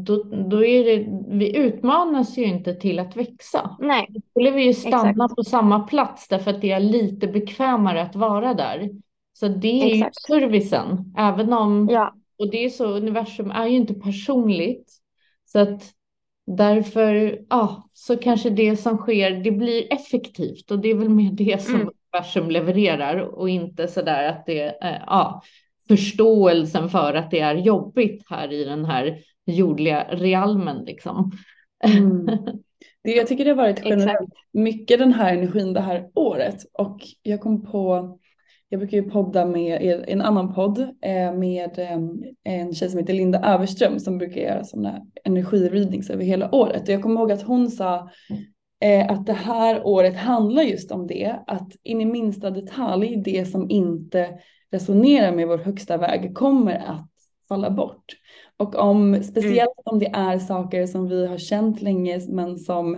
då, 0.06 0.22
då 0.22 0.64
är 0.64 0.84
det, 0.84 1.06
vi 1.38 1.56
utmanas 1.56 2.38
ju 2.38 2.44
inte 2.44 2.74
till 2.74 2.98
att 2.98 3.16
växa. 3.16 3.76
Nej. 3.80 4.06
Då 4.08 4.20
skulle 4.30 4.50
vi 4.50 4.62
ju 4.64 4.74
stanna 4.74 5.10
Exakt. 5.10 5.36
på 5.36 5.44
samma 5.44 5.80
plats 5.80 6.28
därför 6.28 6.50
att 6.50 6.60
det 6.60 6.70
är 6.70 6.80
lite 6.80 7.26
bekvämare 7.26 8.02
att 8.02 8.16
vara 8.16 8.54
där. 8.54 8.90
Så 9.32 9.48
det 9.48 9.82
är 9.82 9.94
Exakt. 9.94 10.30
ju 10.30 10.34
servicen, 10.34 11.14
även 11.18 11.52
om, 11.52 11.88
Ja. 11.90 12.14
och 12.38 12.50
det 12.50 12.64
är 12.64 12.68
så, 12.70 12.86
universum 12.86 13.50
är 13.50 13.66
ju 13.66 13.76
inte 13.76 13.94
personligt. 13.94 14.92
Så 15.44 15.58
att 15.58 15.82
därför, 16.46 17.38
ja, 17.50 17.88
så 17.92 18.16
kanske 18.16 18.50
det 18.50 18.76
som 18.76 18.96
sker, 18.96 19.30
det 19.30 19.50
blir 19.50 19.92
effektivt 19.92 20.70
och 20.70 20.78
det 20.78 20.88
är 20.90 20.94
väl 20.94 21.08
mer 21.08 21.30
det 21.32 21.62
som 21.62 21.74
Mm. 21.74 21.88
universum 22.12 22.50
levererar 22.50 23.18
och 23.18 23.48
inte 23.48 23.88
sådär 23.88 24.28
att 24.28 24.46
det, 24.46 24.84
eh, 24.84 25.02
ja, 25.06 25.42
förståelsen 25.88 26.88
för 26.88 27.14
att 27.14 27.30
det 27.30 27.40
är 27.40 27.54
jobbigt 27.54 28.22
här 28.26 28.52
i 28.52 28.64
den 28.64 28.84
här 28.84 29.18
jordliga 29.46 30.06
realmen 30.10 30.84
liksom. 30.84 31.32
Mm. 31.84 32.26
Det, 33.04 33.10
jag 33.10 33.26
tycker 33.26 33.44
det 33.44 33.50
har 33.50 33.56
varit 33.56 33.80
generellt 33.84 34.20
Exakt. 34.20 34.32
mycket 34.52 34.98
den 34.98 35.12
här 35.12 35.34
energin 35.34 35.72
det 35.72 35.80
här 35.80 36.08
året 36.14 36.56
och 36.72 37.00
jag 37.22 37.40
kom 37.40 37.62
på, 37.62 38.18
jag 38.68 38.80
brukar 38.80 38.96
ju 38.96 39.10
podda 39.10 39.46
med 39.46 40.04
en 40.08 40.20
annan 40.20 40.54
podd 40.54 40.78
eh, 40.80 41.32
med 41.32 41.78
eh, 41.78 41.98
en 42.44 42.74
tjej 42.74 42.90
som 42.90 42.98
heter 42.98 43.14
Linda 43.14 43.38
Överström 43.38 43.98
som 43.98 44.18
brukar 44.18 44.40
göra 44.40 44.64
sådana 44.64 45.06
energireadings 45.24 46.10
över 46.10 46.24
hela 46.24 46.54
året 46.54 46.82
och 46.82 46.88
jag 46.88 47.02
kommer 47.02 47.20
ihåg 47.20 47.32
att 47.32 47.42
hon 47.42 47.70
sa 47.70 48.10
eh, 48.80 49.10
att 49.10 49.26
det 49.26 49.32
här 49.32 49.86
året 49.86 50.16
handlar 50.16 50.62
just 50.62 50.92
om 50.92 51.06
det, 51.06 51.36
att 51.46 51.72
in 51.82 52.00
i 52.00 52.04
minsta 52.04 52.50
detalj 52.50 53.22
det 53.24 53.44
som 53.44 53.70
inte 53.70 54.28
resonerar 54.74 55.32
med 55.32 55.48
vår 55.48 55.58
högsta 55.58 55.96
väg 55.96 56.34
kommer 56.34 56.78
att 56.78 57.10
falla 57.48 57.70
bort. 57.70 58.04
Och 58.56 58.74
om, 58.74 59.22
speciellt 59.22 59.70
om 59.84 59.98
det 59.98 60.06
är 60.06 60.38
saker 60.38 60.86
som 60.86 61.08
vi 61.08 61.26
har 61.26 61.38
känt 61.38 61.82
länge 61.82 62.20
men 62.28 62.58
som 62.58 62.94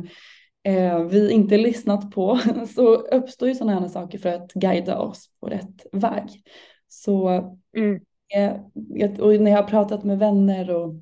eh, 0.62 1.02
vi 1.02 1.30
inte 1.32 1.56
lyssnat 1.56 2.10
på 2.10 2.40
så 2.74 2.94
uppstår 2.94 3.48
ju 3.48 3.54
sådana 3.54 3.80
här 3.80 3.88
saker 3.88 4.18
för 4.18 4.28
att 4.28 4.52
guida 4.52 4.98
oss 4.98 5.30
på 5.40 5.46
rätt 5.46 5.86
väg. 5.92 6.42
Så 6.88 7.28
Mm. 7.76 8.00
eh, 8.34 9.20
och 9.20 9.40
när 9.40 9.50
jag 9.50 9.62
har 9.62 9.68
pratat 9.68 10.04
med 10.04 10.18
vänner 10.18 10.70
och 10.70 10.94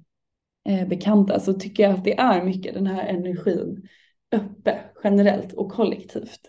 eh, 0.69 0.89
bekanta 0.89 1.41
så 1.41 1.53
tycker 1.53 1.83
jag 1.83 1.93
att 1.93 2.05
det 2.05 2.19
är 2.19 2.45
mycket 2.45 2.75
den 2.75 2.87
här 2.87 3.07
energin 3.07 3.89
uppe 4.37 4.81
generellt 5.05 5.53
och 5.53 5.73
kollektivt. 5.73 6.41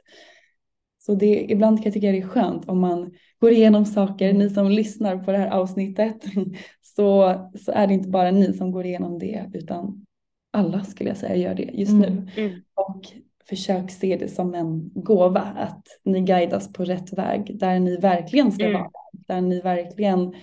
Så 0.98 1.16
det, 1.16 1.52
ibland 1.52 1.78
kan 1.78 1.84
jag 1.84 1.94
tycka 1.94 2.12
det 2.12 2.18
är 2.18 2.28
skönt 2.28 2.70
om 2.70 2.80
man 2.80 3.14
går 3.40 3.52
igenom 3.52 3.86
saker, 3.86 4.34
ni 4.34 4.50
som 4.50 4.70
lyssnar 4.72 5.18
på 5.18 5.32
det 5.32 5.38
här 5.38 5.50
avsnittet, 5.50 6.24
så, 6.82 7.36
så 7.66 7.72
är 7.72 7.88
det 7.88 7.94
inte 7.94 8.10
bara 8.10 8.32
ni 8.32 8.54
som 8.54 8.72
går 8.72 8.86
igenom 8.86 9.20
det 9.20 9.50
utan 9.54 10.06
alla 10.54 10.84
skulle 10.84 11.10
jag 11.10 11.18
säga 11.18 11.36
gör 11.36 11.56
det 11.56 11.70
just 11.74 11.92
Mm. 11.92 12.02
nu. 12.16 12.32
Mm. 12.44 12.62
Och 12.74 13.02
försök 13.50 13.92
se 13.92 14.18
det 14.18 14.28
som 14.28 14.56
en 14.56 14.92
gåva, 14.94 15.42
att 15.42 15.88
ni 16.04 16.22
guidas 16.22 16.74
på 16.74 16.84
rätt 16.86 17.14
väg 17.14 17.60
där 17.60 17.80
ni 17.80 17.98
verkligen 17.98 18.52
ska 18.52 18.64
Mm. 18.66 18.74
vara, 18.82 18.92
där 19.12 19.42
ni 19.42 19.62
verkligen 19.62 20.34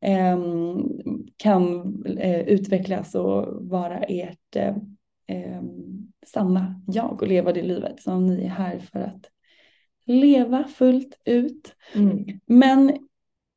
ehm, 0.00 0.82
kan 1.36 1.82
eh, 2.18 2.40
utvecklas 2.40 3.14
och 3.14 3.68
vara 3.68 3.98
ert 3.98 4.56
eh, 4.56 4.76
ehm, 5.26 6.08
sanna 6.26 6.82
jag 6.86 7.22
och 7.22 7.28
leva 7.28 7.52
det 7.52 7.62
livet 7.62 8.00
som 8.02 8.26
ni 8.26 8.44
är 8.44 8.48
här 8.48 8.78
för 8.78 9.00
att 9.00 9.24
leva 10.10 10.64
fullt 10.64 11.20
ut. 11.24 11.74
Mm. 11.94 12.26
Men 12.46 12.98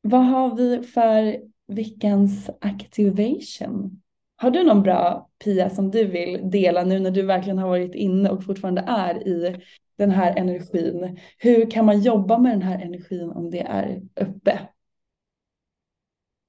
vad 0.02 0.26
har 0.26 0.56
vi 0.56 0.84
för 0.84 1.40
veckans 1.68 2.50
activation? 2.62 4.02
Har 4.36 4.52
du 4.52 4.64
någon 4.64 4.84
bra 4.84 5.30
Pia 5.44 5.70
som 5.70 5.92
du 5.92 6.06
vill 6.06 6.50
dela 6.50 6.84
nu 6.84 7.00
när 7.00 7.12
du 7.12 7.22
verkligen 7.22 7.58
har 7.58 7.70
varit 7.70 7.96
inne 7.96 8.30
och 8.30 8.46
fortfarande 8.46 8.84
är 8.88 9.28
i 9.28 9.62
den 9.98 10.12
här 10.12 10.36
energin? 10.38 11.20
Hur 11.38 11.72
kan 11.72 11.86
man 11.86 12.02
jobba 12.02 12.38
med 12.38 12.52
den 12.52 12.62
här 12.62 12.82
energin 12.82 13.32
om 13.32 13.52
det 13.52 13.62
är 13.62 14.02
uppe? 14.16 14.60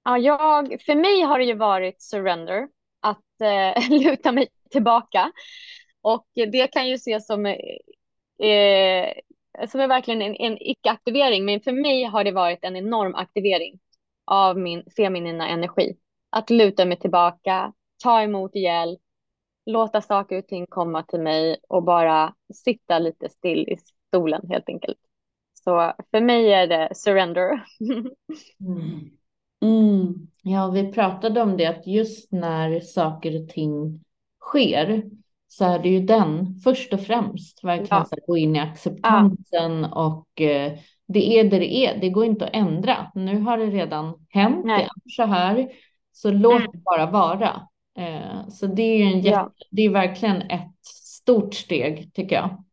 Ja, 0.05 0.19
jag, 0.19 0.83
för 0.87 0.95
mig 0.95 1.21
har 1.21 1.39
det 1.39 1.45
ju 1.45 1.55
varit 1.55 2.03
surrender, 2.03 2.69
att 3.01 3.41
eh, 3.41 3.91
luta 4.05 4.33
mig 4.33 4.49
tillbaka. 4.71 5.33
Och 6.03 6.27
det 6.35 6.67
kan 6.73 6.89
ju 6.89 6.95
ses 6.95 7.27
som, 7.27 7.47
eh, 7.47 9.13
som 9.69 9.81
är 9.81 9.89
verkligen 9.89 10.23
en, 10.23 10.35
en 10.37 10.59
icke-aktivering, 10.61 11.45
men 11.45 11.61
för 11.61 11.73
mig 11.73 12.05
har 12.05 12.25
det 12.25 12.33
varit 12.33 12.65
en 12.65 12.77
enorm 12.77 13.15
aktivering 13.15 13.79
av 14.25 14.59
min 14.59 14.83
feminina 14.97 15.49
energi. 15.49 15.97
Att 16.31 16.51
luta 16.51 16.85
mig 16.85 16.99
tillbaka, 16.99 17.73
ta 18.03 18.23
emot 18.23 18.55
hjälp, 18.55 19.01
låta 19.67 20.01
saker 20.01 20.39
och 20.39 20.47
ting 20.47 20.67
komma 20.67 21.03
till 21.03 21.21
mig 21.21 21.57
och 21.69 21.83
bara 21.83 22.35
sitta 22.55 22.99
lite 22.99 23.29
still 23.29 23.69
i 23.69 23.77
stolen 24.09 24.49
helt 24.49 24.69
enkelt. 24.69 24.99
Så 25.65 25.93
för 26.11 26.21
mig 26.21 26.53
är 26.53 26.67
det 26.67 26.89
surrender. 26.95 27.65
Mm. 28.61 29.11
Mm. 29.63 30.29
Ja, 30.43 30.71
vi 30.71 30.93
pratade 30.93 31.41
om 31.41 31.57
det 31.57 31.67
att 31.67 31.87
just 31.87 32.33
när 32.33 32.81
saker 32.81 33.43
och 33.43 33.49
ting 33.49 34.05
sker 34.41 35.11
så 35.59 35.65
är 35.65 35.79
det 35.79 35.89
ju 35.89 36.01
den 36.01 36.55
först 36.65 36.93
och 36.93 37.01
främst 37.01 37.65
verkligen 37.65 37.99
Ja. 37.99 38.05
så 38.05 38.15
att 38.15 38.27
gå 38.27 38.37
in 38.37 38.57
i 38.57 38.61
acceptansen 38.61 39.85
och 39.85 40.41
eh, 40.41 40.73
det 41.07 41.39
är 41.39 41.45
det 41.45 41.59
det 41.59 41.75
är. 41.77 41.99
Det 42.01 42.09
går 42.11 42.25
inte 42.25 42.45
att 42.47 42.55
ändra. 42.55 43.11
Nu 43.15 43.41
har 43.41 43.59
det 43.59 43.67
redan 43.67 44.27
hänt, 44.29 44.65
Nej. 44.65 44.79
det 44.79 44.85
är 44.85 45.11
så 45.11 45.23
här, 45.25 45.69
så 46.13 46.31
låt 46.31 46.61
Mm. 46.61 46.71
det 46.73 46.79
bara 46.79 47.11
vara. 47.11 47.69
Eh, 47.99 48.49
så 48.49 48.67
det 48.67 48.83
är 48.83 48.97
ju 48.99 49.05
en 49.05 49.21
jätte, 49.21 49.29
Ja. 49.39 49.51
det 49.71 49.83
är 49.83 49.91
verkligen 49.91 50.43
ett 50.43 50.85
stort 50.85 51.55
steg 51.55 52.15
tycker 52.15 52.37
jag. 52.37 52.65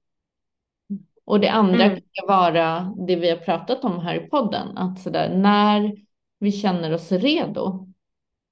Och 1.26 1.40
det 1.40 1.50
andra 1.52 1.84
Mm. 1.84 2.00
kan 2.12 2.28
vara 2.28 2.94
det 3.08 3.16
vi 3.16 3.30
har 3.30 3.38
pratat 3.38 3.84
om 3.84 4.00
här 4.00 4.16
i 4.16 4.20
podden, 4.30 4.78
att 4.78 5.00
sådär, 5.00 5.36
när 5.36 5.96
vi 6.40 6.52
känner 6.52 6.94
oss 6.94 7.12
redo 7.12 7.88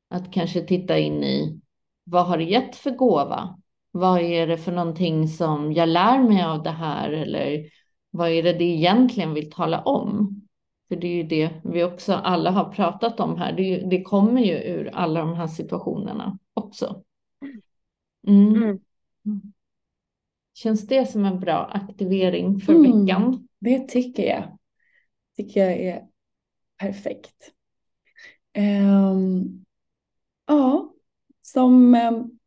att 0.09 0.31
kanske 0.33 0.61
titta 0.61 0.97
in 0.99 1.23
i 1.23 1.59
vad 2.03 2.25
har 2.25 2.37
det 2.37 2.43
gett 2.43 2.75
för 2.75 2.91
gåva? 2.91 3.59
Vad 3.91 4.21
är 4.21 4.47
det 4.47 4.57
för 4.57 4.71
någonting 4.71 5.27
som 5.27 5.73
jag 5.73 5.89
lär 5.89 6.19
mig 6.23 6.43
av 6.43 6.63
det 6.63 6.69
här 6.69 7.09
eller 7.11 7.65
vad 8.11 8.29
är 8.29 8.43
det 8.43 8.53
det 8.53 8.63
egentligen 8.63 9.33
vill 9.33 9.51
tala 9.51 9.81
om? 9.81 10.41
För 10.87 10.95
det 10.95 11.07
är 11.07 11.15
ju 11.15 11.23
det 11.23 11.51
vi 11.63 11.83
också 11.83 12.13
alla 12.13 12.51
har 12.51 12.71
pratat 12.71 13.19
om 13.19 13.37
här. 13.37 13.53
Det, 13.53 13.63
ju, 13.63 13.89
det 13.89 14.01
kommer 14.01 14.41
ju 14.41 14.53
ur 14.53 14.89
alla 14.93 15.19
de 15.19 15.33
här 15.33 15.47
situationerna 15.47 16.37
också. 16.53 17.03
Mm. 18.27 18.55
Mm. 18.63 18.79
Känns 20.53 20.87
det 20.87 21.05
som 21.05 21.25
en 21.25 21.39
bra 21.39 21.65
aktivering 21.65 22.59
för 22.59 22.73
Mm. 22.73 23.05
veckan? 23.05 23.47
Det 23.59 23.87
tycker 23.87 24.23
jag. 24.23 24.57
Tycker 25.37 25.59
jag 25.65 25.79
är 25.79 26.07
perfekt. 26.77 27.51
Ehm, 28.53 29.65
ja, 30.47 30.93
som 31.41 31.95
ehm, 31.95 32.38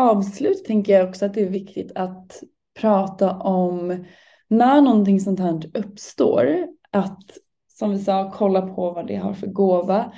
avslut 0.00 0.64
tänker 0.64 0.92
jag 0.92 1.08
också 1.08 1.26
att 1.26 1.34
det 1.34 1.42
är 1.42 1.48
viktigt 1.48 1.92
att 1.94 2.42
prata 2.80 3.36
om 3.36 4.04
när 4.48 4.80
någonting 4.80 5.20
sånt 5.20 5.40
här 5.40 5.70
uppstår. 5.74 6.66
Att 6.90 7.38
som 7.68 7.90
vi 7.90 7.98
sa, 7.98 8.32
kolla 8.34 8.62
på 8.62 8.90
vad 8.90 9.06
det 9.06 9.16
har 9.16 9.34
för 9.34 9.46
gåva. 9.46 10.12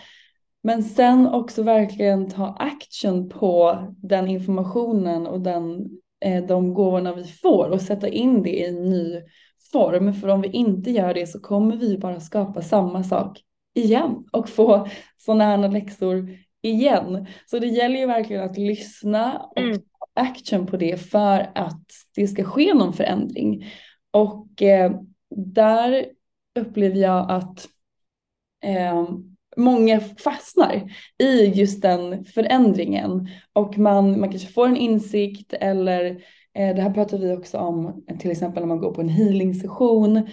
Men 0.63 0.83
sen 0.83 1.27
också 1.27 1.63
verkligen 1.63 2.29
ta 2.29 2.57
action 2.59 3.29
på 3.29 3.79
den 4.03 4.29
informationen 4.29 5.27
och 5.27 5.41
den, 5.41 5.91
eh, 6.25 6.45
de 6.45 6.75
gåvorna 6.75 7.15
vi 7.15 7.25
får 7.25 7.69
och 7.69 7.81
sätta 7.81 8.09
in 8.09 8.43
det 8.43 8.51
i 8.51 8.67
en 8.67 8.91
ny 8.91 9.21
form. 9.73 10.15
För 10.15 10.29
om 10.29 10.41
vi 10.41 10.49
inte 10.49 10.91
gör 10.91 11.15
det 11.15 11.27
så 11.27 11.41
kommer 11.41 11.77
vi 11.77 11.99
bara 11.99 12.21
skapa 12.21 12.63
samma 12.63 13.05
sak 13.05 13.41
igen 13.75 14.25
och 14.33 14.49
få 14.49 14.89
sådana 15.17 15.45
här 15.45 15.69
läxor 15.69 16.29
igen. 16.63 17.27
Så 17.47 17.59
det 17.59 17.67
gäller 17.67 18.01
ju 18.01 18.07
verkligen 18.07 18.43
att 18.43 18.59
lyssna 18.59 19.39
och 19.39 19.59
Mm. 19.59 19.79
ta 19.79 20.21
action 20.21 20.67
på 20.67 20.77
det 20.77 20.97
för 21.11 21.51
att 21.55 21.87
det 22.15 22.27
ska 22.29 22.45
ske 22.45 22.75
någon 22.75 22.93
förändring. 22.93 23.65
Och 24.11 24.63
eh, 24.63 24.93
där 25.37 26.07
upplever 26.61 26.97
jag 26.97 27.31
att 27.31 27.69
eh, 28.65 29.09
många 29.57 30.01
fastnar 30.01 30.91
i 31.19 31.45
just 31.45 31.83
den 31.83 32.25
förändringen 32.25 33.29
och 33.53 33.79
man, 33.79 34.21
man 34.21 34.31
kanske 34.31 34.53
får 34.53 34.67
en 34.67 34.77
insikt 34.77 35.53
eller 35.53 36.05
eh, 36.55 36.77
det 36.77 36.83
här 36.83 36.91
pratar 36.95 37.19
vi 37.19 37.33
också 37.37 37.59
om 37.59 38.05
till 38.19 38.31
exempel 38.31 38.63
när 38.63 38.69
man 38.69 38.79
går 38.79 38.95
på 38.95 39.01
en 39.01 39.09
healing 39.09 39.55
session 39.55 40.29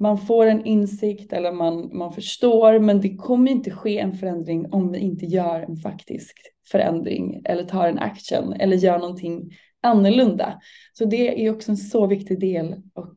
man 0.00 0.18
får 0.18 0.46
en 0.46 0.64
insikt 0.64 1.32
eller 1.32 1.52
man, 1.52 1.96
man 1.96 2.12
förstår 2.12 2.78
men 2.78 3.00
det 3.00 3.16
kommer 3.16 3.50
inte 3.50 3.70
ske 3.70 3.98
en 3.98 4.12
förändring 4.12 4.72
om 4.72 4.92
vi 4.92 4.98
inte 4.98 5.26
gör 5.26 5.60
en 5.60 5.76
faktisk 5.76 6.38
förändring 6.70 7.42
eller 7.44 7.64
tar 7.64 7.88
en 7.88 7.98
action 7.98 8.52
eller 8.52 8.76
gör 8.76 8.98
någonting 8.98 9.50
annorlunda. 9.82 10.60
Så 10.92 11.04
det 11.04 11.46
är 11.46 11.54
också 11.54 11.70
en 11.70 11.76
så 11.76 12.06
viktig 12.06 12.40
del 12.40 12.82
och, 12.94 13.14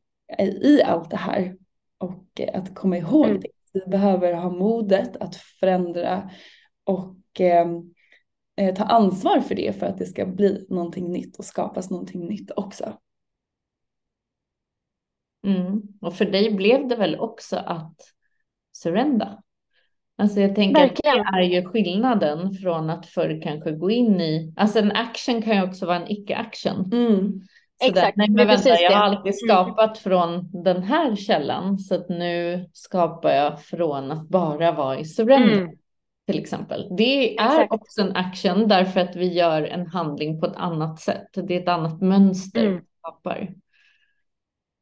i 0.64 0.82
allt 0.82 1.10
det 1.10 1.18
här 1.18 1.56
och 1.98 2.40
eh, 2.40 2.60
att 2.60 2.76
komma 2.76 2.98
ihåg 2.98 3.26
Mm. 3.26 3.42
det. 3.42 3.48
Vi 3.74 3.92
behöver 3.92 4.34
ha 4.34 4.50
modet 4.50 5.18
att 5.18 5.36
förändra 5.36 6.30
och 6.84 7.42
eh, 7.42 7.68
eh, 8.58 8.76
ta 8.76 8.84
ansvar 8.84 9.40
för 9.40 9.56
det 9.56 9.80
för 9.80 9.86
att 9.86 9.98
det 9.98 10.06
ska 10.06 10.26
bli 10.26 10.66
någonting 10.70 11.12
nytt 11.12 11.38
och 11.40 11.46
skapas 11.46 11.90
någonting 11.90 12.26
nytt 12.26 12.52
också. 12.56 12.94
Mm. 15.48 15.82
Och 16.02 16.14
för 16.14 16.26
dig 16.26 16.54
blev 16.54 16.88
det 16.88 16.96
väl 16.96 17.20
också 17.20 17.58
att 17.58 17.96
surrenda? 18.72 19.39
Alltså 20.18 20.39
jag 20.39 20.56
tänker 20.56 20.82
Verkligen. 20.82 21.20
att 21.20 21.34
det 21.34 21.39
är 21.39 21.62
ju 21.62 21.66
skillnaden 21.66 22.54
från 22.54 22.89
att 22.89 23.06
förr 23.06 23.41
kanske 23.44 23.72
gå 23.72 23.91
in 23.91 24.22
i, 24.22 24.54
alltså 24.58 24.80
en 24.80 24.91
action 24.91 25.41
kan 25.41 25.56
ju 25.56 25.64
också 25.64 25.86
vara 25.86 25.98
en 25.98 26.12
icke-action. 26.12 26.89
Mm. 26.94 27.41
Exakt. 27.84 28.18
Nej, 28.18 28.30
men 28.30 28.48
vänta, 28.48 28.70
jag 28.70 28.91
har 28.91 29.04
alltid 29.04 29.34
mm. 29.34 29.34
skapat 29.34 29.98
från 29.98 30.50
den 30.64 30.84
här 30.84 31.16
källan 31.16 31.80
så 31.80 31.96
att 31.96 32.10
nu 32.10 32.66
skapar 32.74 33.32
jag 33.32 33.62
från 33.62 34.12
att 34.12 34.30
bara 34.30 34.72
vara 34.72 35.00
i 35.00 35.06
surrender. 35.06 35.62
Mm. 35.62 35.78
Till 36.28 36.39
exempel. 36.39 36.88
Det 36.98 37.38
är 37.38 37.46
Exakt. 37.46 37.74
också 37.74 38.02
en 38.02 38.16
action 38.16 38.68
därför 38.68 39.00
att 39.00 39.16
vi 39.16 39.34
gör 39.34 39.62
en 39.62 39.88
handling 39.88 40.39
på 40.39 40.46
ett 40.46 40.56
annat 40.56 41.00
sätt. 41.00 41.28
Det 41.34 41.56
är 41.58 41.62
ett 41.62 41.68
annat 41.68 42.02
mönster 42.02 42.66
mm. 42.66 42.76
vi 42.76 42.86
skapar. 43.00 43.50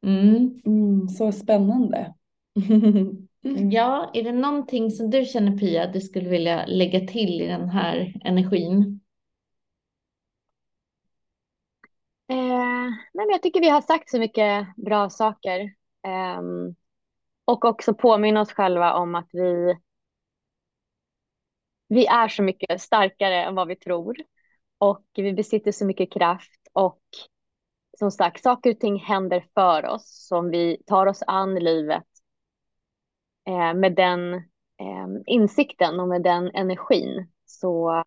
Mm. 0.02 0.60
Mm, 0.66 1.08
så 1.08 1.32
spännande. 1.32 2.14
ja, 3.72 4.10
är 4.14 4.22
det 4.22 4.32
någonting 4.32 4.90
som 4.90 5.10
du 5.10 5.24
känner 5.24 5.58
Pia 5.58 5.86
du 5.86 6.00
skulle 6.00 6.28
vilja 6.28 6.66
lägga 6.66 7.00
till 7.00 7.40
i 7.40 7.46
den 7.46 7.68
här 7.68 8.14
energin? 8.24 9.00
Eh, 12.28 12.36
nej, 13.14 13.26
men 13.26 13.30
jag 13.30 13.42
tycker 13.42 13.60
vi 13.60 13.68
har 13.68 13.80
sagt 13.80 14.10
så 14.10 14.18
mycket 14.18 14.66
bra 14.76 15.10
saker. 15.10 15.60
Eh, 16.06 16.42
och 17.44 17.64
också 17.64 17.94
påminna 17.94 18.40
oss 18.40 18.52
själva 18.52 18.94
om 18.94 19.14
att 19.14 19.28
vi, 19.32 19.74
vi 21.88 22.06
är 22.06 22.28
så 22.28 22.42
mycket 22.42 22.80
starkare 22.80 23.44
än 23.44 23.54
vad 23.54 23.68
vi 23.68 23.76
tror. 23.76 24.16
Och 24.78 25.06
vi 25.14 25.32
besitter 25.32 25.72
så 25.72 25.84
mycket 25.86 26.12
kraft. 26.12 26.68
Och 26.72 27.02
som 27.98 28.10
sagt, 28.10 28.42
saker 28.42 28.70
och 28.70 28.80
ting 28.80 28.98
händer 28.98 29.44
för 29.54 29.86
oss 29.86 30.26
som 30.28 30.50
vi 30.50 30.82
tar 30.86 31.06
oss 31.06 31.22
an 31.26 31.54
livet 31.54 32.06
eh, 33.46 33.74
med 33.74 33.94
den 33.94 34.34
eh, 34.34 35.08
insikten 35.26 36.00
och 36.00 36.08
med 36.08 36.22
den 36.22 36.50
energin 36.54 37.32
så, 37.44 38.02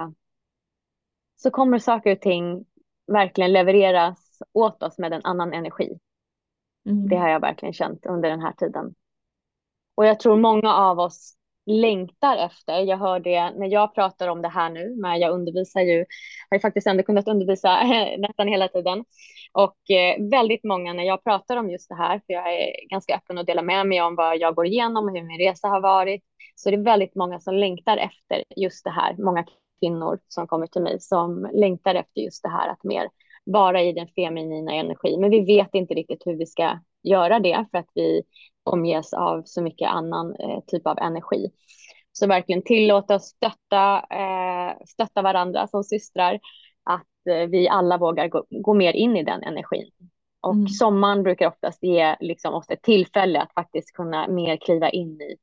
så 1.35 1.51
kommer 1.51 1.79
saker 1.79 2.11
och 2.11 2.21
ting 2.21 2.65
verkligen 3.07 3.53
levereras 3.53 4.41
åt 4.53 4.83
oss 4.83 4.97
med 4.97 5.13
en 5.13 5.25
annan 5.25 5.53
energi. 5.53 5.99
Mm. 6.85 7.07
Det 7.09 7.15
har 7.15 7.29
jag 7.29 7.39
verkligen 7.39 7.73
känt 7.73 8.05
under 8.05 8.29
den 8.29 8.41
här 8.41 8.53
tiden. 8.53 8.95
Och 9.95 10.05
jag 10.05 10.19
tror 10.19 10.37
många 10.37 10.73
av 10.73 10.99
oss 10.99 11.34
längtar 11.65 12.37
efter. 12.37 12.79
Jag 12.79 12.97
hör 12.97 13.19
det 13.19 13.51
när 13.51 13.67
jag 13.67 13.95
pratar 13.95 14.27
om 14.27 14.41
det 14.41 14.47
här 14.47 14.69
nu, 14.69 14.95
men 15.01 15.19
jag 15.19 15.33
undervisar 15.33 15.81
ju, 15.81 15.97
har 16.49 16.55
ju 16.55 16.59
faktiskt 16.59 16.87
ändå 16.87 17.03
kunnat 17.03 17.27
undervisa 17.27 17.83
nästan 18.17 18.47
hela 18.47 18.67
tiden. 18.67 19.05
Och 19.53 19.91
eh, 19.91 20.29
väldigt 20.29 20.63
många 20.63 20.93
när 20.93 21.03
jag 21.03 21.23
pratar 21.23 21.57
om 21.57 21.69
just 21.69 21.89
det 21.89 21.95
här, 21.95 22.21
för 22.27 22.33
jag 22.33 22.53
är 22.53 22.89
ganska 22.89 23.15
öppen 23.15 23.37
och 23.37 23.45
delar 23.45 23.63
med 23.63 23.87
mig 23.87 24.01
om 24.01 24.15
vad 24.15 24.37
jag 24.37 24.55
går 24.55 24.65
igenom 24.65 25.05
och 25.05 25.15
hur 25.15 25.23
min 25.23 25.39
resa 25.39 25.67
har 25.67 25.81
varit, 25.81 26.23
så 26.55 26.69
det 26.69 26.75
är 26.75 26.83
väldigt 26.83 27.15
många 27.15 27.39
som 27.39 27.55
längtar 27.55 27.97
efter 27.97 28.43
just 28.55 28.83
det 28.83 28.89
här. 28.89 29.15
Många 29.17 29.45
kvinnor 29.79 30.19
som 30.27 30.47
kommer 30.47 30.67
till 30.67 30.81
mig 30.81 30.99
som 30.99 31.49
längtar 31.53 31.95
efter 31.95 32.21
just 32.21 32.43
det 32.43 32.49
här 32.49 32.69
att 32.69 32.83
mer 32.83 33.09
vara 33.45 33.81
i 33.81 33.93
den 33.93 34.07
feminina 34.07 34.73
energin. 34.73 35.21
Men 35.21 35.29
vi 35.29 35.45
vet 35.45 35.69
inte 35.75 35.93
riktigt 35.93 36.21
hur 36.25 36.35
vi 36.35 36.45
ska 36.45 36.79
göra 37.03 37.39
det 37.39 37.65
för 37.71 37.77
att 37.77 37.89
vi 37.93 38.23
omges 38.65 39.13
av 39.13 39.43
så 39.45 39.61
mycket 39.61 39.89
annan 39.89 40.35
eh, 40.35 40.59
typ 40.67 40.87
av 40.87 40.97
energi. 40.99 41.51
Så 42.11 42.27
verkligen 42.27 42.63
tillåta 42.63 43.15
oss 43.15 43.23
stötta, 43.23 44.05
eh, 44.09 44.77
stötta 44.85 45.21
varandra 45.21 45.67
som 45.67 45.83
systrar, 45.83 46.39
att 46.83 47.27
eh, 47.29 47.47
vi 47.49 47.67
alla 47.67 47.97
vågar 47.97 48.27
gå, 48.27 48.45
gå, 48.49 48.73
mer 48.73 48.93
in 48.93 49.17
i 49.17 49.23
den 49.23 49.43
energin. 49.43 49.91
Och 50.41 50.53
mm. 50.53 50.67
sommaren 50.67 51.23
brukar 51.23 51.47
oftast 51.47 51.83
ge 51.83 52.15
liksom, 52.19 52.53
oss 52.53 52.69
ett 52.69 52.81
tillfälle 52.81 53.41
att 53.41 53.53
faktiskt 53.53 53.93
kunna 53.93 54.27
mer 54.27 54.57
kliva 54.57 54.89
in 54.89 55.21
i 55.21 55.37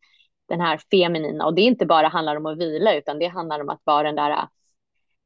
den 0.48 0.60
här 0.60 0.80
feminina. 0.90 1.46
Och 1.46 1.54
det 1.54 1.62
är 1.62 1.66
inte 1.66 1.86
bara 1.86 2.08
handlar 2.08 2.36
om 2.36 2.46
att 2.46 2.58
vila, 2.58 2.94
utan 2.94 3.18
det 3.18 3.26
handlar 3.26 3.60
om 3.60 3.68
att 3.68 3.80
vara 3.84 4.02
den 4.02 4.16
där 4.16 4.30
uh, 4.30 4.44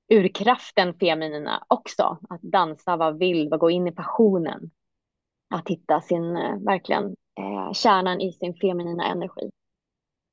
urkraften 0.08 0.94
feminina 0.94 1.64
också. 1.68 2.18
Att 2.28 2.42
dansa, 2.42 2.96
vara 2.96 3.10
vild, 3.10 3.50
gå 3.50 3.70
in 3.70 3.86
i 3.86 3.92
passionen. 3.92 4.70
Att 5.54 5.68
hitta 5.68 6.00
sin, 6.00 6.36
uh, 6.36 6.64
verkligen, 6.64 7.16
eh, 7.38 7.72
kärnan 7.72 8.20
i 8.20 8.32
sin 8.32 8.54
feminina 8.54 9.06
energi. 9.06 9.50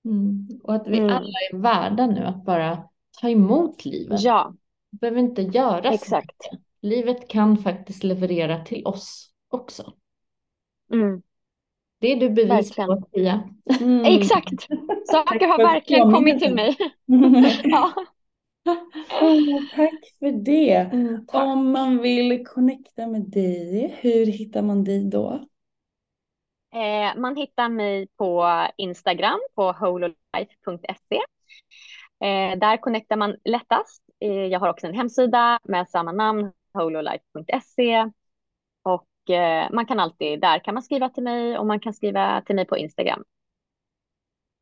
Mm. 0.05 0.47
Och 0.63 0.75
att 0.75 0.87
vi 0.87 0.97
mm. 0.97 1.09
alla 1.09 1.33
är 1.51 1.57
värda 1.57 2.07
nu 2.07 2.25
att 2.25 2.45
bara 2.45 2.83
ta 3.21 3.29
emot 3.29 3.85
livet. 3.85 4.21
Ja. 4.21 4.53
Vi 4.91 4.97
behöver 4.97 5.19
inte 5.19 5.41
göra 5.41 5.91
Exakt. 5.91 6.43
så 6.43 6.53
mycket. 6.53 6.67
Livet 6.81 7.27
kan 7.27 7.57
faktiskt 7.57 8.03
leverera 8.03 8.65
till 8.65 8.85
oss 8.85 9.31
också. 9.49 9.93
Mm. 10.93 11.21
Det 11.99 12.11
är 12.11 12.15
du 12.15 12.29
bevis 12.29 12.49
verkligen. 12.51 12.87
på, 12.87 13.01
Pia. 13.01 13.49
Mm. 13.81 14.05
Exakt. 14.05 14.67
Saker 15.11 15.47
har 15.47 15.57
verkligen 15.57 16.11
kommit 16.11 16.39
till 16.39 16.55
mig. 16.55 16.75
ja. 17.63 17.93
Oh, 19.21 19.61
tack 19.75 20.13
för 20.19 20.31
det. 20.31 20.75
Mm, 20.75 21.25
tack. 21.25 21.43
Om 21.43 21.71
man 21.71 22.01
vill 22.01 22.45
connecta 22.45 23.07
med 23.07 23.21
dig, 23.21 23.95
hur 23.99 24.25
hittar 24.25 24.61
man 24.61 24.83
dig 24.83 25.09
då? 25.09 25.45
Eh, 26.73 27.15
man 27.17 27.35
hittar 27.35 27.69
mig 27.69 28.07
på 28.17 28.47
Instagram 28.77 29.39
på 29.55 29.71
hololife.se. 29.71 31.19
Eh, 32.23 32.59
där 32.59 32.77
connectar 32.77 33.15
man 33.15 33.35
lättast. 33.45 34.03
Eh, 34.19 34.45
jag 34.45 34.59
har 34.59 34.69
också 34.69 34.87
en 34.87 34.93
hemsida 34.93 35.59
med 35.63 35.89
samma 35.89 36.11
namn, 36.11 36.51
hololife.se. 36.73 38.09
Och 38.83 39.35
eh, 39.35 39.67
man 39.71 39.85
kan 39.85 39.99
alltid, 39.99 40.41
där 40.41 40.59
kan 40.59 40.73
man 40.73 40.83
skriva 40.83 41.09
till 41.09 41.23
mig 41.23 41.57
och 41.57 41.65
man 41.65 41.79
kan 41.79 41.93
skriva 41.93 42.41
till 42.41 42.55
mig 42.55 42.65
på 42.65 42.77
Instagram. 42.77 43.23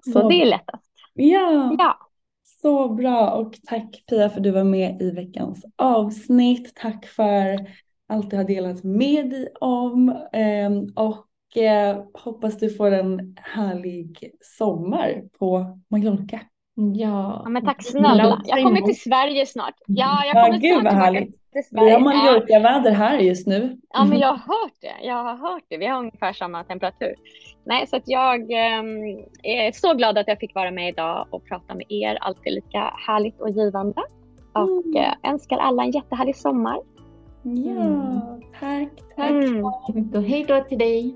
Så, 0.03 0.11
Så 0.11 0.29
det 0.29 0.41
är 0.41 0.45
lättast. 0.45 0.91
Ja. 1.13 1.75
ja. 1.79 1.97
Så 2.43 2.89
bra 2.89 3.31
och 3.31 3.53
tack 3.63 4.03
Pia 4.09 4.29
för 4.29 4.37
att 4.37 4.43
du 4.43 4.51
var 4.51 4.63
med 4.63 5.01
i 5.01 5.11
veckans 5.11 5.65
avsnitt. 5.75 6.75
Tack 6.75 7.05
för 7.05 7.57
allt 8.07 8.29
du 8.29 8.37
har 8.37 8.43
delat 8.43 8.83
med 8.83 9.29
dig 9.29 9.53
om 9.59 10.09
ehm, 10.33 10.93
och 10.95 11.27
eh, 11.57 12.03
hoppas 12.13 12.57
du 12.57 12.69
får 12.69 12.91
en 12.91 13.37
härlig 13.41 14.31
sommar 14.41 15.21
på 15.39 15.77
Mallorca. 15.89 16.39
Ja. 16.75 17.41
ja 17.43 17.49
men 17.49 17.65
tack 17.65 17.83
snälla. 17.83 18.41
Jag 18.45 18.63
kommer 18.63 18.81
till 18.81 18.99
Sverige 18.99 19.45
snart. 19.45 19.75
Ja, 19.87 20.25
jag 20.25 20.45
kommer 20.45 20.59
ja, 20.61 20.75
gud 20.75 20.83
vad 20.83 20.93
härligt. 20.93 21.35
Vi 21.71 21.89
har 21.89 21.99
Mallorca-väder 21.99 22.91
här 22.91 23.19
just 23.19 23.47
nu. 23.47 23.77
Ja, 23.93 24.05
men 24.05 24.19
jag 24.19 24.27
har 24.27 24.37
hört 24.37 24.73
det. 24.81 25.05
Jag 25.07 25.23
har 25.23 25.35
hört 25.35 25.63
det. 25.67 25.77
Vi 25.77 25.85
har 25.85 25.99
ungefär 25.99 26.33
samma 26.33 26.63
temperatur. 26.63 27.15
Nej, 27.65 27.87
så 27.87 27.95
att 27.95 28.03
jag 28.05 28.51
eh, 28.51 28.83
är 29.43 29.71
så 29.71 29.93
glad 29.93 30.17
att 30.17 30.27
jag 30.27 30.39
fick 30.39 30.55
vara 30.55 30.71
med 30.71 30.89
idag 30.89 31.27
och 31.29 31.45
prata 31.45 31.75
med 31.75 31.85
er. 31.89 32.17
Alltid 32.21 32.53
lika 32.53 32.93
härligt 33.07 33.41
och 33.41 33.49
givande. 33.49 34.01
Och 34.53 34.85
mm. 34.85 34.95
eh, 34.95 35.31
önskar 35.31 35.57
alla 35.57 35.83
en 35.83 35.91
jättehärlig 35.91 36.35
sommar. 36.35 36.79
Ja, 37.43 37.71
mm. 37.71 38.21
tack. 38.59 38.89
Tack. 39.15 39.29
Mm. 39.29 39.65
Och 40.13 40.23
hej 40.23 40.45
då 40.47 40.59
till 40.59 40.77
dig. 40.77 41.15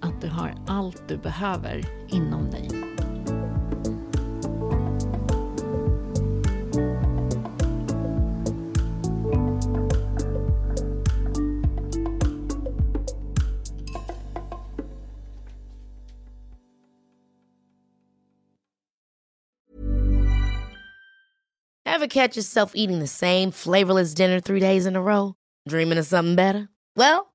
att 0.00 0.20
du 0.20 0.28
har 0.28 0.54
allt 0.66 1.08
du 1.08 1.16
behöver 1.16 1.84
inom 2.08 2.50
dig. 2.50 2.68
Ever 21.98 22.06
catch 22.06 22.36
yourself 22.36 22.72
eating 22.76 23.00
the 23.00 23.08
same 23.08 23.50
flavorless 23.50 24.14
dinner 24.14 24.38
three 24.38 24.60
days 24.60 24.86
in 24.86 24.94
a 24.94 25.02
row? 25.02 25.34
Dreaming 25.68 25.98
of 25.98 26.06
something 26.06 26.36
better? 26.36 26.68
Well, 26.94 27.34